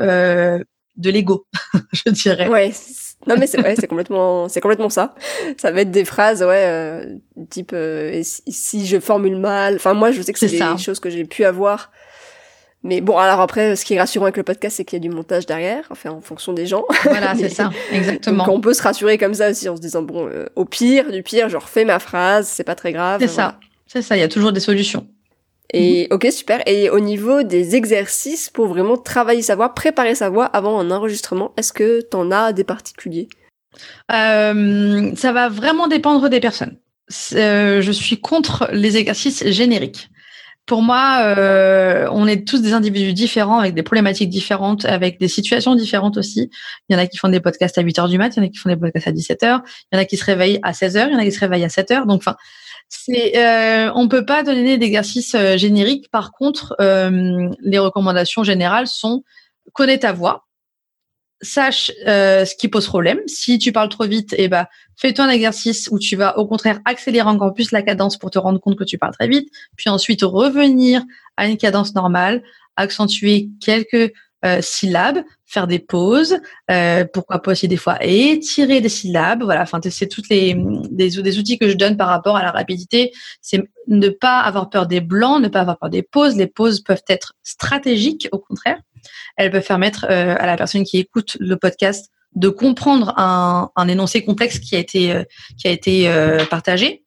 de 0.97 1.09
l'ego, 1.09 1.45
je 1.93 2.09
dirais. 2.09 2.47
Ouais. 2.47 2.73
Non 3.25 3.35
mais 3.37 3.47
c'est 3.47 3.59
ouais, 3.61 3.75
c'est 3.75 3.87
complètement 3.87 4.47
c'est 4.47 4.61
complètement 4.61 4.89
ça. 4.89 5.15
Ça 5.57 5.71
va 5.71 5.81
être 5.81 5.91
des 5.91 6.05
phrases 6.05 6.43
ouais 6.43 6.65
euh, 6.67 7.15
type 7.49 7.71
euh, 7.73 8.21
si, 8.23 8.85
je 8.85 8.99
formule 8.99 9.37
mal. 9.37 9.75
Enfin 9.75 9.93
moi 9.93 10.11
je 10.11 10.21
sais 10.21 10.33
que 10.33 10.39
c'est 10.39 10.47
des 10.47 10.77
choses 10.77 10.99
que 10.99 11.09
j'ai 11.09 11.25
pu 11.25 11.43
avoir. 11.43 11.91
Mais 12.87 13.01
bon 13.01 13.17
alors 13.17 13.41
après 13.41 13.75
ce 13.75 13.83
qui 13.83 13.95
est 13.95 13.99
rassurant 13.99 14.25
avec 14.25 14.37
le 14.37 14.43
podcast 14.43 14.77
c'est 14.77 14.85
qu'il 14.85 14.95
y 14.97 15.01
a 15.01 15.07
du 15.07 15.13
montage 15.13 15.45
derrière, 15.45 15.83
enfin 15.89 16.09
en 16.09 16.21
fonction 16.21 16.53
des 16.53 16.65
gens. 16.65 16.85
Voilà, 17.03 17.35
c'est 17.35 17.49
ça. 17.49 17.69
Exactement. 17.91 18.45
Donc 18.45 18.55
on 18.55 18.61
peut 18.61 18.73
se 18.73 18.81
rassurer 18.81 19.17
comme 19.17 19.33
ça 19.33 19.49
aussi 19.49 19.67
en 19.67 19.75
se 19.75 19.81
disant 19.81 20.01
bon 20.01 20.27
euh, 20.27 20.45
au 20.55 20.63
pire 20.63 21.11
du 21.11 21.21
pire 21.21 21.49
je 21.49 21.57
refais 21.57 21.83
ma 21.83 21.99
phrase, 21.99 22.47
c'est 22.47 22.63
pas 22.63 22.75
très 22.75 22.93
grave. 22.93 23.19
C'est 23.19 23.27
ça. 23.27 23.59
C'est 23.87 24.01
ça, 24.01 24.15
il 24.15 24.21
y 24.21 24.23
a 24.23 24.29
toujours 24.29 24.53
des 24.53 24.61
solutions. 24.61 25.05
Et 25.73 26.07
mhm. 26.09 26.15
ok 26.15 26.31
super. 26.31 26.63
Et 26.65 26.89
au 26.89 27.01
niveau 27.01 27.43
des 27.43 27.75
exercices 27.75 28.49
pour 28.49 28.67
vraiment 28.67 28.95
travailler 28.95 29.41
sa 29.41 29.57
voix, 29.57 29.73
préparer 29.73 30.15
sa 30.15 30.29
voix 30.29 30.45
avant 30.45 30.79
un 30.79 30.89
enregistrement, 30.89 31.51
est-ce 31.57 31.73
que 31.73 31.99
t'en 31.99 32.31
as 32.31 32.53
des 32.53 32.63
particuliers? 32.63 33.27
Euh, 34.13 35.11
Ça 35.15 35.33
va 35.33 35.49
vraiment 35.49 35.89
dépendre 35.89 36.29
des 36.29 36.39
personnes. 36.39 36.77
Euh, 37.33 37.81
je 37.81 37.91
suis 37.91 38.19
contre 38.21 38.69
les 38.71 38.95
exercices 38.95 39.45
génériques. 39.47 40.09
Pour 40.67 40.81
moi, 40.81 41.21
euh, 41.21 42.07
on 42.11 42.27
est 42.27 42.45
tous 42.45 42.61
des 42.61 42.73
individus 42.73 43.13
différents, 43.13 43.59
avec 43.59 43.73
des 43.73 43.83
problématiques 43.83 44.29
différentes, 44.29 44.83
avec 44.83 45.17
des 45.17 45.29
situations 45.29 45.75
différentes 45.75 46.17
aussi. 46.17 46.51
Il 46.89 46.93
y 46.93 46.95
en 46.95 46.99
a 46.99 47.07
qui 47.07 47.17
font 47.17 47.29
des 47.29 47.39
podcasts 47.39 47.77
à 47.77 47.81
8 47.81 47.99
heures 47.99 48.09
du 48.09 48.17
mat, 48.17 48.35
il 48.35 48.39
y 48.39 48.43
en 48.43 48.45
a 48.45 48.49
qui 48.49 48.57
font 48.57 48.69
des 48.69 48.75
podcasts 48.75 49.07
à 49.07 49.11
17 49.13 49.43
heures, 49.43 49.61
il 49.65 49.95
y 49.95 49.97
en 49.97 50.01
a 50.01 50.05
qui 50.05 50.17
se 50.17 50.25
réveillent 50.25 50.59
à 50.63 50.73
16 50.73 50.97
heures, 50.97 51.07
il 51.07 51.13
y 51.13 51.15
en 51.15 51.19
a 51.19 51.23
qui 51.23 51.31
se 51.31 51.39
réveillent 51.39 51.63
à 51.63 51.69
7 51.69 51.91
heures. 51.91 52.05
Donc, 52.05 52.19
enfin, 52.19 52.35
c'est, 52.89 53.37
euh, 53.37 53.91
on 53.95 54.07
peut 54.07 54.25
pas 54.25 54.43
donner 54.43 54.77
d'exercices 54.77 55.35
euh, 55.35 55.57
génériques. 55.57 56.09
Par 56.11 56.31
contre, 56.31 56.75
euh, 56.81 57.49
les 57.61 57.79
recommandations 57.79 58.43
générales 58.43 58.87
sont 58.87 59.23
connais 59.73 59.99
ta 59.99 60.11
voix, 60.11 60.46
sache 61.41 61.91
euh, 62.07 62.45
ce 62.45 62.55
qui 62.55 62.67
pose 62.67 62.87
problème. 62.87 63.19
Si 63.27 63.59
tu 63.59 63.71
parles 63.71 63.89
trop 63.89 64.05
vite, 64.05 64.33
eh 64.37 64.47
ben, 64.47 64.65
fais-toi 64.95 65.25
un 65.25 65.29
exercice 65.29 65.89
où 65.91 65.99
tu 65.99 66.15
vas 66.15 66.37
au 66.37 66.47
contraire 66.47 66.79
accélérer 66.85 67.29
encore 67.29 67.53
plus 67.53 67.71
la 67.71 67.81
cadence 67.81 68.17
pour 68.17 68.31
te 68.31 68.39
rendre 68.39 68.59
compte 68.59 68.77
que 68.77 68.83
tu 68.83 68.97
parles 68.97 69.13
très 69.13 69.27
vite, 69.27 69.49
puis 69.75 69.89
ensuite 69.89 70.21
revenir 70.23 71.03
à 71.37 71.47
une 71.47 71.57
cadence 71.57 71.93
normale, 71.95 72.43
accentuer 72.75 73.49
quelques 73.61 74.13
euh, 74.45 74.61
syllabes, 74.61 75.23
faire 75.45 75.65
des 75.65 75.79
pauses, 75.79 76.37
euh, 76.69 77.05
pourquoi 77.11 77.41
pas 77.41 77.51
aussi 77.51 77.67
des 77.67 77.77
fois 77.77 77.97
étirer 78.01 78.81
des 78.81 78.89
syllabes. 78.89 79.41
Voilà, 79.41 79.63
enfin 79.63 79.79
c'est 79.89 80.07
toutes 80.07 80.29
les 80.29 80.53
des, 80.91 81.09
des, 81.09 81.39
outils 81.39 81.57
que 81.57 81.67
je 81.67 81.73
donne 81.73 81.97
par 81.97 82.07
rapport 82.07 82.37
à 82.37 82.43
la 82.43 82.51
rapidité. 82.51 83.11
C'est 83.41 83.63
ne 83.87 84.09
pas 84.09 84.39
avoir 84.39 84.69
peur 84.69 84.85
des 84.85 85.01
blancs, 85.01 85.41
ne 85.41 85.47
pas 85.47 85.61
avoir 85.61 85.79
peur 85.79 85.89
des 85.89 86.03
pauses. 86.03 86.35
Les 86.35 86.45
pauses 86.45 86.81
peuvent 86.81 87.03
être 87.09 87.33
stratégiques, 87.43 88.27
au 88.31 88.37
contraire. 88.37 88.79
Elles 89.35 89.51
peuvent 89.51 89.65
permettre 89.65 90.05
euh, 90.09 90.35
à 90.37 90.45
la 90.45 90.57
personne 90.57 90.83
qui 90.83 90.97
écoute 90.97 91.37
le 91.39 91.57
podcast 91.57 92.09
de 92.35 92.49
comprendre 92.49 93.13
un, 93.17 93.87
énoncé 93.87 94.23
complexe 94.23 94.59
qui 94.59 94.75
a 94.75 94.79
été 94.79 95.11
euh, 95.11 95.23
qui 95.57 95.67
a 95.67 95.71
été 95.71 96.09
partagé. 96.49 97.03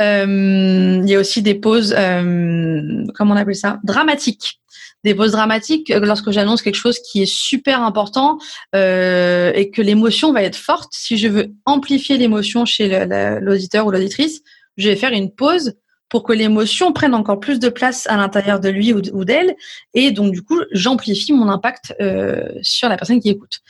Il 0.00 1.04
y 1.06 1.14
a 1.14 1.18
aussi 1.18 1.42
des 1.42 1.54
pauses, 1.54 1.94
comment 1.94 3.34
on 3.34 3.36
appelle 3.36 3.54
ça, 3.54 3.78
dramatiques 3.84 4.60
des 5.04 5.14
pauses 5.14 5.32
dramatiques 5.32 5.90
euh, 5.90 6.00
lorsque 6.00 6.30
j'annonce 6.30 6.62
quelque 6.62 6.76
chose 6.76 6.98
qui 6.98 7.22
est 7.22 7.32
super 7.32 7.82
important 7.82 8.38
euh, 8.74 9.52
et 9.54 9.70
que 9.70 9.82
l'émotion 9.82 10.32
va 10.32 10.42
être 10.42 10.56
forte. 10.56 10.92
Si 10.92 11.16
je 11.16 11.28
veux 11.28 11.52
amplifier 11.64 12.18
l'émotion 12.18 12.64
chez 12.64 13.06
l'auditeur 13.40 13.86
ou 13.86 13.90
l'auditrice, 13.90 14.42
je 14.76 14.88
vais 14.88 14.96
faire 14.96 15.12
une 15.12 15.32
pause 15.32 15.74
pour 16.10 16.24
que 16.24 16.32
l'émotion 16.32 16.92
prenne 16.92 17.14
encore 17.14 17.40
plus 17.40 17.58
de 17.58 17.68
place 17.70 18.06
à 18.08 18.16
l'intérieur 18.16 18.60
de 18.60 18.68
lui 18.68 18.92
ou 18.92 19.24
d'elle, 19.24 19.54
et 19.94 20.10
donc 20.10 20.32
du 20.32 20.42
coup 20.42 20.60
j'amplifie 20.72 21.32
mon 21.32 21.48
impact 21.48 21.94
euh, 22.00 22.48
sur 22.62 22.88
la 22.88 22.96
personne 22.96 23.20
qui 23.20 23.30
écoute. 23.30 23.60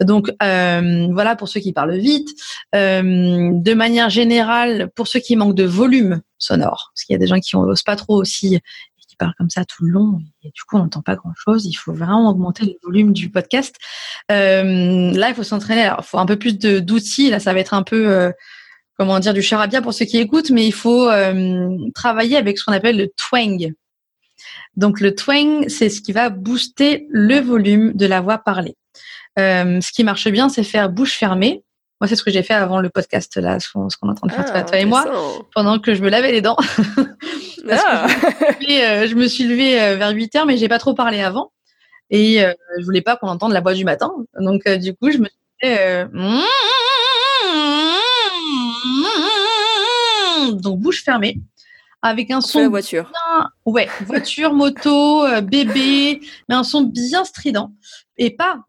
Donc 0.00 0.32
euh, 0.42 1.06
voilà 1.12 1.36
pour 1.36 1.48
ceux 1.48 1.60
qui 1.60 1.72
parlent 1.72 1.98
vite. 1.98 2.30
Euh, 2.74 3.50
de 3.52 3.74
manière 3.74 4.10
générale, 4.10 4.90
pour 4.96 5.06
ceux 5.06 5.20
qui 5.20 5.36
manquent 5.36 5.54
de 5.54 5.64
volume 5.64 6.22
sonore, 6.38 6.90
parce 6.94 7.04
qu'il 7.04 7.12
y 7.12 7.16
a 7.16 7.18
des 7.18 7.26
gens 7.26 7.38
qui 7.38 7.54
n'osent 7.54 7.82
pas 7.82 7.96
trop 7.96 8.16
aussi 8.16 8.60
parle 9.20 9.34
comme 9.38 9.50
ça 9.50 9.64
tout 9.64 9.84
le 9.84 9.92
long 9.92 10.20
et 10.42 10.48
du 10.48 10.62
coup 10.62 10.76
on 10.76 10.80
n'entend 10.80 11.02
pas 11.02 11.14
grand 11.14 11.32
chose. 11.36 11.66
Il 11.66 11.74
faut 11.74 11.92
vraiment 11.92 12.28
augmenter 12.30 12.64
le 12.64 12.72
volume 12.82 13.12
du 13.12 13.30
podcast. 13.30 13.76
Euh, 14.32 15.12
là, 15.12 15.28
il 15.28 15.34
faut 15.34 15.44
s'entraîner. 15.44 15.82
Alors, 15.82 16.00
il 16.00 16.06
faut 16.06 16.18
un 16.18 16.26
peu 16.26 16.36
plus 16.36 16.58
d'outils. 16.58 17.30
Là, 17.30 17.38
ça 17.38 17.52
va 17.52 17.60
être 17.60 17.74
un 17.74 17.82
peu 17.82 18.08
euh, 18.08 18.32
comment 19.00 19.18
dire 19.18 19.32
du 19.32 19.40
charabia 19.40 19.80
pour 19.80 19.94
ceux 19.94 20.04
qui 20.04 20.18
écoutent, 20.18 20.50
mais 20.50 20.66
il 20.66 20.74
faut 20.74 21.08
euh, 21.08 21.70
travailler 21.94 22.36
avec 22.36 22.58
ce 22.58 22.66
qu'on 22.66 22.74
appelle 22.74 22.98
le 22.98 23.08
twang. 23.16 23.72
Donc 24.76 25.00
le 25.00 25.14
twang, 25.14 25.66
c'est 25.68 25.88
ce 25.88 26.02
qui 26.02 26.12
va 26.12 26.28
booster 26.28 27.06
le 27.08 27.40
volume 27.40 27.94
de 27.94 28.04
la 28.04 28.20
voix 28.20 28.36
parlée. 28.36 28.76
ce 29.38 29.90
qui 29.90 30.04
marche 30.04 30.28
bien, 30.28 30.50
c'est 30.50 30.64
faire 30.64 30.90
bouche 30.90 31.14
fermée. 31.14 31.64
Moi, 31.98 32.08
c'est 32.08 32.16
ce 32.16 32.22
que 32.22 32.30
j'ai 32.30 32.42
fait 32.42 32.52
avant 32.52 32.82
le 32.82 32.90
podcast, 32.90 33.34
là, 33.38 33.58
ce 33.58 33.70
qu'on 33.72 33.88
est 33.88 34.10
en 34.10 34.14
train 34.14 34.26
de 34.26 34.32
faire, 34.32 34.44
ah, 34.54 34.62
toi, 34.62 34.78
et 34.78 34.84
moi, 34.84 35.04
pendant 35.54 35.78
que 35.78 35.94
je 35.94 36.02
me 36.02 36.10
lavais 36.10 36.32
les 36.32 36.42
dents. 36.42 36.58
Ah. 37.70 38.06
Euh, 38.06 39.06
je, 39.06 39.14
me 39.14 39.26
suis 39.26 39.44
levée 39.44 39.78
euh, 39.78 39.96
vers 39.96 40.10
8 40.10 40.34
heures, 40.36 40.46
mais 40.46 40.56
j'ai 40.56 40.68
pas 40.68 40.78
trop 40.78 40.94
parlé 40.94 41.20
avant. 41.20 41.52
Et 42.08 42.42
euh, 42.42 42.54
je 42.78 42.84
voulais 42.84 43.02
pas 43.02 43.16
qu'on 43.16 43.28
entende 43.28 43.52
la 43.52 43.60
voix 43.60 43.74
du 43.74 43.84
matin. 43.84 44.10
Donc, 44.38 44.66
du 44.66 44.94
coup, 44.94 45.10
je 45.10 45.18
me 45.18 45.26
suis 45.26 45.38
fait, 45.60 46.06
donc 50.56 50.78
bouche 50.78 51.04
fermée 51.04 51.38
avec 52.02 52.30
un 52.30 52.40
son 52.40 52.60
la 52.60 52.68
voiture. 52.68 53.12
ouais, 53.66 53.88
voiture, 54.06 54.54
moto, 54.54 55.26
bébé, 55.42 56.20
mais 56.48 56.54
un 56.54 56.64
son 56.64 56.82
bien 56.82 57.24
strident 57.24 57.72
et 58.16 58.30
pas 58.30 58.60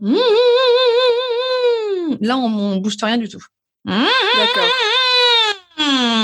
là 2.19 2.37
on, 2.37 2.45
on 2.45 2.77
booste 2.77 3.01
rien 3.03 3.17
du 3.17 3.29
tout. 3.29 3.43
D'accord. 3.85 4.69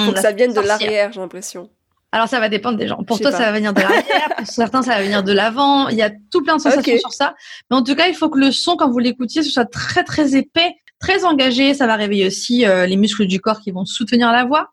Faut 0.05 0.11
que 0.13 0.19
ça 0.19 0.31
vienne 0.31 0.53
de 0.53 0.59
l'arrière, 0.59 1.11
j'ai 1.11 1.19
l'impression. 1.19 1.69
Alors 2.11 2.29
ça 2.29 2.39
va 2.39 2.47
dépendre 2.47 2.77
des 2.77 2.87
gens. 2.87 3.03
Pour 3.03 3.19
toi, 3.19 3.31
ça 3.31 3.39
va 3.39 3.51
venir 3.51 3.73
de 3.73 3.81
l'arrière, 3.81 4.33
pour 4.37 4.47
certains, 4.47 4.81
ça 4.81 4.95
va 4.95 5.01
venir 5.03 5.23
de 5.23 5.31
l'avant. 5.33 5.89
Il 5.89 5.97
y 5.97 6.01
a 6.01 6.09
tout 6.31 6.41
plein 6.41 6.55
de 6.55 6.61
sensations 6.61 6.97
sur 6.97 7.13
ça. 7.13 7.35
Mais 7.69 7.75
en 7.75 7.83
tout 7.83 7.95
cas, 7.95 8.07
il 8.07 8.15
faut 8.15 8.29
que 8.29 8.39
le 8.39 8.51
son, 8.51 8.77
quand 8.77 8.89
vous 8.89 8.99
l'écoutiez, 8.99 9.43
ce 9.43 9.49
soit 9.49 9.65
très 9.65 10.03
très 10.03 10.35
épais, 10.35 10.75
très 10.99 11.25
engagé. 11.25 11.73
Ça 11.73 11.85
va 11.85 11.95
réveiller 11.95 12.27
aussi 12.27 12.65
euh, 12.65 12.85
les 12.85 12.95
muscles 12.95 13.27
du 13.27 13.41
corps 13.41 13.59
qui 13.59 13.71
vont 13.71 13.85
soutenir 13.85 14.31
la 14.31 14.45
voix. 14.45 14.69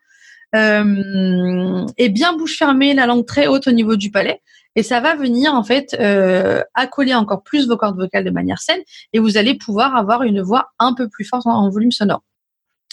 Euh, 0.54 1.86
et 1.98 2.08
bien 2.08 2.36
bouche 2.36 2.56
fermée, 2.56 2.94
la 2.94 3.06
langue 3.06 3.26
très 3.26 3.46
haute 3.46 3.66
au 3.66 3.72
niveau 3.72 3.96
du 3.96 4.10
palais. 4.10 4.40
Et 4.76 4.82
ça 4.82 5.00
va 5.00 5.14
venir 5.14 5.54
en 5.54 5.62
fait 5.62 5.96
euh, 6.00 6.62
accoler 6.74 7.14
encore 7.14 7.42
plus 7.42 7.68
vos 7.68 7.76
cordes 7.76 7.96
vocales 7.96 8.24
de 8.24 8.30
manière 8.30 8.58
saine. 8.58 8.80
Et 9.12 9.18
vous 9.18 9.36
allez 9.36 9.54
pouvoir 9.54 9.96
avoir 9.96 10.22
une 10.22 10.40
voix 10.40 10.72
un 10.78 10.94
peu 10.94 11.08
plus 11.08 11.24
forte 11.24 11.46
en 11.46 11.70
volume 11.70 11.92
sonore. 11.92 12.22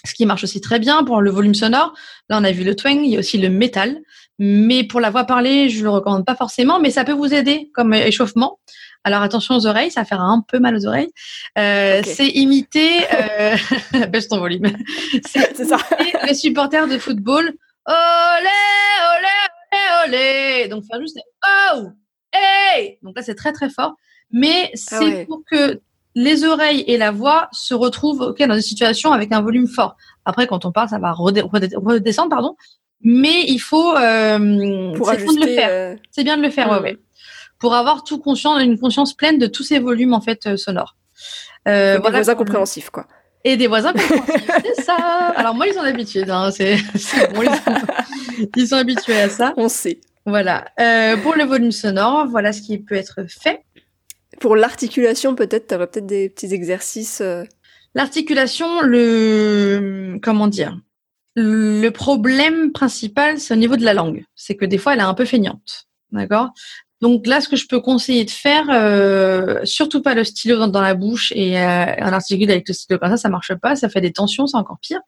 Ce 0.03 0.13
qui 0.13 0.25
marche 0.25 0.43
aussi 0.43 0.61
très 0.61 0.79
bien 0.79 1.03
pour 1.03 1.21
le 1.21 1.29
volume 1.29 1.53
sonore. 1.53 1.93
Là, 2.29 2.39
on 2.39 2.43
a 2.43 2.51
vu 2.51 2.63
le 2.63 2.75
twang, 2.75 2.99
il 3.03 3.11
y 3.11 3.15
a 3.15 3.19
aussi 3.19 3.37
le 3.37 3.49
métal. 3.49 3.99
Mais 4.39 4.83
pour 4.83 4.99
la 4.99 5.11
voix 5.11 5.25
parlée, 5.25 5.69
je 5.69 5.83
le 5.83 5.89
recommande 5.89 6.25
pas 6.25 6.35
forcément, 6.35 6.79
mais 6.79 6.89
ça 6.89 7.03
peut 7.03 7.11
vous 7.11 7.31
aider 7.33 7.69
comme 7.73 7.93
échauffement. 7.93 8.59
Alors 9.03 9.21
attention 9.21 9.55
aux 9.55 9.65
oreilles, 9.65 9.91
ça 9.91 10.01
va 10.01 10.05
faire 10.05 10.21
un 10.21 10.43
peu 10.47 10.59
mal 10.59 10.75
aux 10.75 10.85
oreilles. 10.85 11.11
Euh, 11.57 12.01
C'est 12.05 12.27
imiter, 12.27 12.99
euh... 13.13 13.55
baisse 14.09 14.27
ton 14.27 14.39
volume. 14.39 14.65
C'est 15.25 15.65
ça. 15.65 15.77
Les 16.27 16.33
supporters 16.33 16.87
de 16.87 16.97
football. 16.97 17.53
Olé, 17.87 18.47
olé, 19.17 20.07
olé, 20.07 20.17
olé. 20.61 20.67
Donc 20.67 20.83
faire 20.85 21.01
juste 21.01 21.17
oh, 21.73 21.87
hey. 22.31 22.99
Donc 23.01 23.15
là 23.15 23.23
c'est 23.23 23.35
très 23.35 23.51
très 23.53 23.69
fort, 23.71 23.95
mais 24.29 24.69
ah 24.73 24.77
c'est 24.99 25.25
pour 25.25 25.41
que 25.49 25.81
les 26.15 26.43
oreilles 26.43 26.83
et 26.87 26.97
la 26.97 27.11
voix 27.11 27.47
se 27.51 27.73
retrouvent 27.73 28.35
dans 28.37 28.53
une 28.53 28.61
situation 28.61 29.11
avec 29.11 29.31
un 29.31 29.41
volume 29.41 29.67
fort. 29.67 29.95
Après, 30.25 30.47
quand 30.47 30.65
on 30.65 30.71
parle, 30.71 30.89
ça 30.89 30.99
va 30.99 31.11
redescendre, 31.13 32.29
pardon. 32.29 32.55
Mais 33.03 33.45
il 33.47 33.59
faut 33.59 33.95
euh, 33.95 34.37
de 34.37 35.39
le 35.39 35.47
faire. 35.47 35.69
Euh, 35.71 35.95
c'est 36.11 36.23
bien 36.23 36.37
de 36.37 36.43
le 36.43 36.51
faire, 36.51 36.69
ouais, 36.69 36.79
ouais. 36.79 36.97
Pour 37.61 37.75
avoir 37.75 38.03
tout 38.03 38.19
conscient, 38.19 38.59
une 38.59 38.77
conscience 38.77 39.13
pleine 39.13 39.37
de 39.37 39.47
tous 39.47 39.63
ces 39.63 39.79
volumes 39.79 40.13
en 40.13 40.19
fait 40.21 40.45
euh, 40.47 40.57
sonores. 40.57 40.97
Euh, 41.67 41.99
voilà, 42.01 42.27
incompréhensif, 42.29 42.89
quoi. 42.89 43.07
Et 43.43 43.57
des 43.57 43.67
voisins 43.67 43.93
c'est 44.65 44.83
ça. 44.83 44.95
Alors 45.35 45.55
moi, 45.55 45.67
ils 45.67 45.73
sont 45.73 45.79
habitués. 45.81 46.29
Hein, 46.29 46.51
c'est 46.51 46.75
bon, 47.33 47.41
ils, 48.55 48.67
sont, 48.67 48.75
habitués 48.75 49.19
à 49.19 49.29
ça. 49.29 49.53
On 49.57 49.69
sait. 49.69 49.99
Voilà. 50.25 50.65
Euh, 50.79 51.17
pour 51.17 51.35
le 51.35 51.43
volume 51.43 51.71
sonore, 51.71 52.27
voilà 52.27 52.53
ce 52.53 52.61
qui 52.61 52.77
peut 52.77 52.95
être 52.95 53.25
fait. 53.27 53.63
Pour 54.39 54.55
l'articulation, 54.55 55.35
peut-être, 55.35 55.67
tu 55.67 55.77
peut-être 55.77 56.05
des 56.05 56.29
petits 56.29 56.53
exercices. 56.53 57.21
Euh. 57.21 57.43
L'articulation, 57.95 58.81
le 58.81 60.19
comment 60.21 60.47
dire 60.47 60.79
Le 61.35 61.89
problème 61.89 62.71
principal, 62.71 63.39
c'est 63.39 63.53
au 63.53 63.57
niveau 63.57 63.75
de 63.75 63.83
la 63.83 63.93
langue. 63.93 64.23
C'est 64.35 64.55
que 64.55 64.65
des 64.65 64.77
fois, 64.77 64.93
elle 64.93 64.99
est 64.99 65.03
un 65.03 65.13
peu 65.13 65.25
feignante. 65.25 65.87
D'accord? 66.11 66.49
Donc 67.01 67.25
là, 67.25 67.41
ce 67.41 67.49
que 67.49 67.55
je 67.55 67.67
peux 67.67 67.79
conseiller 67.79 68.25
de 68.25 68.29
faire, 68.29 68.65
euh, 68.69 69.59
surtout 69.63 70.01
pas 70.01 70.13
le 70.13 70.23
stylo 70.23 70.67
dans, 70.67 70.81
la 70.81 70.93
bouche 70.93 71.33
et 71.35 71.59
euh, 71.59 71.85
un 71.97 72.13
articule 72.13 72.51
avec 72.51 72.67
le 72.67 72.73
stylo 72.73 72.99
comme 72.99 73.09
ça, 73.09 73.17
ça 73.17 73.29
marche 73.29 73.53
pas, 73.55 73.75
ça 73.75 73.89
fait 73.89 74.01
des 74.01 74.11
tensions, 74.11 74.45
c'est 74.45 74.57
encore 74.57 74.77
pire. 74.79 74.99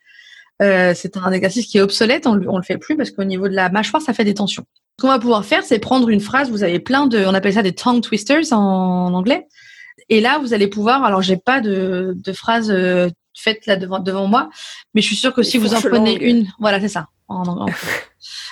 Euh, 0.62 0.94
c'est 0.96 1.18
un 1.18 1.32
exercice 1.32 1.68
qui 1.68 1.78
est 1.78 1.82
obsolète, 1.82 2.26
on, 2.26 2.40
on 2.48 2.58
le 2.58 2.64
fait 2.64 2.78
plus 2.78 2.98
parce 2.98 3.12
qu'au 3.12 3.24
niveau 3.24 3.48
de 3.48 3.54
la 3.54 3.70
mâchoire, 3.70 4.02
ça 4.02 4.14
fait 4.14 4.24
des 4.24 4.34
tensions. 4.34 4.66
Ce 5.00 5.04
qu'on 5.04 5.10
va 5.10 5.20
pouvoir 5.20 5.46
faire, 5.46 5.64
c'est 5.64 5.80
prendre 5.80 6.10
une 6.10 6.20
phrase. 6.20 6.50
Vous 6.50 6.64
avez 6.64 6.80
plein 6.80 7.08
de, 7.08 7.26
on 7.26 7.34
appelle 7.34 7.54
ça 7.54 7.64
des 7.64 7.74
tongue 7.74 8.02
twisters 8.02 8.52
en, 8.52 9.14
anglais. 9.14 9.48
Et 10.10 10.22
là, 10.22 10.40
vous 10.40 10.54
allez 10.54 10.68
pouvoir. 10.68 11.04
Alors, 11.04 11.22
j'ai 11.22 11.38
pas 11.38 11.62
de, 11.62 12.14
de 12.16 12.34
phrase 12.34 12.72
euh, 12.72 13.10
faite 13.36 13.66
là 13.66 13.76
devant 13.76 14.00
devant 14.00 14.28
moi, 14.28 14.50
mais 14.94 15.02
je 15.02 15.08
suis 15.08 15.16
sûre 15.16 15.34
que 15.34 15.44
si 15.44 15.58
vous 15.58 15.74
en 15.74 15.82
prenez 15.82 16.16
une, 16.24 16.48
voilà, 16.60 16.80
c'est 16.80 16.88
ça. 16.88 17.08
En, 17.34 17.66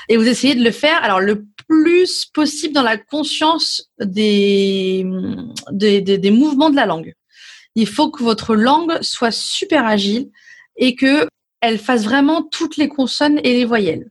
et 0.10 0.17
vous 0.17 0.28
essayez 0.28 0.56
de 0.56 0.63
le 0.63 0.72
faire. 0.72 1.04
Alors, 1.04 1.20
le 1.20 1.46
plus 1.67 2.26
possible 2.26 2.74
dans 2.74 2.84
la 2.84 2.98
conscience 2.98 3.89
des, 4.00 5.04
mouvements 5.06 6.70
de 6.70 6.76
la 6.76 6.86
langue. 6.86 7.13
Il 7.76 7.88
faut 7.88 8.12
que 8.12 8.24
votre 8.24 8.56
langue 8.56 9.02
soit 9.02 9.32
super 9.32 9.86
agile 9.86 10.30
et 10.76 10.96
que 10.96 11.28
elle 11.62 11.78
fasse 11.78 12.04
vraiment 12.04 12.41
toutes 12.41 12.76
les 12.76 12.89
consonnes 12.89 13.39
et 13.44 13.54
les 13.54 13.65
voyelles. 13.65 14.10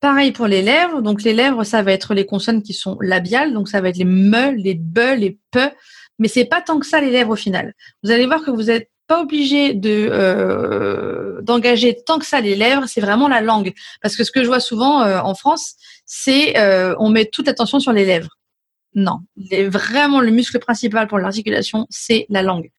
Pareil 0.00 0.32
pour 0.32 0.46
les 0.46 0.60
lèvres. 0.60 1.00
Donc 1.00 1.22
les 1.22 1.32
lèvres, 1.32 1.64
ça 1.64 1.82
va 1.82 1.92
être 1.92 2.14
les 2.14 2.26
consonnes 2.26 2.62
qui 2.62 2.74
sont 2.74 2.98
labiales. 3.00 3.54
Donc 3.54 3.68
ça 3.68 3.80
va 3.80 3.88
être 3.88 3.96
les 3.96 4.04
me, 4.04 4.50
les 4.50 4.74
be, 4.74 5.16
les 5.16 5.38
pe. 5.52 5.70
Mais 6.18 6.28
c'est 6.28 6.44
pas 6.44 6.60
tant 6.60 6.78
que 6.78 6.86
ça 6.86 7.00
les 7.00 7.10
lèvres 7.10 7.30
au 7.30 7.36
final. 7.36 7.74
Vous 8.02 8.10
allez 8.10 8.26
voir 8.26 8.42
que 8.42 8.50
vous 8.50 8.70
êtes 8.70 8.90
pas 9.10 9.20
obligé 9.20 9.74
de 9.74 10.08
euh, 10.12 11.42
d'engager 11.42 11.98
tant 12.06 12.20
que 12.20 12.24
ça 12.24 12.40
les 12.40 12.54
lèvres, 12.54 12.86
c'est 12.86 13.00
vraiment 13.00 13.26
la 13.26 13.40
langue. 13.40 13.72
Parce 14.00 14.14
que 14.14 14.22
ce 14.22 14.30
que 14.30 14.44
je 14.44 14.46
vois 14.46 14.60
souvent 14.60 15.02
euh, 15.02 15.18
en 15.18 15.34
France, 15.34 15.74
c'est 16.06 16.56
euh, 16.56 16.94
on 17.00 17.10
met 17.10 17.24
toute 17.24 17.48
l'attention 17.48 17.80
sur 17.80 17.92
les 17.92 18.04
lèvres. 18.04 18.38
Non, 18.94 19.18
vraiment 19.66 20.20
le 20.20 20.30
muscle 20.30 20.60
principal 20.60 21.08
pour 21.08 21.18
l'articulation, 21.18 21.88
c'est 21.90 22.26
la 22.28 22.42
langue. 22.42 22.70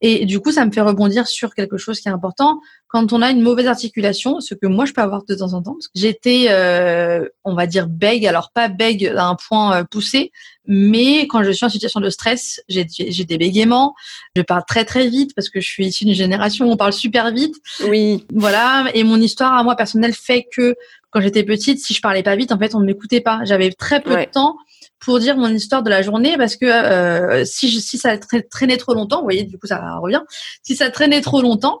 Et 0.00 0.26
du 0.26 0.40
coup, 0.40 0.50
ça 0.50 0.64
me 0.64 0.72
fait 0.72 0.80
rebondir 0.80 1.28
sur 1.28 1.54
quelque 1.54 1.76
chose 1.76 2.00
qui 2.00 2.08
est 2.08 2.12
important. 2.12 2.60
Quand 2.88 3.12
on 3.12 3.20
a 3.20 3.30
une 3.30 3.42
mauvaise 3.42 3.66
articulation, 3.66 4.40
ce 4.40 4.54
que 4.54 4.66
moi 4.66 4.86
je 4.86 4.92
peux 4.92 5.02
avoir 5.02 5.24
de 5.24 5.34
temps 5.34 5.52
en 5.52 5.62
temps, 5.62 5.76
j'étais, 5.94 6.46
euh, 6.48 7.26
on 7.44 7.54
va 7.54 7.66
dire, 7.66 7.86
bègue, 7.86 8.26
alors 8.26 8.50
pas 8.50 8.68
bègue 8.68 9.12
à 9.14 9.26
un 9.26 9.34
point 9.34 9.76
euh, 9.76 9.84
poussé, 9.84 10.32
mais 10.66 11.26
quand 11.26 11.42
je 11.42 11.50
suis 11.50 11.66
en 11.66 11.68
situation 11.68 12.00
de 12.00 12.10
stress, 12.10 12.60
j'ai 12.68 12.84
des 12.84 13.38
bégaiements, 13.38 13.94
je 14.36 14.42
parle 14.42 14.62
très 14.66 14.84
très 14.84 15.08
vite 15.08 15.34
parce 15.34 15.50
que 15.50 15.60
je 15.60 15.68
suis 15.68 15.86
issue 15.86 16.04
d'une 16.04 16.14
génération 16.14 16.66
où 16.66 16.70
on 16.70 16.76
parle 16.76 16.92
super 16.92 17.30
vite. 17.30 17.56
Oui. 17.86 18.26
Voilà, 18.34 18.86
et 18.94 19.04
mon 19.04 19.20
histoire 19.20 19.54
à 19.54 19.62
moi 19.62 19.76
personnelle 19.76 20.14
fait 20.14 20.46
que 20.50 20.74
quand 21.10 21.20
j'étais 21.20 21.42
petite, 21.42 21.80
si 21.80 21.94
je 21.94 22.00
parlais 22.00 22.22
pas 22.22 22.36
vite, 22.36 22.52
en 22.52 22.58
fait, 22.58 22.74
on 22.74 22.80
ne 22.80 22.86
m'écoutait 22.86 23.20
pas. 23.20 23.40
J'avais 23.44 23.70
très 23.70 24.00
peu 24.00 24.14
de 24.14 24.24
temps 24.24 24.56
pour 25.00 25.18
dire 25.20 25.36
mon 25.36 25.48
histoire 25.48 25.82
de 25.82 25.90
la 25.90 26.02
journée 26.02 26.36
parce 26.36 26.56
que 26.56 26.66
euh, 26.66 27.44
si, 27.44 27.70
je, 27.70 27.78
si 27.78 27.98
ça 27.98 28.16
traînait 28.18 28.76
trop 28.76 28.94
longtemps, 28.94 29.18
vous 29.18 29.24
voyez, 29.24 29.44
du 29.44 29.58
coup 29.58 29.66
ça 29.66 29.98
revient. 30.00 30.22
Si 30.62 30.76
ça 30.76 30.90
traînait 30.90 31.20
trop 31.20 31.40
longtemps, 31.40 31.80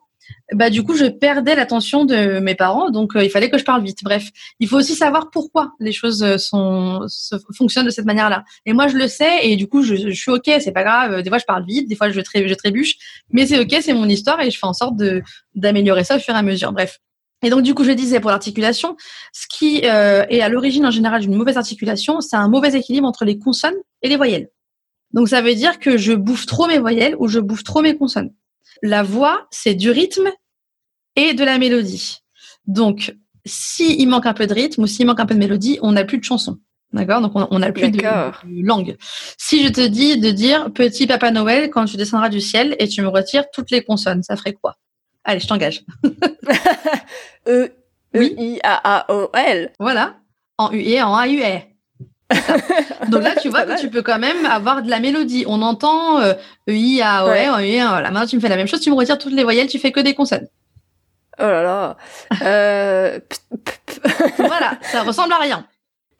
bah 0.54 0.70
du 0.70 0.82
coup 0.82 0.94
je 0.94 1.04
perdais 1.06 1.54
l'attention 1.54 2.04
de 2.04 2.38
mes 2.38 2.54
parents, 2.54 2.90
donc 2.90 3.16
euh, 3.16 3.24
il 3.24 3.30
fallait 3.30 3.50
que 3.50 3.58
je 3.58 3.64
parle 3.64 3.82
vite. 3.82 3.98
Bref, 4.02 4.28
il 4.60 4.68
faut 4.68 4.76
aussi 4.76 4.94
savoir 4.94 5.30
pourquoi 5.30 5.72
les 5.80 5.92
choses 5.92 6.22
euh, 6.22 6.38
sont 6.38 7.06
fonctionnent 7.56 7.86
de 7.86 7.90
cette 7.90 8.06
manière-là. 8.06 8.44
Et 8.66 8.72
moi 8.72 8.88
je 8.88 8.96
le 8.96 9.08
sais 9.08 9.46
et 9.46 9.56
du 9.56 9.68
coup 9.68 9.82
je, 9.82 9.94
je 9.94 10.10
suis 10.10 10.30
ok, 10.30 10.50
c'est 10.60 10.72
pas 10.72 10.84
grave. 10.84 11.22
Des 11.22 11.28
fois 11.28 11.38
je 11.38 11.44
parle 11.44 11.64
vite, 11.66 11.88
des 11.88 11.96
fois 11.96 12.10
je, 12.10 12.20
je 12.20 12.54
trébuche, 12.54 12.96
mais 13.30 13.46
c'est 13.46 13.58
ok, 13.58 13.76
c'est 13.80 13.94
mon 13.94 14.08
histoire 14.08 14.40
et 14.40 14.50
je 14.50 14.58
fais 14.58 14.66
en 14.66 14.72
sorte 14.72 14.96
de 14.96 15.22
d'améliorer 15.54 16.04
ça 16.04 16.16
au 16.16 16.20
fur 16.20 16.34
et 16.34 16.38
à 16.38 16.42
mesure. 16.42 16.72
Bref. 16.72 16.98
Et 17.42 17.50
donc, 17.50 17.62
du 17.62 17.74
coup, 17.74 17.84
je 17.84 17.92
disais 17.92 18.20
pour 18.20 18.30
l'articulation, 18.30 18.96
ce 19.32 19.46
qui 19.48 19.82
euh, 19.84 20.24
est 20.28 20.40
à 20.40 20.48
l'origine 20.48 20.84
en 20.86 20.90
général 20.90 21.20
d'une 21.20 21.34
mauvaise 21.34 21.56
articulation, 21.56 22.20
c'est 22.20 22.36
un 22.36 22.48
mauvais 22.48 22.76
équilibre 22.76 23.06
entre 23.06 23.24
les 23.24 23.38
consonnes 23.38 23.76
et 24.02 24.08
les 24.08 24.16
voyelles. 24.16 24.48
Donc, 25.12 25.28
ça 25.28 25.40
veut 25.40 25.54
dire 25.54 25.78
que 25.78 25.96
je 25.96 26.12
bouffe 26.12 26.46
trop 26.46 26.66
mes 26.66 26.78
voyelles 26.78 27.14
ou 27.18 27.28
je 27.28 27.38
bouffe 27.38 27.62
trop 27.62 27.80
mes 27.80 27.96
consonnes. 27.96 28.32
La 28.82 29.02
voix, 29.02 29.46
c'est 29.50 29.74
du 29.74 29.90
rythme 29.90 30.30
et 31.16 31.34
de 31.34 31.44
la 31.44 31.58
mélodie. 31.58 32.18
Donc, 32.66 33.14
s'il 33.44 34.08
manque 34.08 34.26
un 34.26 34.34
peu 34.34 34.46
de 34.46 34.54
rythme 34.54 34.82
ou 34.82 34.86
s'il 34.86 35.06
manque 35.06 35.20
un 35.20 35.26
peu 35.26 35.34
de 35.34 35.38
mélodie, 35.38 35.78
on 35.82 35.92
n'a 35.92 36.04
plus 36.04 36.18
de 36.18 36.24
chanson. 36.24 36.58
D'accord? 36.92 37.20
Donc, 37.20 37.32
on 37.34 37.58
n'a 37.58 37.70
plus 37.70 37.90
de, 37.90 37.98
de, 37.98 38.66
langue. 38.66 38.96
Si 39.36 39.62
je 39.66 39.68
te 39.70 39.86
dis 39.86 40.18
de 40.18 40.30
dire 40.30 40.72
Petit 40.72 41.06
Papa 41.06 41.30
Noël 41.30 41.70
quand 41.70 41.84
tu 41.84 41.96
descendras 41.96 42.30
du 42.30 42.40
ciel 42.40 42.76
et 42.78 42.88
tu 42.88 43.02
me 43.02 43.08
retires 43.08 43.50
toutes 43.50 43.70
les 43.70 43.82
consonnes, 43.82 44.22
ça 44.22 44.36
ferait 44.36 44.54
quoi? 44.54 44.76
Allez, 45.24 45.40
je 45.40 45.46
t'engage. 45.46 45.84
e, 47.46 47.68
oui. 48.14 48.34
I 48.38 48.60
A 48.62 49.00
A 49.00 49.12
O 49.12 49.30
L. 49.34 49.72
Voilà. 49.78 50.16
En 50.56 50.72
U 50.72 50.80
et 50.80 51.02
en 51.02 51.14
A 51.14 51.28
U 51.28 51.40
E. 51.42 51.60
Donc 53.08 53.22
là, 53.22 53.34
tu 53.36 53.48
vois 53.48 53.62
que 53.62 53.80
tu 53.80 53.88
peux 53.88 54.02
quand 54.02 54.18
même 54.18 54.44
avoir 54.44 54.82
de 54.82 54.90
la 54.90 55.00
mélodie. 55.00 55.44
On 55.46 55.62
entend 55.62 56.20
e, 56.20 56.34
I 56.68 57.00
A 57.02 57.24
O 57.24 57.28
E, 57.28 57.88
voilà. 57.88 58.10
Maintenant, 58.10 58.26
tu 58.26 58.36
me 58.36 58.40
fais 58.40 58.48
la 58.48 58.56
même 58.56 58.68
chose, 58.68 58.80
tu 58.80 58.90
me 58.90 58.96
retires 58.96 59.18
toutes 59.18 59.32
les 59.32 59.44
voyelles, 59.44 59.68
tu 59.68 59.78
fais 59.78 59.92
que 59.92 60.00
des 60.00 60.14
consonnes. 60.14 60.48
Oh 61.38 61.44
là 61.44 61.62
là. 61.62 61.96
euh... 62.42 63.20
voilà, 64.38 64.78
ça 64.82 65.02
ressemble 65.02 65.32
à 65.32 65.38
rien. 65.38 65.66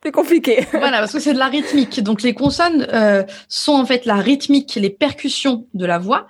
C'est 0.03 0.13
compliqué. 0.13 0.65
voilà, 0.73 1.01
parce 1.01 1.13
que 1.13 1.19
c'est 1.19 1.35
de 1.35 1.39
la 1.39 1.49
rythmique. 1.49 2.03
Donc 2.03 2.23
les 2.23 2.33
consonnes 2.33 2.87
euh, 2.93 3.25
sont 3.49 3.73
en 3.73 3.85
fait 3.85 4.07
la 4.07 4.15
rythmique, 4.15 4.77
les 4.77 4.91
percussions 4.91 5.67
de 5.75 5.87
la 5.87 5.99
voix 5.99 6.29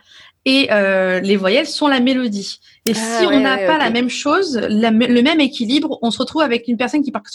et 0.48 0.72
euh, 0.72 1.20
les 1.20 1.36
voyelles 1.36 1.66
sont 1.66 1.88
la 1.88 2.00
mélodie. 2.00 2.58
Et 2.86 2.92
ah 2.92 2.94
si 2.94 3.26
on 3.26 3.38
n'a 3.38 3.58
pas 3.58 3.76
la 3.76 3.90
même 3.90 4.08
chose, 4.08 4.58
le 4.58 5.20
même 5.20 5.40
équilibre, 5.40 5.98
on 6.00 6.10
se 6.10 6.16
retrouve 6.16 6.40
avec 6.40 6.68
une 6.68 6.78
personne 6.78 7.02
qui 7.02 7.12
parle, 7.12 7.26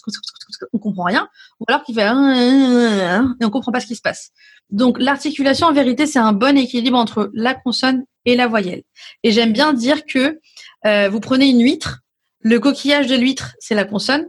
on 0.74 0.80
comprend 0.80 1.04
rien, 1.04 1.30
ou 1.60 1.66
alors 1.68 1.84
qui 1.84 1.94
fait 1.94 2.02
et 2.02 3.46
on 3.46 3.50
comprend 3.52 3.72
pas 3.72 3.80
ce 3.80 3.86
qui 3.86 3.96
se 3.96 4.02
passe. 4.02 4.32
Donc 4.72 4.98
l'articulation, 5.00 5.68
en 5.68 5.74
vérité, 5.74 6.08
c'est 6.08 6.18
un 6.18 6.34
bon 6.34 6.58
équilibre 6.58 6.98
entre 6.98 7.30
la 7.36 7.54
consonne 7.54 8.04
et 8.26 8.36
la 8.36 8.48
voyelle. 8.48 8.82
Et 9.22 9.32
j'aime 9.32 9.54
bien 9.54 9.74
dire 9.74 10.08
que 10.08 10.40
euh, 10.88 11.08
vous 11.08 11.20
prenez 11.20 11.48
une 11.50 11.62
huître, 11.62 12.00
le 12.42 12.60
coquillage 12.60 13.06
de 13.06 13.16
l'huître, 13.16 13.54
c'est 13.60 13.76
la 13.76 13.86
consonne, 13.86 14.26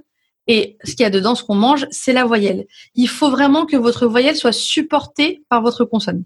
et 0.47 0.77
ce 0.85 0.91
qu'il 0.91 1.05
y 1.05 1.07
a 1.07 1.11
dedans, 1.11 1.35
ce 1.35 1.43
qu'on 1.43 1.55
mange, 1.55 1.87
c'est 1.91 2.13
la 2.13 2.27
voyelle. 2.27 2.67
Il 2.95 3.09
faut 3.09 3.31
vraiment 3.31 3.65
que 3.65 3.79
votre 3.79 4.07
voyelle 4.07 4.37
soit 4.37 4.53
supportée 4.53 5.43
par 5.49 5.63
votre 5.63 5.87
consonne. 5.87 6.25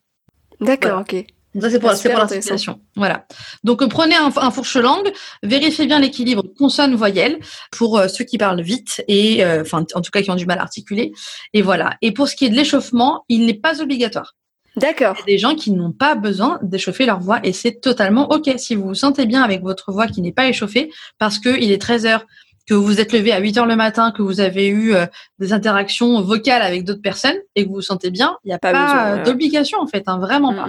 D'accord, 0.60 1.02
ok. 1.02 1.24
Ça, 1.60 1.70
c'est 1.70 1.80
pour, 1.80 1.90
pour 1.90 2.18
l'articulation. 2.18 2.80
Voilà. 2.94 3.26
Donc, 3.64 3.82
euh, 3.82 3.88
prenez 3.88 4.14
un, 4.14 4.50
fourche-langue, 4.50 5.10
vérifiez 5.42 5.86
bien 5.86 5.98
l'équilibre 5.98 6.44
consonne-voyelle 6.58 7.38
pour 7.72 7.98
euh, 7.98 8.08
ceux 8.08 8.24
qui 8.24 8.36
parlent 8.36 8.60
vite 8.60 9.02
et, 9.08 9.44
euh, 9.44 9.62
enfin, 9.62 9.84
en 9.94 10.00
tout 10.00 10.10
cas, 10.10 10.20
qui 10.20 10.30
ont 10.30 10.36
du 10.36 10.46
mal 10.46 10.58
à 10.58 10.62
articuler. 10.62 11.12
Et 11.54 11.62
voilà. 11.62 11.96
Et 12.02 12.12
pour 12.12 12.28
ce 12.28 12.36
qui 12.36 12.44
est 12.44 12.50
de 12.50 12.54
l'échauffement, 12.54 13.24
il 13.28 13.46
n'est 13.46 13.54
pas 13.54 13.80
obligatoire. 13.80 14.34
D'accord. 14.76 15.16
Il 15.16 15.20
y 15.20 15.22
a 15.22 15.36
des 15.36 15.38
gens 15.38 15.54
qui 15.54 15.72
n'ont 15.72 15.90
pas 15.92 16.14
besoin 16.14 16.58
d'échauffer 16.62 17.06
leur 17.06 17.18
voix 17.18 17.40
et 17.42 17.52
c'est 17.52 17.80
totalement 17.80 18.30
OK. 18.30 18.50
Si 18.58 18.74
vous 18.74 18.88
vous 18.88 18.94
sentez 18.94 19.26
bien 19.26 19.42
avec 19.42 19.62
votre 19.62 19.90
voix 19.90 20.06
qui 20.06 20.20
n'est 20.20 20.32
pas 20.32 20.46
échauffée 20.46 20.90
parce 21.18 21.38
qu'il 21.38 21.72
est 21.72 21.80
13 21.80 22.06
heures, 22.06 22.26
que 22.68 22.74
vous 22.74 23.00
êtes 23.00 23.14
levé 23.14 23.32
à 23.32 23.40
8 23.40 23.56
heures 23.56 23.66
le 23.66 23.76
matin, 23.76 24.12
que 24.12 24.20
vous 24.20 24.40
avez 24.40 24.68
eu 24.68 24.92
des 25.38 25.54
interactions 25.54 26.20
vocales 26.20 26.60
avec 26.60 26.84
d'autres 26.84 27.00
personnes 27.00 27.38
et 27.56 27.64
que 27.64 27.68
vous 27.70 27.76
vous 27.76 27.80
sentez 27.80 28.10
bien, 28.10 28.36
il 28.44 28.48
n'y 28.48 28.52
a 28.52 28.58
pas, 28.58 29.22
d'obligation 29.24 29.80
en 29.80 29.86
fait, 29.86 30.04
hein, 30.06 30.18
vraiment 30.18 30.54
pas. 30.54 30.68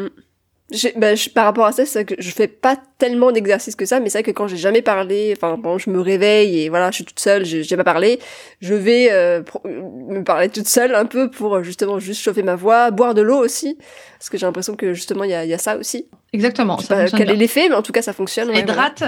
Ben, 0.97 1.17
par 1.33 1.45
rapport 1.45 1.65
à 1.65 1.71
ça, 1.71 1.83
c'est 1.85 2.05
que 2.05 2.13
je 2.19 2.29
fais 2.29 2.47
pas 2.47 2.77
tellement 2.99 3.31
d'exercices 3.31 3.75
que 3.75 3.85
ça, 3.85 3.99
mais 3.99 4.09
c'est 4.09 4.19
vrai 4.19 4.23
que 4.23 4.31
quand 4.31 4.47
j'ai 4.47 4.57
jamais 4.57 4.83
parlé, 4.83 5.33
enfin, 5.35 5.57
bon, 5.57 5.79
je 5.79 5.89
me 5.89 5.99
réveille 5.99 6.61
et 6.61 6.69
voilà, 6.69 6.91
je 6.91 6.95
suis 6.95 7.05
toute 7.05 7.19
seule, 7.19 7.43
j'ai 7.43 7.75
pas 7.75 7.83
parlé, 7.83 8.19
je 8.61 8.75
vais 8.75 9.09
euh, 9.11 9.41
me 9.65 10.23
parler 10.23 10.49
toute 10.49 10.67
seule 10.67 10.93
un 10.93 11.05
peu 11.05 11.31
pour 11.31 11.63
justement 11.63 11.97
juste 11.97 12.21
chauffer 12.21 12.43
ma 12.43 12.55
voix, 12.55 12.91
boire 12.91 13.15
de 13.15 13.23
l'eau 13.23 13.39
aussi, 13.39 13.79
parce 14.19 14.29
que 14.29 14.37
j'ai 14.37 14.45
l'impression 14.45 14.75
que 14.75 14.93
justement 14.93 15.23
il 15.23 15.31
y 15.31 15.33
a, 15.33 15.43
y 15.43 15.53
a, 15.53 15.57
ça 15.57 15.75
aussi. 15.75 16.05
Exactement. 16.33 16.77
Je 16.77 16.83
sais 16.83 16.87
pas 16.89 17.09
quel 17.09 17.31
est 17.31 17.35
l'effet, 17.35 17.67
mais 17.69 17.75
en 17.75 17.81
tout 17.81 17.91
cas 17.91 18.03
ça 18.03 18.13
fonctionne. 18.13 18.53
Ça 18.53 18.59
hydrate. 18.59 19.03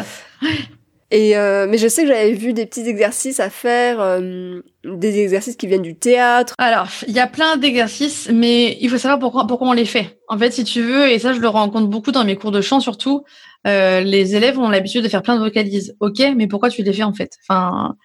Euh, 1.14 1.68
mais 1.70 1.78
je 1.78 1.88
sais 1.88 2.03
que 2.03 2.07
j'avais 2.07 2.32
vu 2.32 2.53
des 2.53 2.66
petits 2.66 2.88
exercices 2.88 3.39
à 3.39 3.49
faire, 3.49 3.99
euh, 3.99 4.62
des 4.86 5.20
exercices 5.20 5.57
qui 5.57 5.68
viennent 5.68 5.82
du 5.82 5.97
théâtre. 5.97 6.55
Alors, 6.57 6.88
il 7.07 7.14
y 7.14 7.20
a 7.20 7.28
plein 7.28 7.57
d'exercices, 7.57 8.30
mais 8.34 8.78
il 8.80 8.89
faut 8.89 8.97
savoir 8.97 9.20
pourquoi, 9.20 9.68
on 9.68 9.74
les 9.74 9.86
fait. 9.86 10.20
En 10.30 10.38
fait, 10.38 10.51
si 10.51 10.64
tu 10.64 10.82
veux, 10.82 11.09
et 11.09 11.20
ça 11.20 11.34
je 11.34 11.39
le 11.39 11.49
rencontre 11.49 11.88
beaucoup 11.88 12.12
dans 12.12 12.24
mes 12.24 12.36
cours 12.36 12.51
de 12.51 12.62
chant 12.62 12.80
surtout, 12.80 13.24
euh, 13.68 14.01
les 14.01 14.36
élèves 14.36 14.57
ont 14.57 14.70
l'habitude 14.70 15.03
de 15.03 15.09
faire 15.09 15.22
plein 15.22 15.36
de 15.36 15.41
vocalises. 15.41 15.95
Ok, 15.99 16.22
mais 16.36 16.47
pourquoi 16.47 16.70
tu 16.70 16.82
les 16.82 16.93
fais 16.93 17.03
en 17.03 17.14
fait? 17.14 17.38
Enfin, 17.47 17.95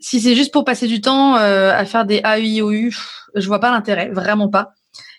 si 0.00 0.20
c'est 0.20 0.34
juste 0.34 0.52
pour 0.52 0.64
passer 0.64 0.86
du 0.86 1.00
temps 1.00 1.34
à 1.34 1.84
faire 1.86 2.04
des 2.04 2.20
A, 2.24 2.38
I, 2.38 2.60
O, 2.60 2.72
U, 2.72 2.94
je 3.34 3.46
vois 3.46 3.60
pas 3.60 3.70
l'intérêt, 3.70 4.10
vraiment 4.10 4.50
pas. 4.50 4.72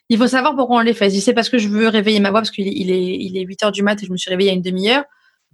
Il 0.10 0.20
faut 0.20 0.28
savoir 0.28 0.56
pourquoi 0.56 0.78
on 0.78 0.82
les 0.82 0.94
fait. 0.94 1.10
Si 1.10 1.22
c'est 1.22 1.34
parce 1.34 1.50
que 1.50 1.58
je 1.58 1.68
veux 1.68 1.88
réveiller 1.88 2.20
ma 2.20 2.30
voix, 2.30 2.42
parce 2.42 2.52
qu'il 2.52 2.68
est, 2.68 2.74
il 2.76 2.92
est, 2.92 3.18
il 3.20 3.38
est 3.38 3.42
8 3.42 3.64
heures 3.64 3.72
du 3.72 3.82
mat 3.82 4.02
et 4.02 4.06
je 4.06 4.12
me 4.12 4.18
suis 4.18 4.30
réveillée 4.30 4.52
à 4.52 4.54
une 4.54 4.62
demi-heure, 4.62 5.04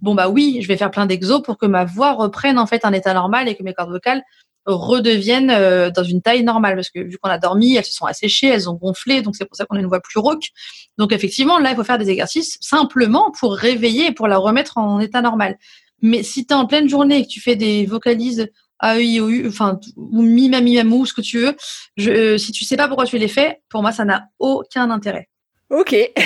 bon 0.00 0.14
bah 0.14 0.28
oui, 0.28 0.58
je 0.62 0.68
vais 0.68 0.76
faire 0.76 0.90
plein 0.90 1.06
d'exos 1.06 1.42
pour 1.42 1.58
que 1.58 1.66
ma 1.66 1.84
voix 1.84 2.12
reprenne 2.12 2.58
en 2.58 2.66
fait 2.66 2.84
un 2.84 2.92
état 2.92 3.14
normal 3.14 3.48
et 3.48 3.54
que 3.54 3.62
mes 3.62 3.74
cordes 3.74 3.90
vocales 3.90 4.22
redeviennent 4.66 5.50
euh, 5.50 5.90
dans 5.90 6.04
une 6.04 6.22
taille 6.22 6.44
normale 6.44 6.76
parce 6.76 6.90
que 6.90 7.00
vu 7.00 7.18
qu'on 7.18 7.30
a 7.30 7.38
dormi, 7.38 7.74
elles 7.74 7.84
se 7.84 7.92
sont 7.92 8.06
asséchées, 8.06 8.46
elles 8.46 8.70
ont 8.70 8.74
gonflé, 8.74 9.22
donc 9.22 9.36
c'est 9.36 9.44
pour 9.44 9.56
ça 9.56 9.64
qu'on 9.64 9.76
a 9.76 9.80
une 9.80 9.86
voix 9.86 10.00
plus 10.00 10.20
rauque. 10.20 10.50
Donc 10.98 11.12
effectivement, 11.12 11.58
là, 11.58 11.70
il 11.70 11.76
faut 11.76 11.84
faire 11.84 11.98
des 11.98 12.10
exercices 12.10 12.58
simplement 12.60 13.32
pour 13.38 13.54
réveiller 13.54 14.08
et 14.08 14.12
pour 14.12 14.28
la 14.28 14.38
remettre 14.38 14.78
en 14.78 15.00
état 15.00 15.20
normal. 15.20 15.58
Mais 16.00 16.22
si 16.22 16.46
tu 16.46 16.52
es 16.52 16.56
en 16.56 16.66
pleine 16.66 16.88
journée 16.88 17.18
et 17.18 17.22
que 17.24 17.28
tu 17.28 17.40
fais 17.40 17.56
des 17.56 17.86
vocalises 17.86 18.48
A, 18.78 18.98
I, 19.00 19.20
O, 19.20 19.28
U, 19.28 19.46
enfin, 19.48 19.78
ou 19.96 20.22
mi, 20.22 20.48
ma, 20.48 20.60
mi, 20.60 20.82
mou, 20.82 21.06
ce 21.06 21.14
que 21.14 21.20
tu 21.20 21.38
veux, 21.38 21.56
je, 21.96 22.10
euh, 22.10 22.38
si 22.38 22.50
tu 22.50 22.64
sais 22.64 22.76
pas 22.76 22.88
pourquoi 22.88 23.06
tu 23.06 23.18
les 23.18 23.28
fais, 23.28 23.62
pour 23.68 23.82
moi, 23.82 23.92
ça 23.92 24.04
n'a 24.04 24.24
aucun 24.38 24.90
intérêt. 24.90 25.28
Ok, 25.70 25.94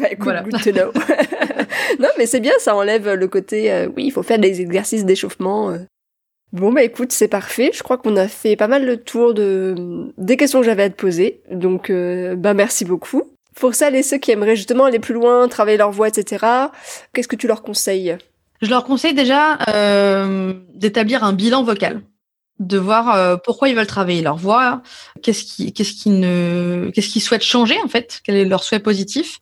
bah 0.00 0.08
écoute, 0.10 0.34
good 0.44 0.62
to 0.62 0.72
know. 0.72 0.92
non, 1.98 2.08
mais 2.18 2.26
c'est 2.26 2.40
bien, 2.40 2.52
ça 2.58 2.74
enlève 2.74 3.12
le 3.12 3.28
côté, 3.28 3.72
euh, 3.72 3.88
oui, 3.96 4.04
il 4.06 4.10
faut 4.10 4.22
faire 4.22 4.38
des 4.38 4.60
exercices 4.60 5.04
d'échauffement. 5.04 5.76
Bon 6.52 6.72
bah 6.72 6.82
écoute, 6.82 7.12
c'est 7.12 7.28
parfait. 7.28 7.70
Je 7.72 7.82
crois 7.82 7.96
qu'on 7.96 8.16
a 8.16 8.26
fait 8.26 8.56
pas 8.56 8.66
mal 8.66 8.84
le 8.84 8.96
tour 8.96 9.34
de 9.34 10.12
des 10.18 10.36
questions 10.36 10.60
que 10.60 10.66
j'avais 10.66 10.82
à 10.82 10.90
te 10.90 10.96
poser. 10.96 11.42
Donc 11.50 11.90
euh, 11.90 12.34
bah 12.34 12.54
merci 12.54 12.84
beaucoup. 12.84 13.22
Pour 13.54 13.74
celles 13.74 13.94
et 13.94 14.02
ceux 14.02 14.18
qui 14.18 14.32
aimeraient 14.32 14.56
justement 14.56 14.84
aller 14.84 14.98
plus 14.98 15.14
loin, 15.14 15.46
travailler 15.48 15.76
leur 15.76 15.92
voix, 15.92 16.08
etc. 16.08 16.44
Qu'est-ce 17.12 17.28
que 17.28 17.36
tu 17.36 17.46
leur 17.46 17.62
conseilles? 17.62 18.16
Je 18.62 18.68
leur 18.68 18.84
conseille 18.84 19.14
déjà 19.14 19.58
euh, 19.68 20.54
d'établir 20.74 21.24
un 21.24 21.32
bilan 21.32 21.62
vocal, 21.62 22.02
de 22.58 22.78
voir 22.78 23.14
euh, 23.14 23.36
pourquoi 23.36 23.68
ils 23.68 23.76
veulent 23.76 23.86
travailler 23.86 24.22
leur 24.22 24.36
voix, 24.36 24.82
qu'est-ce 25.22 25.44
qui, 25.44 25.72
qu'est-ce 25.72 25.94
qui 25.94 26.10
ne, 26.10 26.90
qu'est-ce 26.94 27.08
qu'ils 27.08 27.22
souhaitent 27.22 27.42
changer 27.42 27.78
en 27.82 27.88
fait, 27.88 28.20
quel 28.24 28.36
est 28.36 28.44
leur 28.44 28.64
souhait 28.64 28.80
positif, 28.80 29.40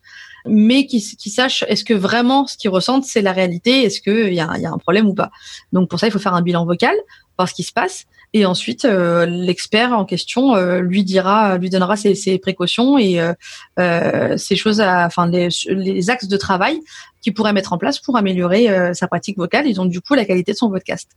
mais 0.48 0.86
qui, 0.86 1.00
qui 1.00 1.30
sachent 1.30 1.64
est-ce 1.68 1.84
que 1.84 1.94
vraiment 1.94 2.46
ce 2.46 2.56
qu'ils 2.56 2.70
ressentent 2.70 3.04
c'est 3.04 3.22
la 3.22 3.32
réalité, 3.32 3.84
est-ce 3.84 4.00
qu'il 4.00 4.34
y 4.34 4.40
a, 4.40 4.58
y 4.58 4.66
a 4.66 4.70
un 4.70 4.78
problème 4.78 5.06
ou 5.06 5.14
pas. 5.14 5.30
Donc 5.72 5.88
pour 5.88 5.98
ça 5.98 6.06
il 6.06 6.10
faut 6.10 6.18
faire 6.18 6.34
un 6.34 6.42
bilan 6.42 6.64
vocal, 6.64 6.94
voir 7.38 7.48
ce 7.48 7.54
qui 7.54 7.62
se 7.62 7.72
passe, 7.72 8.06
et 8.34 8.44
ensuite 8.44 8.84
euh, 8.84 9.24
l'expert 9.26 9.92
en 9.92 10.04
question 10.04 10.54
euh, 10.54 10.80
lui 10.80 11.04
dira, 11.04 11.56
lui 11.56 11.70
donnera 11.70 11.96
ses, 11.96 12.14
ses 12.14 12.38
précautions 12.38 12.98
et 12.98 13.20
euh, 13.20 13.32
euh 13.78 14.36
ses 14.36 14.56
choses, 14.56 14.80
à, 14.80 15.06
enfin 15.06 15.26
les, 15.28 15.48
les, 15.68 16.10
axes 16.10 16.28
de 16.28 16.36
travail 16.36 16.80
qu'il 17.22 17.32
pourrait 17.34 17.52
mettre 17.52 17.72
en 17.72 17.78
place 17.78 17.98
pour 17.98 18.16
améliorer 18.16 18.68
sa 18.94 19.08
pratique 19.08 19.38
vocale 19.38 19.66
et 19.66 19.72
donc 19.72 19.90
du 19.90 20.00
coup 20.00 20.14
la 20.14 20.24
qualité 20.24 20.52
de 20.52 20.56
son 20.56 20.70
podcast. 20.70 21.10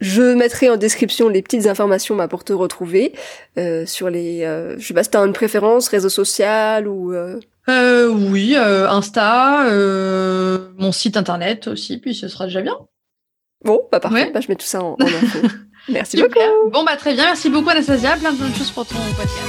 je 0.00 0.34
mettrai 0.34 0.70
en 0.70 0.76
description 0.76 1.28
les 1.28 1.42
petites 1.42 1.66
informations 1.66 2.16
bah, 2.16 2.28
pour 2.28 2.42
te 2.42 2.54
retrouver 2.54 3.12
sur 3.84 4.08
les, 4.08 4.40
je 4.78 4.86
sais 4.86 4.94
pas 4.94 5.04
si 5.04 5.10
t'as 5.10 5.26
une 5.26 5.34
préférence, 5.34 5.88
réseau 5.88 6.08
social 6.08 6.88
ou 6.88 7.14
euh, 7.68 8.08
oui, 8.08 8.54
euh, 8.56 8.88
Insta, 8.88 9.66
euh, 9.66 10.68
mon 10.78 10.92
site 10.92 11.16
internet 11.16 11.66
aussi, 11.66 11.98
puis 11.98 12.14
ce 12.14 12.28
sera 12.28 12.46
déjà 12.46 12.62
bien. 12.62 12.76
Bon, 13.64 13.80
bah 13.90 14.00
parfait, 14.00 14.30
bah, 14.32 14.40
je 14.40 14.48
mets 14.48 14.56
tout 14.56 14.66
ça 14.66 14.82
en, 14.82 14.92
en 15.00 15.04
info. 15.04 15.38
merci 15.88 16.16
beaucoup. 16.18 16.38
Bon, 16.70 16.84
bah 16.84 16.96
très 16.96 17.14
bien, 17.14 17.24
merci 17.24 17.48
beaucoup 17.50 17.70
Anastasia, 17.70 18.16
plein 18.16 18.32
de 18.32 18.38
bonnes 18.38 18.54
choses 18.54 18.70
pour 18.70 18.86
ton 18.86 18.96
podcast. 19.16 19.40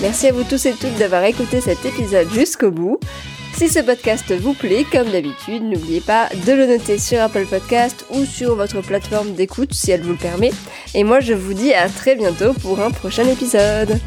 Merci 0.00 0.26
à 0.28 0.32
vous 0.32 0.42
tous 0.44 0.66
et 0.66 0.72
toutes 0.72 0.96
d'avoir 0.98 1.24
écouté 1.24 1.60
cet 1.60 1.84
épisode 1.86 2.28
jusqu'au 2.32 2.70
bout. 2.70 2.98
Si 3.54 3.68
ce 3.68 3.78
podcast 3.80 4.32
vous 4.32 4.54
plaît, 4.54 4.84
comme 4.90 5.08
d'habitude, 5.10 5.62
n'oubliez 5.62 6.00
pas 6.00 6.28
de 6.46 6.52
le 6.52 6.66
noter 6.66 6.98
sur 6.98 7.20
Apple 7.20 7.46
Podcast 7.46 8.04
ou 8.10 8.24
sur 8.24 8.56
votre 8.56 8.80
plateforme 8.80 9.34
d'écoute 9.34 9.72
si 9.72 9.92
elle 9.92 10.02
vous 10.02 10.12
le 10.12 10.16
permet. 10.18 10.50
Et 10.94 11.04
moi, 11.04 11.20
je 11.20 11.34
vous 11.34 11.54
dis 11.54 11.72
à 11.72 11.88
très 11.88 12.16
bientôt 12.16 12.52
pour 12.54 12.80
un 12.80 12.90
prochain 12.90 13.24
épisode. 13.28 14.00